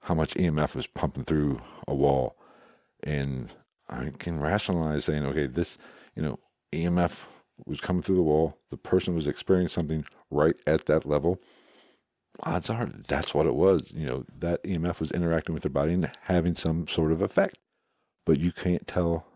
how 0.00 0.14
much 0.14 0.34
EMF 0.34 0.74
was 0.74 0.86
pumping 0.86 1.24
through 1.24 1.60
a 1.86 1.94
wall. 1.94 2.36
And 3.02 3.50
I 3.88 4.12
can 4.18 4.40
rationalize 4.40 5.04
saying, 5.04 5.24
okay, 5.26 5.46
this, 5.46 5.76
you 6.14 6.22
know, 6.22 6.38
EMF 6.72 7.12
was 7.66 7.80
coming 7.80 8.02
through 8.02 8.16
the 8.16 8.22
wall. 8.22 8.56
The 8.70 8.76
person 8.76 9.14
was 9.14 9.26
experiencing 9.26 9.74
something 9.74 10.04
right 10.30 10.56
at 10.66 10.86
that 10.86 11.06
level 11.06 11.40
odds 12.42 12.70
are 12.70 12.90
that's 13.06 13.34
what 13.34 13.46
it 13.46 13.54
was. 13.54 13.82
You 13.90 14.06
know, 14.06 14.24
that 14.38 14.62
EMF 14.64 15.00
was 15.00 15.10
interacting 15.10 15.54
with 15.54 15.62
their 15.62 15.70
body 15.70 15.92
and 15.94 16.10
having 16.22 16.54
some 16.54 16.86
sort 16.88 17.12
of 17.12 17.22
effect. 17.22 17.58
But 18.26 18.38
you 18.38 18.52
can't 18.52 18.86
tell 18.86 19.26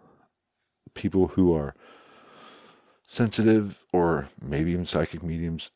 people 0.95 1.29
who 1.29 1.55
are 1.55 1.75
sensitive 3.07 3.79
or 3.93 4.29
maybe 4.41 4.73
even 4.73 4.87
psychic 4.87 5.23
mediums 5.23 5.71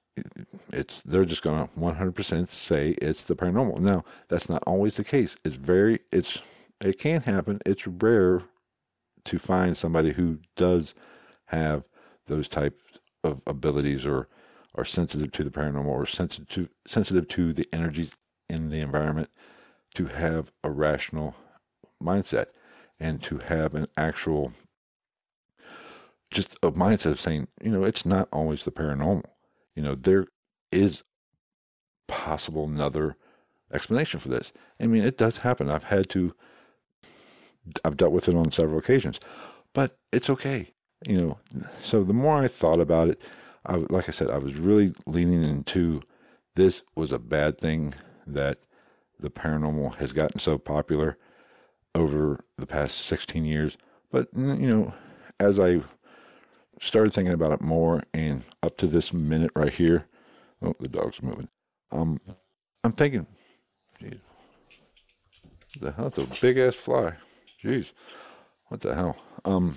it's 0.72 1.02
they're 1.04 1.24
just 1.24 1.42
going 1.42 1.66
to 1.66 1.72
100% 1.78 2.48
say 2.48 2.90
it's 3.02 3.24
the 3.24 3.36
paranormal. 3.36 3.78
Now, 3.78 4.04
that's 4.28 4.48
not 4.48 4.62
always 4.66 4.94
the 4.94 5.04
case. 5.04 5.36
It's 5.44 5.56
very 5.56 6.00
it's 6.10 6.38
it 6.80 6.98
can 6.98 7.22
happen. 7.22 7.60
It's 7.66 7.86
rare 7.86 8.42
to 9.24 9.38
find 9.38 9.76
somebody 9.76 10.12
who 10.12 10.38
does 10.56 10.94
have 11.46 11.84
those 12.26 12.48
types 12.48 12.82
of 13.24 13.40
abilities 13.46 14.06
or 14.06 14.28
are 14.76 14.84
sensitive 14.84 15.32
to 15.32 15.44
the 15.44 15.50
paranormal 15.50 15.86
or 15.86 16.06
sensitive 16.06 16.48
to, 16.48 16.68
sensitive 16.86 17.28
to 17.28 17.52
the 17.52 17.68
energies 17.72 18.10
in 18.48 18.70
the 18.70 18.80
environment 18.80 19.30
to 19.94 20.06
have 20.06 20.52
a 20.62 20.70
rational 20.70 21.34
mindset 22.02 22.46
and 23.00 23.22
to 23.22 23.38
have 23.38 23.74
an 23.74 23.86
actual 23.96 24.52
just 26.30 26.54
a 26.62 26.72
mindset 26.72 27.12
of 27.12 27.20
saying, 27.20 27.48
you 27.62 27.70
know, 27.70 27.84
it's 27.84 28.04
not 28.04 28.28
always 28.32 28.64
the 28.64 28.72
paranormal. 28.72 29.24
You 29.74 29.82
know, 29.82 29.94
there 29.94 30.26
is 30.72 31.02
possible 32.08 32.64
another 32.64 33.16
explanation 33.72 34.20
for 34.20 34.28
this. 34.28 34.52
I 34.80 34.86
mean, 34.86 35.02
it 35.02 35.16
does 35.16 35.38
happen. 35.38 35.70
I've 35.70 35.84
had 35.84 36.10
to, 36.10 36.34
I've 37.84 37.96
dealt 37.96 38.12
with 38.12 38.28
it 38.28 38.34
on 38.34 38.52
several 38.52 38.78
occasions, 38.78 39.20
but 39.72 39.98
it's 40.12 40.28
okay. 40.30 40.72
You 41.06 41.20
know, 41.20 41.38
so 41.84 42.02
the 42.02 42.12
more 42.12 42.42
I 42.42 42.48
thought 42.48 42.80
about 42.80 43.08
it, 43.08 43.20
I, 43.66 43.76
like 43.90 44.08
I 44.08 44.12
said, 44.12 44.30
I 44.30 44.38
was 44.38 44.54
really 44.54 44.92
leaning 45.06 45.42
into 45.42 46.02
this 46.54 46.82
was 46.94 47.12
a 47.12 47.18
bad 47.18 47.58
thing 47.58 47.94
that 48.26 48.58
the 49.20 49.30
paranormal 49.30 49.96
has 49.96 50.12
gotten 50.12 50.40
so 50.40 50.58
popular 50.58 51.18
over 51.94 52.44
the 52.58 52.66
past 52.66 53.06
16 53.06 53.44
years. 53.44 53.76
But 54.10 54.28
you 54.34 54.42
know, 54.42 54.94
as 55.40 55.58
I 55.58 55.82
started 56.80 57.12
thinking 57.12 57.34
about 57.34 57.52
it 57.52 57.60
more, 57.60 58.04
and 58.14 58.44
up 58.62 58.76
to 58.78 58.86
this 58.86 59.12
minute 59.12 59.50
right 59.56 59.72
here, 59.72 60.06
oh, 60.62 60.74
the 60.78 60.88
dog's 60.88 61.22
moving. 61.22 61.48
Um, 61.90 62.20
I'm 62.84 62.92
thinking, 62.92 63.26
geez, 64.00 64.18
the 65.80 65.92
hell? 65.92 66.06
It's 66.06 66.18
a 66.18 66.40
big 66.40 66.58
ass 66.58 66.74
fly. 66.74 67.14
Jeez, 67.62 67.92
what 68.68 68.80
the 68.80 68.94
hell? 68.94 69.16
Um, 69.44 69.76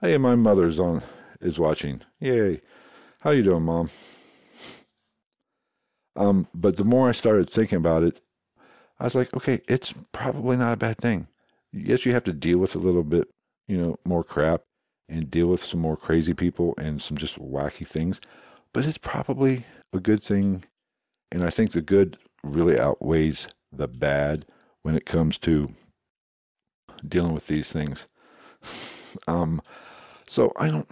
hey, 0.00 0.18
my 0.18 0.34
mother's 0.34 0.78
on 0.78 1.02
is 1.40 1.58
watching. 1.58 2.02
Yay! 2.20 2.60
How 3.20 3.30
you 3.30 3.42
doing, 3.42 3.62
mom? 3.62 3.90
Um, 6.16 6.46
but 6.54 6.76
the 6.76 6.84
more 6.84 7.08
I 7.08 7.12
started 7.12 7.48
thinking 7.48 7.78
about 7.78 8.02
it, 8.02 8.20
I 8.98 9.04
was 9.04 9.14
like, 9.14 9.34
okay, 9.34 9.60
it's 9.68 9.94
probably 10.12 10.56
not 10.56 10.72
a 10.72 10.76
bad 10.76 10.98
thing. 10.98 11.28
Yes, 11.72 12.04
you 12.04 12.12
have 12.12 12.24
to 12.24 12.32
deal 12.32 12.58
with 12.58 12.74
a 12.74 12.78
little 12.78 13.04
bit, 13.04 13.28
you 13.68 13.78
know, 13.78 13.98
more 14.04 14.24
crap 14.24 14.62
and 15.08 15.30
deal 15.30 15.46
with 15.46 15.64
some 15.64 15.80
more 15.80 15.96
crazy 15.96 16.34
people 16.34 16.74
and 16.78 17.00
some 17.00 17.16
just 17.16 17.38
wacky 17.38 17.86
things, 17.86 18.20
but 18.72 18.84
it's 18.84 18.98
probably 18.98 19.64
a 19.92 20.00
good 20.00 20.22
thing. 20.22 20.64
And 21.32 21.44
I 21.44 21.50
think 21.50 21.72
the 21.72 21.80
good 21.80 22.18
really 22.42 22.78
outweighs 22.78 23.48
the 23.72 23.88
bad 23.88 24.46
when 24.82 24.94
it 24.94 25.06
comes 25.06 25.38
to 25.38 25.74
dealing 27.06 27.32
with 27.34 27.46
these 27.46 27.68
things. 27.68 28.06
Um, 29.26 29.60
so 30.28 30.52
I 30.56 30.68
don't, 30.68 30.88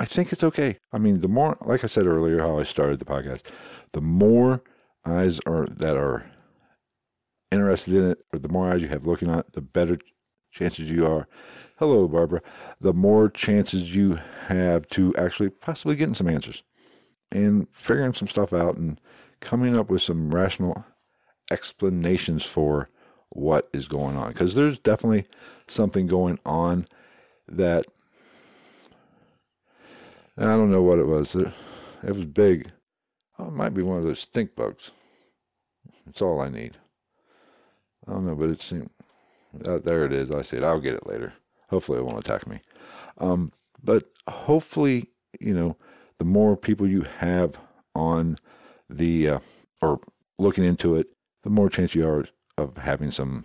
I 0.00 0.06
think 0.06 0.32
it's 0.32 0.42
okay. 0.42 0.78
I 0.94 0.98
mean, 0.98 1.20
the 1.20 1.28
more, 1.28 1.58
like 1.60 1.84
I 1.84 1.86
said 1.86 2.06
earlier, 2.06 2.40
how 2.40 2.58
I 2.58 2.64
started 2.64 2.98
the 2.98 3.04
podcast, 3.04 3.42
the 3.92 4.00
more 4.00 4.62
eyes 5.04 5.40
are 5.44 5.66
that 5.66 5.94
are 5.94 6.24
interested 7.52 7.92
in 7.92 8.10
it, 8.12 8.18
or 8.32 8.38
the 8.38 8.48
more 8.48 8.70
eyes 8.70 8.80
you 8.80 8.88
have 8.88 9.04
looking 9.04 9.30
at 9.30 9.40
it, 9.40 9.52
the 9.52 9.60
better 9.60 9.98
chances 10.52 10.88
you 10.88 11.06
are. 11.06 11.28
Hello, 11.78 12.08
Barbara. 12.08 12.40
The 12.80 12.94
more 12.94 13.28
chances 13.28 13.94
you 13.94 14.18
have 14.46 14.88
to 14.88 15.14
actually 15.16 15.50
possibly 15.50 15.96
getting 15.96 16.14
some 16.14 16.28
answers 16.28 16.62
and 17.30 17.68
figuring 17.70 18.14
some 18.14 18.28
stuff 18.28 18.54
out 18.54 18.76
and 18.76 18.98
coming 19.40 19.76
up 19.76 19.90
with 19.90 20.00
some 20.00 20.34
rational 20.34 20.82
explanations 21.50 22.42
for 22.42 22.88
what 23.28 23.68
is 23.74 23.86
going 23.86 24.16
on. 24.16 24.32
Because 24.32 24.54
there's 24.54 24.78
definitely 24.78 25.26
something 25.68 26.06
going 26.06 26.38
on 26.46 26.86
that 27.48 27.84
I 30.38 30.44
don't 30.44 30.70
know 30.70 30.82
what 30.82 30.98
it 30.98 31.06
was. 31.06 31.34
It, 31.34 31.52
was 32.02 32.24
big. 32.24 32.70
Oh, 33.38 33.48
it 33.48 33.52
might 33.52 33.74
be 33.74 33.82
one 33.82 33.98
of 33.98 34.04
those 34.04 34.20
stink 34.20 34.54
bugs. 34.54 34.90
That's 36.06 36.22
all 36.22 36.40
I 36.40 36.48
need. 36.48 36.76
I 38.06 38.12
don't 38.12 38.26
know, 38.26 38.34
but 38.34 38.50
it 38.50 38.62
seemed. 38.62 38.90
Uh, 39.64 39.78
there 39.78 40.04
it 40.04 40.12
is. 40.12 40.30
I 40.30 40.42
see 40.42 40.56
it. 40.56 40.62
I'll 40.62 40.80
get 40.80 40.94
it 40.94 41.06
later. 41.06 41.32
Hopefully, 41.68 41.98
it 41.98 42.04
won't 42.04 42.24
attack 42.24 42.46
me. 42.46 42.60
Um, 43.18 43.52
but 43.82 44.04
hopefully, 44.28 45.10
you 45.40 45.54
know, 45.54 45.76
the 46.18 46.24
more 46.24 46.56
people 46.56 46.88
you 46.88 47.02
have 47.02 47.54
on 47.94 48.38
the 48.88 49.28
uh, 49.28 49.38
or 49.82 50.00
looking 50.38 50.64
into 50.64 50.96
it, 50.96 51.08
the 51.42 51.50
more 51.50 51.68
chance 51.68 51.94
you 51.94 52.06
are 52.08 52.26
of 52.56 52.76
having 52.76 53.10
some 53.10 53.44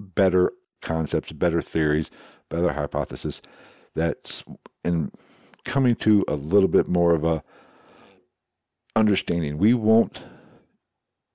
better 0.00 0.52
concepts, 0.80 1.32
better 1.32 1.62
theories, 1.62 2.10
better 2.48 2.72
hypothesis 2.72 3.40
that's 3.94 4.44
in 4.84 5.10
coming 5.64 5.94
to 5.96 6.24
a 6.28 6.34
little 6.34 6.68
bit 6.68 6.88
more 6.88 7.14
of 7.14 7.24
a 7.24 7.42
understanding. 8.96 9.58
We 9.58 9.74
won't 9.74 10.22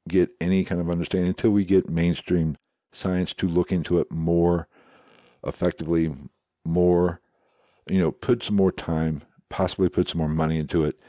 get 0.07 0.31
any 0.39 0.63
kind 0.63 0.79
of 0.79 0.89
understanding 0.89 1.29
until 1.29 1.51
we 1.51 1.65
get 1.65 1.89
mainstream 1.89 2.57
science 2.93 3.33
to 3.35 3.47
look 3.47 3.71
into 3.71 3.99
it 3.99 4.11
more 4.11 4.67
effectively, 5.45 6.13
more, 6.65 7.21
you 7.89 7.99
know, 7.99 8.11
put 8.11 8.43
some 8.43 8.55
more 8.55 8.71
time, 8.71 9.23
possibly 9.49 9.89
put 9.89 10.09
some 10.09 10.19
more 10.19 10.29
money 10.29 10.57
into 10.57 10.83
it, 10.83 10.99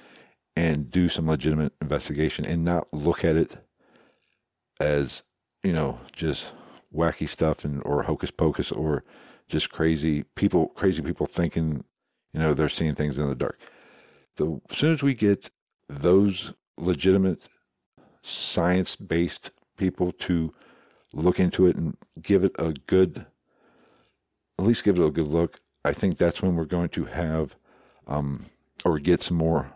and 0.56 0.90
do 0.90 1.08
some 1.08 1.28
legitimate 1.28 1.72
investigation 1.80 2.44
and 2.44 2.64
not 2.64 2.92
look 2.92 3.24
at 3.24 3.36
it 3.36 3.56
as, 4.80 5.22
you 5.62 5.72
know, 5.72 6.00
just 6.12 6.46
wacky 6.94 7.28
stuff 7.28 7.64
and 7.64 7.82
or 7.84 8.02
hocus 8.02 8.30
pocus 8.30 8.72
or 8.72 9.04
just 9.48 9.70
crazy 9.70 10.22
people 10.34 10.68
crazy 10.68 11.02
people 11.02 11.26
thinking 11.26 11.84
you 12.38 12.44
know 12.44 12.54
they're 12.54 12.68
seeing 12.68 12.94
things 12.94 13.18
in 13.18 13.28
the 13.28 13.34
dark. 13.34 13.58
The 14.36 14.60
as 14.70 14.78
soon 14.78 14.94
as 14.94 15.02
we 15.02 15.14
get 15.14 15.50
those 15.88 16.52
legitimate 16.76 17.40
science 18.22 18.96
based 18.96 19.50
people 19.76 20.12
to 20.12 20.52
look 21.12 21.40
into 21.40 21.66
it 21.66 21.76
and 21.76 21.96
give 22.20 22.44
it 22.44 22.52
a 22.58 22.72
good 22.86 23.26
at 24.58 24.64
least 24.64 24.84
give 24.84 24.98
it 24.98 25.06
a 25.06 25.10
good 25.10 25.26
look 25.26 25.60
i 25.84 25.92
think 25.92 26.18
that's 26.18 26.42
when 26.42 26.54
we're 26.54 26.64
going 26.64 26.90
to 26.90 27.04
have 27.06 27.54
um 28.06 28.44
or 28.84 28.98
get 28.98 29.22
some 29.22 29.36
more 29.36 29.72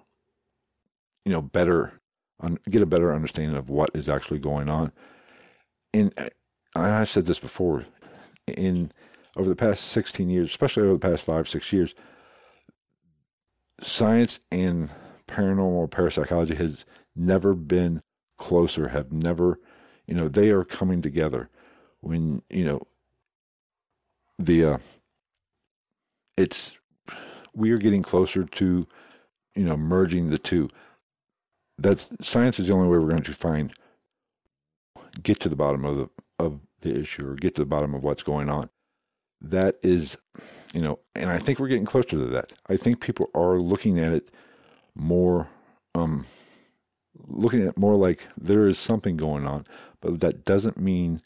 you 1.25 1.33
know 1.33 1.41
better 1.41 2.03
un, 2.43 2.59
get 2.69 2.83
a 2.83 2.87
better 2.87 3.15
understanding 3.15 3.57
of 3.57 3.71
what 3.71 3.91
is 3.95 4.09
actually 4.09 4.39
going 4.39 4.69
on. 4.69 4.93
And 5.95 6.13
I 6.75 7.05
said 7.05 7.27
this 7.27 7.39
before 7.39 7.87
in 8.47 8.93
over 9.37 9.49
the 9.49 9.57
past 9.57 9.85
16 9.85 10.29
years, 10.29 10.51
especially 10.51 10.83
over 10.85 10.95
the 10.95 10.99
past 10.99 11.23
five, 11.25 11.49
six 11.49 11.73
years, 11.73 11.95
science 13.83 14.39
and 14.51 14.91
paranormal 15.29 15.91
parapsychology 15.91 16.55
has 16.55 16.85
never 17.17 17.55
been 17.55 18.03
closer, 18.39 18.89
have 18.89 19.13
never, 19.13 19.59
you 20.07 20.15
know, 20.15 20.29
they 20.29 20.51
are 20.51 20.65
coming 20.65 21.03
together. 21.03 21.49
When, 22.01 22.43
you 22.51 22.65
know, 22.65 22.83
the, 24.39 24.65
uh, 24.65 24.79
it's, 26.37 26.73
we 27.55 27.71
are 27.71 27.79
getting 27.79 28.03
closer 28.03 28.45
to, 28.45 28.87
you 29.55 29.65
know, 29.65 29.77
merging 29.77 30.31
the 30.31 30.39
two. 30.39 30.69
That's 31.79 32.09
science 32.21 32.59
is 32.59 32.69
the 32.69 32.75
only 32.75 32.89
way 32.89 32.99
we're 32.99 33.11
going 33.11 33.23
to 33.23 33.35
find, 33.35 33.73
get 35.23 35.41
to 35.41 35.49
the 35.49 35.57
bottom 35.57 35.85
of 35.85 35.97
the, 35.97 36.11
of 36.39 36.61
the 36.81 36.99
issue 36.99 37.29
or 37.29 37.35
get 37.35 37.55
to 37.55 37.63
the 37.63 37.67
bottom 37.67 37.95
of 37.95 38.03
what's 38.03 38.23
going 38.23 38.51
on 38.51 38.69
that 39.43 39.77
is, 39.83 40.17
you 40.73 40.81
know, 40.81 40.99
and 41.15 41.31
I 41.31 41.39
think 41.39 41.59
we're 41.59 41.69
getting 41.69 41.85
closer 41.85 42.11
to 42.11 42.27
that. 42.27 42.53
I 42.69 42.77
think 42.77 43.01
people 43.01 43.31
are 43.35 43.59
looking 43.59 43.99
at 43.99 44.13
it 44.13 44.31
more, 44.95 45.49
um, 45.95 46.27
looking 47.29 47.67
at 47.67 47.77
more 47.77 47.95
like 47.95 48.27
there 48.37 48.67
is 48.69 48.79
something 48.79 49.17
going 49.17 49.47
on, 49.47 49.67
but 50.01 50.21
that 50.21 50.45
doesn't 50.45 50.79
mean 50.79 51.21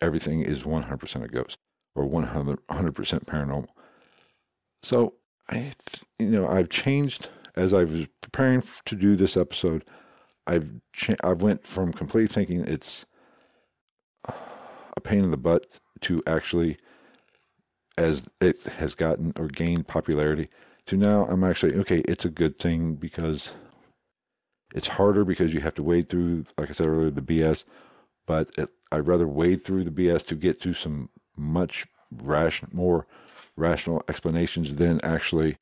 everything 0.00 0.42
is 0.42 0.62
100% 0.62 1.24
a 1.24 1.28
ghost 1.28 1.58
or 1.94 2.04
100, 2.04 2.66
100% 2.68 3.24
paranormal. 3.24 3.68
So 4.82 5.14
I, 5.48 5.72
you 6.18 6.26
know, 6.30 6.46
I've 6.46 6.68
changed 6.68 7.28
as 7.56 7.72
I 7.72 7.84
was 7.84 8.06
preparing 8.20 8.62
to 8.84 8.94
do 8.96 9.16
this 9.16 9.36
episode. 9.36 9.84
I've 10.46 10.68
cha- 10.92 11.14
I 11.22 11.32
went 11.32 11.66
from 11.66 11.92
completely 11.92 12.32
thinking 12.32 12.60
it's 12.60 13.04
a 14.28 15.00
pain 15.02 15.24
in 15.24 15.30
the 15.30 15.36
butt 15.36 15.66
to 16.02 16.22
actually 16.26 16.78
as 17.96 18.22
it 18.40 18.62
has 18.64 18.94
gotten 18.94 19.32
or 19.36 19.48
gained 19.48 19.86
popularity 19.86 20.48
to 20.86 20.96
now 20.96 21.26
I'm 21.26 21.44
actually 21.44 21.74
okay, 21.76 22.00
it's 22.00 22.24
a 22.24 22.30
good 22.30 22.58
thing 22.58 22.94
because 22.94 23.50
it's 24.74 24.88
harder 24.88 25.24
because 25.24 25.54
you 25.54 25.60
have 25.60 25.74
to 25.76 25.82
wade 25.82 26.08
through, 26.08 26.46
like 26.58 26.68
I 26.68 26.72
said 26.72 26.88
earlier, 26.88 27.10
the 27.10 27.22
BS. 27.22 27.64
But 28.26 28.50
it, 28.58 28.68
I'd 28.90 29.06
rather 29.06 29.28
wade 29.28 29.64
through 29.64 29.84
the 29.84 29.90
BS 29.90 30.26
to 30.26 30.34
get 30.34 30.60
to 30.62 30.74
some 30.74 31.10
much 31.36 31.86
ration, 32.10 32.68
more 32.72 33.06
rational 33.56 34.02
explanations 34.08 34.74
than 34.76 35.00
actually 35.02 35.58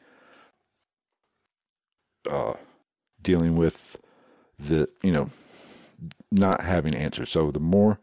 uh, 2.30 2.54
dealing 3.20 3.56
with 3.56 3.96
the, 4.58 4.88
you 5.02 5.12
know, 5.12 5.30
not 6.30 6.62
having 6.62 6.94
answers. 6.94 7.30
So 7.30 7.50
the 7.50 7.60
more 7.60 7.98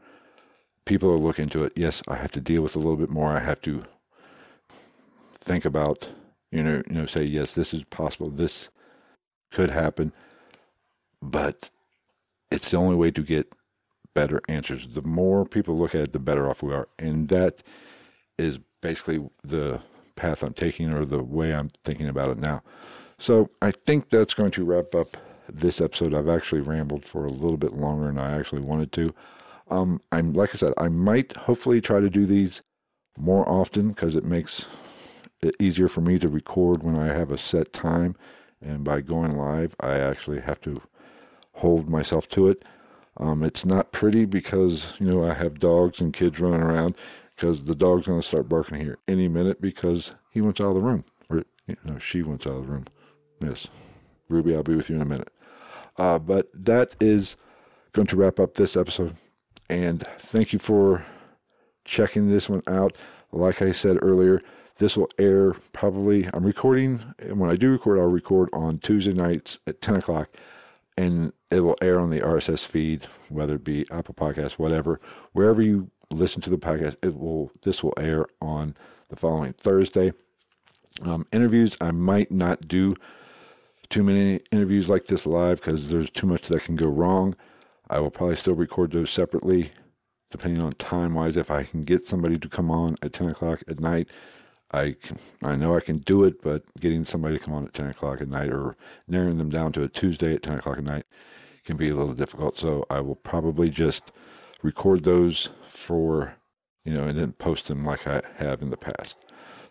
people 0.86 1.10
are 1.10 1.18
looking 1.18 1.44
into 1.44 1.64
it, 1.64 1.74
yes, 1.76 2.04
I 2.08 2.16
have 2.16 2.32
to 2.34 2.42
deal 2.42 2.62
with 2.62 2.76
a 2.76 2.80
little 2.80 2.98
bit 2.98 3.10
more. 3.10 3.32
I 3.32 3.40
have 3.40 3.62
to 3.62 3.86
think 5.42 5.66
about, 5.66 6.08
you 6.52 6.64
know, 6.64 6.82
you 6.88 6.96
know, 6.96 7.06
say 7.06 7.24
yes, 7.24 7.54
this 7.54 7.74
is 7.74 7.84
possible, 7.86 8.30
this 8.30 8.70
could 9.52 9.70
happen, 9.72 10.12
but 11.22 11.70
it's 12.52 12.72
the 12.72 12.78
only 12.78 12.96
way 12.96 13.12
to 13.12 13.22
get 13.22 13.54
better 14.14 14.42
answers. 14.48 14.88
The 14.94 15.02
more 15.02 15.46
people 15.46 15.78
look 15.78 15.96
at 15.96 16.02
it, 16.02 16.14
the 16.14 16.20
better 16.20 16.50
off 16.50 16.64
we 16.64 16.74
are, 16.74 16.88
and 16.98 17.30
that 17.30 17.64
is 18.38 18.60
basically 18.82 19.28
the 19.44 19.82
path 20.16 20.44
I'm 20.44 20.54
taking 20.54 20.92
or 20.92 21.06
the 21.06 21.24
way 21.24 21.54
I'm 21.54 21.72
thinking 21.84 22.08
about 22.08 22.30
it 22.30 22.38
now. 22.38 22.62
So 23.18 23.50
I 23.62 23.72
think 23.72 24.10
that's 24.10 24.34
going 24.34 24.52
to 24.52 24.66
wrap 24.66 24.96
up 24.96 25.18
this 25.52 25.82
episode. 25.82 26.14
I've 26.14 26.30
actually 26.30 26.62
rambled 26.62 27.06
for 27.06 27.26
a 27.26 27.32
little 27.32 27.58
bit 27.58 27.74
longer 27.74 28.08
than 28.08 28.18
I 28.18 28.38
actually 28.38 28.62
wanted 28.62 28.92
to. 28.94 29.14
Um, 29.70 30.02
I'm 30.12 30.34
like 30.34 30.52
I 30.54 30.58
said, 30.58 30.74
I 30.78 30.90
might 30.90 31.36
hopefully 31.36 31.82
try 31.82 32.00
to 32.00 32.10
do 32.10 32.26
these 32.26 32.62
more 33.18 33.48
often 33.48 33.90
because 33.90 34.16
it 34.16 34.24
makes 34.24 34.66
easier 35.60 35.88
for 35.88 36.02
me 36.02 36.20
to 36.20 36.28
record 36.28 36.84
when 36.84 36.96
I 36.96 37.08
have 37.08 37.32
a 37.32 37.38
set 37.38 37.74
time. 37.74 38.16
And 38.62 38.84
by 38.84 39.02
going 39.02 39.38
live, 39.38 39.76
I 39.80 39.98
actually 40.00 40.42
have 40.42 40.60
to 40.62 40.82
hold 41.54 41.90
myself 41.90 42.28
to 42.30 42.50
it. 42.50 42.64
Um, 43.18 43.44
it's 43.44 43.66
not 43.66 43.92
pretty 43.92 44.26
because, 44.26 44.88
you 45.00 45.08
know, 45.08 45.24
I 45.24 45.34
have 45.34 45.60
dogs 45.60 46.00
and 46.00 46.14
kids 46.14 46.40
running 46.40 46.62
around 46.62 46.96
because 47.36 47.64
the 47.64 47.76
dog's 47.76 48.08
going 48.08 48.22
to 48.22 48.28
start 48.28 48.50
barking 48.50 48.80
here 48.80 48.98
any 49.08 49.28
minute 49.28 49.62
because 49.62 50.14
he 50.32 50.42
wants 50.42 50.62
out 50.62 50.68
of 50.68 50.76
the 50.76 50.82
room. 50.82 51.04
Or, 51.30 51.44
you 51.68 51.76
know, 51.86 52.00
she 52.00 52.22
wants 52.22 52.48
out 52.48 52.56
of 52.58 52.66
the 52.66 52.72
room. 52.72 52.86
Yes. 53.42 53.68
Ruby, 54.30 54.56
I'll 54.56 54.64
be 54.64 54.76
with 54.76 54.90
you 54.90 54.96
in 54.96 55.02
a 55.02 55.06
minute. 55.06 55.32
Uh, 55.98 56.20
but 56.20 56.50
that 56.54 56.96
is 57.00 57.36
going 57.94 58.08
to 58.08 58.16
wrap 58.16 58.40
up 58.40 58.54
this 58.54 58.78
episode. 58.78 59.16
And 59.70 60.06
thank 60.18 60.54
you 60.54 60.60
for 60.60 61.06
checking 61.86 62.30
this 62.30 62.48
one 62.48 62.64
out. 62.68 62.96
Like 63.32 63.62
I 63.62 63.72
said 63.72 63.98
earlier, 64.02 64.42
this 64.80 64.96
will 64.96 65.10
air 65.20 65.54
probably, 65.74 66.28
I'm 66.34 66.46
recording, 66.46 67.04
and 67.20 67.38
when 67.38 67.50
I 67.50 67.58
do 67.58 67.70
record, 67.70 68.00
I'll 68.00 68.06
record 68.06 68.50
on 68.54 68.80
Tuesday 68.80 69.14
nights 69.14 69.60
at 69.68 69.82
10 69.82 69.98
o'clock, 69.98 70.30
and 70.98 71.34
it 71.52 71.60
will 71.60 71.78
air 71.82 72.00
on 72.00 72.10
the 72.10 72.22
RSS 72.22 72.66
feed, 72.66 73.06
whether 73.28 73.56
it 73.56 73.64
be 73.66 73.86
Apple 73.92 74.16
Podcasts, 74.16 74.54
whatever, 74.54 75.02
wherever 75.34 75.62
you 75.62 75.92
listen 76.10 76.42
to 76.42 76.50
the 76.50 76.58
podcast, 76.58 76.96
it 77.04 77.18
will, 77.18 77.52
this 77.64 77.84
will 77.84 77.94
air 77.98 78.26
on 78.42 78.74
the 79.10 79.18
following 79.18 79.54
Thursday. 79.54 80.14
Um, 81.02 81.28
interviews, 81.34 81.76
I 81.82 81.92
might 81.92 82.32
not 82.32 82.68
do 82.68 82.96
too 83.90 84.04
many 84.04 84.40
interviews 84.52 84.88
like 84.88 85.06
this 85.06 85.26
live 85.26 85.60
because 85.60 85.90
there's 85.90 86.10
too 86.10 86.28
much 86.28 86.48
that 86.48 86.64
can 86.64 86.78
go 86.78 86.88
wrong. 86.88 87.36
I 87.90 88.00
will 88.00 88.12
probably 88.12 88.38
still 88.38 88.56
record 88.56 88.92
those 88.92 89.10
separately, 89.10 89.72
depending 90.32 90.62
on 90.62 90.74
time 90.74 91.16
wise. 91.16 91.36
If 91.36 91.52
I 91.52 91.64
can 91.64 91.84
get 91.84 92.08
somebody 92.08 92.38
to 92.38 92.48
come 92.48 92.72
on 92.72 92.96
at 93.02 93.14
10 93.14 93.30
o'clock 93.30 93.64
at 93.68 93.80
night, 93.80 94.08
I 94.72 94.96
can, 95.02 95.18
I 95.44 95.56
know 95.56 95.76
I 95.76 95.80
can 95.80 96.00
do 96.00 96.24
it, 96.24 96.42
but 96.42 96.64
getting 96.80 97.06
somebody 97.06 97.38
to 97.38 97.44
come 97.44 97.54
on 97.54 97.66
at 97.66 97.74
10 97.74 97.88
o'clock 97.88 98.22
at 98.22 98.28
night 98.28 98.50
or 98.50 98.76
narrowing 99.08 99.38
them 99.38 99.50
down 99.50 99.72
to 99.74 99.84
a 99.84 99.88
Tuesday 99.88 100.36
at 100.36 100.44
10 100.44 100.60
o'clock 100.60 100.78
at 100.78 100.84
night 100.84 101.06
can 101.66 101.78
be 101.78 101.90
a 101.90 101.96
little 101.96 102.14
difficult. 102.14 102.58
So 102.58 102.86
I 102.90 103.00
will 103.00 103.16
probably 103.16 103.70
just 103.70 104.12
record 104.62 105.04
those 105.04 105.50
for, 105.72 106.36
you 106.86 106.94
know, 106.94 107.06
and 107.06 107.18
then 107.18 107.32
post 107.34 107.68
them 107.68 107.86
like 107.86 108.08
I 108.08 108.22
have 108.38 108.62
in 108.62 108.70
the 108.70 108.78
past. 108.78 109.18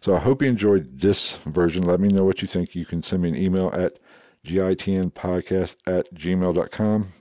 So 0.00 0.14
I 0.14 0.20
hope 0.20 0.42
you 0.42 0.48
enjoyed 0.48 1.00
this 1.00 1.32
version. 1.46 1.82
Let 1.82 2.00
me 2.00 2.08
know 2.08 2.24
what 2.24 2.40
you 2.40 2.48
think. 2.48 2.74
You 2.74 2.86
can 2.86 3.02
send 3.02 3.22
me 3.22 3.30
an 3.30 3.36
email 3.36 3.70
at 3.74 3.98
gitnpodcast 4.46 5.76
at 5.86 6.14
gmail.com. 6.14 7.12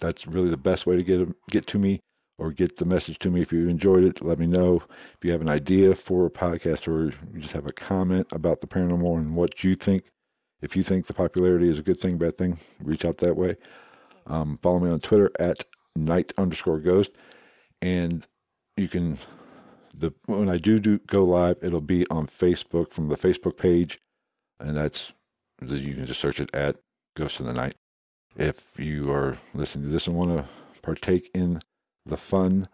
That's 0.00 0.26
really 0.26 0.50
the 0.50 0.56
best 0.56 0.84
way 0.84 0.96
to 0.96 1.02
get 1.02 1.28
get 1.50 1.66
to 1.68 1.78
me 1.78 2.00
or 2.38 2.52
get 2.52 2.76
the 2.76 2.84
message 2.84 3.18
to 3.20 3.30
me. 3.30 3.40
If 3.40 3.52
you 3.52 3.68
enjoyed 3.68 4.04
it, 4.04 4.22
let 4.22 4.38
me 4.38 4.46
know. 4.46 4.82
If 5.14 5.24
you 5.24 5.32
have 5.32 5.40
an 5.40 5.48
idea 5.48 5.94
for 5.94 6.26
a 6.26 6.30
podcast 6.30 6.86
or 6.86 7.14
you 7.32 7.40
just 7.40 7.54
have 7.54 7.66
a 7.66 7.72
comment 7.72 8.26
about 8.32 8.60
the 8.60 8.66
paranormal 8.66 9.16
and 9.16 9.34
what 9.34 9.64
you 9.64 9.74
think, 9.74 10.04
if 10.62 10.76
you 10.76 10.82
think 10.82 11.06
the 11.06 11.14
popularity 11.14 11.68
is 11.68 11.78
a 11.78 11.82
good 11.82 12.00
thing, 12.00 12.18
bad 12.18 12.38
thing, 12.38 12.58
reach 12.82 13.04
out 13.04 13.18
that 13.18 13.36
way. 13.36 13.56
Um, 14.26 14.58
follow 14.62 14.80
me 14.80 14.90
on 14.90 15.00
Twitter 15.00 15.30
at 15.38 15.64
night 15.94 16.32
underscore 16.36 16.80
ghost. 16.80 17.10
And 17.82 18.26
you 18.76 18.88
can, 18.88 19.18
the 19.94 20.12
when 20.26 20.48
I 20.48 20.58
do, 20.58 20.78
do 20.78 20.98
go 21.06 21.24
live, 21.24 21.58
it'll 21.62 21.80
be 21.80 22.06
on 22.08 22.26
Facebook 22.26 22.92
from 22.92 23.08
the 23.08 23.16
Facebook 23.16 23.56
page. 23.56 24.00
And 24.60 24.76
that's, 24.76 25.12
you 25.62 25.94
can 25.94 26.06
just 26.06 26.20
search 26.20 26.40
it 26.40 26.54
at 26.54 26.76
Ghost 27.14 27.40
in 27.40 27.46
the 27.46 27.52
Night. 27.52 27.74
If 28.36 28.62
you 28.78 29.10
are 29.10 29.38
listening 29.54 29.86
to 29.86 29.90
this 29.90 30.06
and 30.06 30.16
want 30.16 30.36
to 30.36 30.46
partake 30.82 31.30
in 31.34 31.60
the 32.06 32.16
fun 32.16 32.68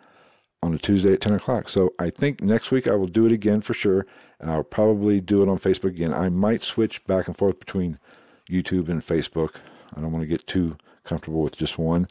on 0.63 0.75
a 0.75 0.79
Tuesday 0.79 1.13
at 1.13 1.21
10 1.21 1.35
o'clock. 1.35 1.69
So 1.69 1.93
I 1.99 2.11
think 2.11 2.41
next 2.41 2.71
week 2.71 2.87
I 2.87 2.95
will 2.95 3.07
do 3.07 3.27
it 3.27 3.33
again 3.33 3.61
for 3.61 3.75
sure, 3.75 4.07
and 4.39 4.51
I'll 4.51 4.63
probably 4.63 5.21
do 5.21 5.43
it 5.43 5.49
on 5.49 5.59
Facebook 5.59 5.91
again. 5.91 6.15
I 6.15 6.29
might 6.29 6.63
switch 6.63 7.05
back 7.07 7.27
and 7.27 7.37
forth 7.37 7.59
between 7.59 7.99
YouTube 8.51 8.89
and 8.89 9.05
Facebook. 9.05 9.57
I 9.95 10.01
don't 10.01 10.13
want 10.13 10.23
to 10.23 10.29
get 10.29 10.47
too 10.47 10.77
comfortable 11.05 11.43
with 11.43 11.57
just 11.57 11.79
one. 11.79 12.09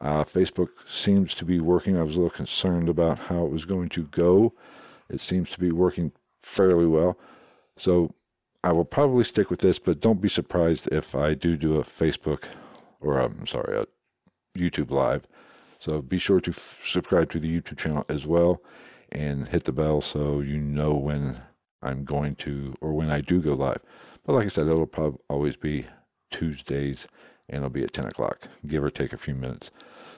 Uh, 0.00 0.24
Facebook 0.24 0.68
seems 0.88 1.34
to 1.34 1.44
be 1.44 1.60
working. 1.60 1.96
I 1.96 2.02
was 2.02 2.14
a 2.14 2.18
little 2.18 2.30
concerned 2.30 2.88
about 2.88 3.18
how 3.18 3.46
it 3.46 3.52
was 3.52 3.64
going 3.64 3.88
to 3.90 4.04
go. 4.04 4.52
It 5.08 5.20
seems 5.20 5.50
to 5.50 5.60
be 5.60 5.70
working 5.70 6.12
fairly 6.42 6.86
well. 6.86 7.18
So 7.78 8.14
I 8.64 8.72
will 8.72 8.84
probably 8.84 9.24
stick 9.24 9.48
with 9.48 9.60
this, 9.60 9.78
but 9.78 10.00
don't 10.00 10.20
be 10.20 10.28
surprised 10.28 10.88
if 10.90 11.14
I 11.14 11.34
do 11.34 11.56
do 11.56 11.76
a 11.76 11.84
Facebook 11.84 12.44
or 13.00 13.18
I'm 13.18 13.46
sorry, 13.46 13.78
a 13.78 13.86
YouTube 14.58 14.90
live 14.90 15.26
so 15.78 16.02
be 16.02 16.18
sure 16.18 16.40
to 16.40 16.50
f- 16.50 16.78
subscribe 16.86 17.30
to 17.30 17.40
the 17.40 17.48
YouTube 17.48 17.78
channel 17.78 18.04
as 18.08 18.26
well 18.26 18.62
and 19.12 19.48
hit 19.48 19.64
the 19.64 19.72
bell 19.72 20.00
so 20.00 20.40
you 20.40 20.58
know 20.58 20.94
when 20.94 21.40
I'm 21.82 22.04
going 22.04 22.34
to 22.36 22.74
or 22.80 22.92
when 22.92 23.10
I 23.10 23.20
do 23.20 23.40
go 23.40 23.54
live. 23.54 23.80
But 24.24 24.34
like 24.34 24.46
I 24.46 24.48
said, 24.48 24.66
it'll 24.66 24.86
probably 24.86 25.20
always 25.28 25.56
be 25.56 25.86
Tuesdays 26.30 27.06
and 27.48 27.58
it'll 27.58 27.70
be 27.70 27.84
at 27.84 27.92
10 27.92 28.06
o'clock, 28.06 28.48
give 28.66 28.82
or 28.82 28.90
take 28.90 29.12
a 29.12 29.18
few 29.18 29.34
minutes. 29.34 29.70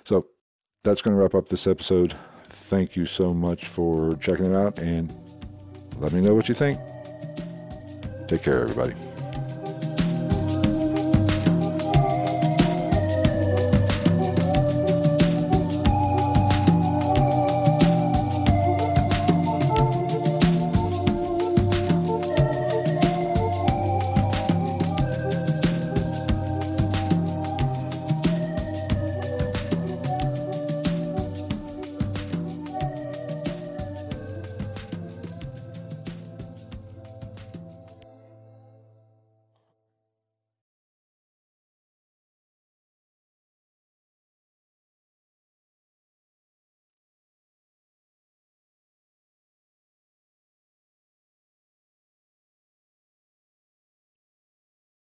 So 0.04 0.26
that's 0.84 1.02
going 1.02 1.14
to 1.14 1.22
wrap 1.22 1.34
up 1.34 1.48
this 1.48 1.66
episode. 1.66 2.16
Thank 2.48 2.96
you 2.96 3.04
so 3.04 3.34
much 3.34 3.66
for 3.66 4.16
checking 4.16 4.46
it 4.46 4.56
out 4.56 4.78
and 4.78 5.12
let 5.98 6.12
me 6.12 6.20
know 6.20 6.34
what 6.34 6.48
you 6.48 6.54
think. 6.54 6.78
Take 8.28 8.42
care, 8.42 8.62
everybody. 8.62 9.17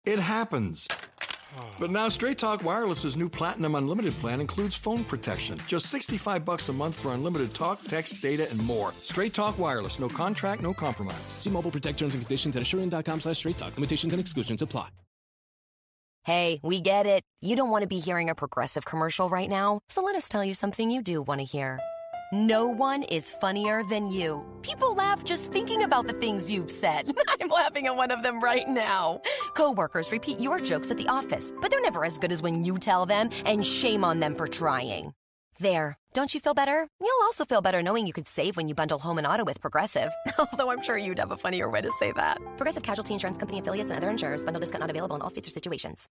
It 0.09 0.19
happens. 0.19 0.89
But 1.79 1.91
now 1.91 2.09
Straight 2.09 2.39
Talk 2.39 2.65
Wireless's 2.65 3.15
new 3.15 3.29
Platinum 3.29 3.75
Unlimited 3.75 4.15
plan 4.15 4.41
includes 4.41 4.75
phone 4.75 5.05
protection. 5.05 5.59
Just 5.67 5.91
65 5.91 6.47
bucks 6.47 6.71
a 6.71 6.73
month 6.73 6.95
for 6.95 7.13
unlimited 7.13 7.53
talk, 7.53 7.85
text, 7.85 8.23
data, 8.23 8.49
and 8.49 8.59
more. 8.65 8.95
Straight 9.03 9.35
Talk 9.35 9.59
Wireless. 9.59 9.99
No 9.99 10.09
contract, 10.09 10.63
no 10.63 10.73
compromise. 10.73 11.23
See 11.37 11.51
Mobile 11.51 11.71
Protect 11.71 11.99
terms 11.99 12.15
and 12.15 12.23
conditions 12.25 12.57
at 12.57 12.63
assurant.com 12.63 13.21
slash 13.21 13.37
straight 13.37 13.59
talk. 13.59 13.77
Limitations 13.77 14.15
and 14.15 14.21
exclusions 14.21 14.63
apply. 14.63 14.89
Hey, 16.25 16.59
we 16.63 16.81
get 16.81 17.05
it. 17.05 17.23
You 17.43 17.55
don't 17.55 17.69
want 17.71 17.83
to 17.83 17.89
be 17.89 17.99
hearing 17.99 18.31
a 18.31 18.35
progressive 18.35 18.87
commercial 18.87 19.29
right 19.29 19.51
now, 19.51 19.81
so 19.91 20.03
let 20.03 20.15
us 20.15 20.31
tell 20.31 20.43
you 20.43 20.55
something 20.55 20.91
you 20.91 21.03
do 21.03 21.21
want 21.21 21.41
to 21.43 21.45
hear. 21.45 21.81
No 22.33 22.67
one 22.67 23.05
is 23.05 23.33
funnier 23.33 23.83
than 23.85 24.07
you. 24.07 24.45
People 24.61 24.95
laugh 24.95 25.25
just 25.25 25.51
thinking 25.51 25.85
about 25.85 26.07
the 26.07 26.13
things 26.13 26.51
you've 26.51 26.71
said. 26.71 27.11
I'm 27.41 27.49
laughing 27.49 27.87
at 27.87 27.97
one 27.97 28.11
of 28.11 28.23
them 28.23 28.41
right 28.41 28.69
now. 28.69 29.23
Coworkers 29.55 30.13
repeat 30.13 30.39
your 30.39 30.59
jokes 30.61 30.91
at 30.91 30.99
the 30.99 31.09
office, 31.09 31.55
but 31.63 31.71
they're 31.71 31.81
never 31.81 32.05
as 32.05 32.19
good 32.19 32.31
as 32.31 32.43
when 32.43 32.65
you 32.65 32.77
tell 32.77 33.07
them, 33.07 33.31
and 33.47 33.67
shame 33.67 34.05
on 34.05 34.21
them 34.21 34.35
for 34.35 34.47
trying. 34.47 35.15
There. 35.59 35.97
Don't 36.13 36.35
you 36.35 36.41
feel 36.41 36.55
better? 36.55 36.89
You'll 37.01 37.23
also 37.23 37.45
feel 37.45 37.63
better 37.63 37.83
knowing 37.83 38.07
you 38.07 38.13
could 38.13 38.27
save 38.27 38.57
when 38.57 38.69
you 38.69 38.75
bundle 38.75 38.99
home 38.99 39.19
and 39.19 39.27
auto 39.27 39.45
with 39.45 39.61
Progressive. 39.61 40.11
Although 40.39 40.71
I'm 40.71 40.83
sure 40.83 40.99
you'd 40.99 41.19
have 41.19 41.33
a 41.33 41.37
funnier 41.37 41.71
way 41.71 41.81
to 41.81 41.91
say 41.93 42.13
that. 42.13 42.39
Progressive 42.57 42.83
Casualty 42.83 43.15
Insurance 43.15 43.39
Company 43.39 43.59
affiliates 43.59 43.91
and 43.91 43.97
other 43.97 44.11
insurers. 44.11 44.45
Bundle 44.45 44.61
discount 44.61 44.81
not 44.81 44.91
available 44.91 45.17
in 45.17 45.23
all 45.23 45.31
states 45.31 45.49
or 45.49 45.51
situations. 45.51 46.09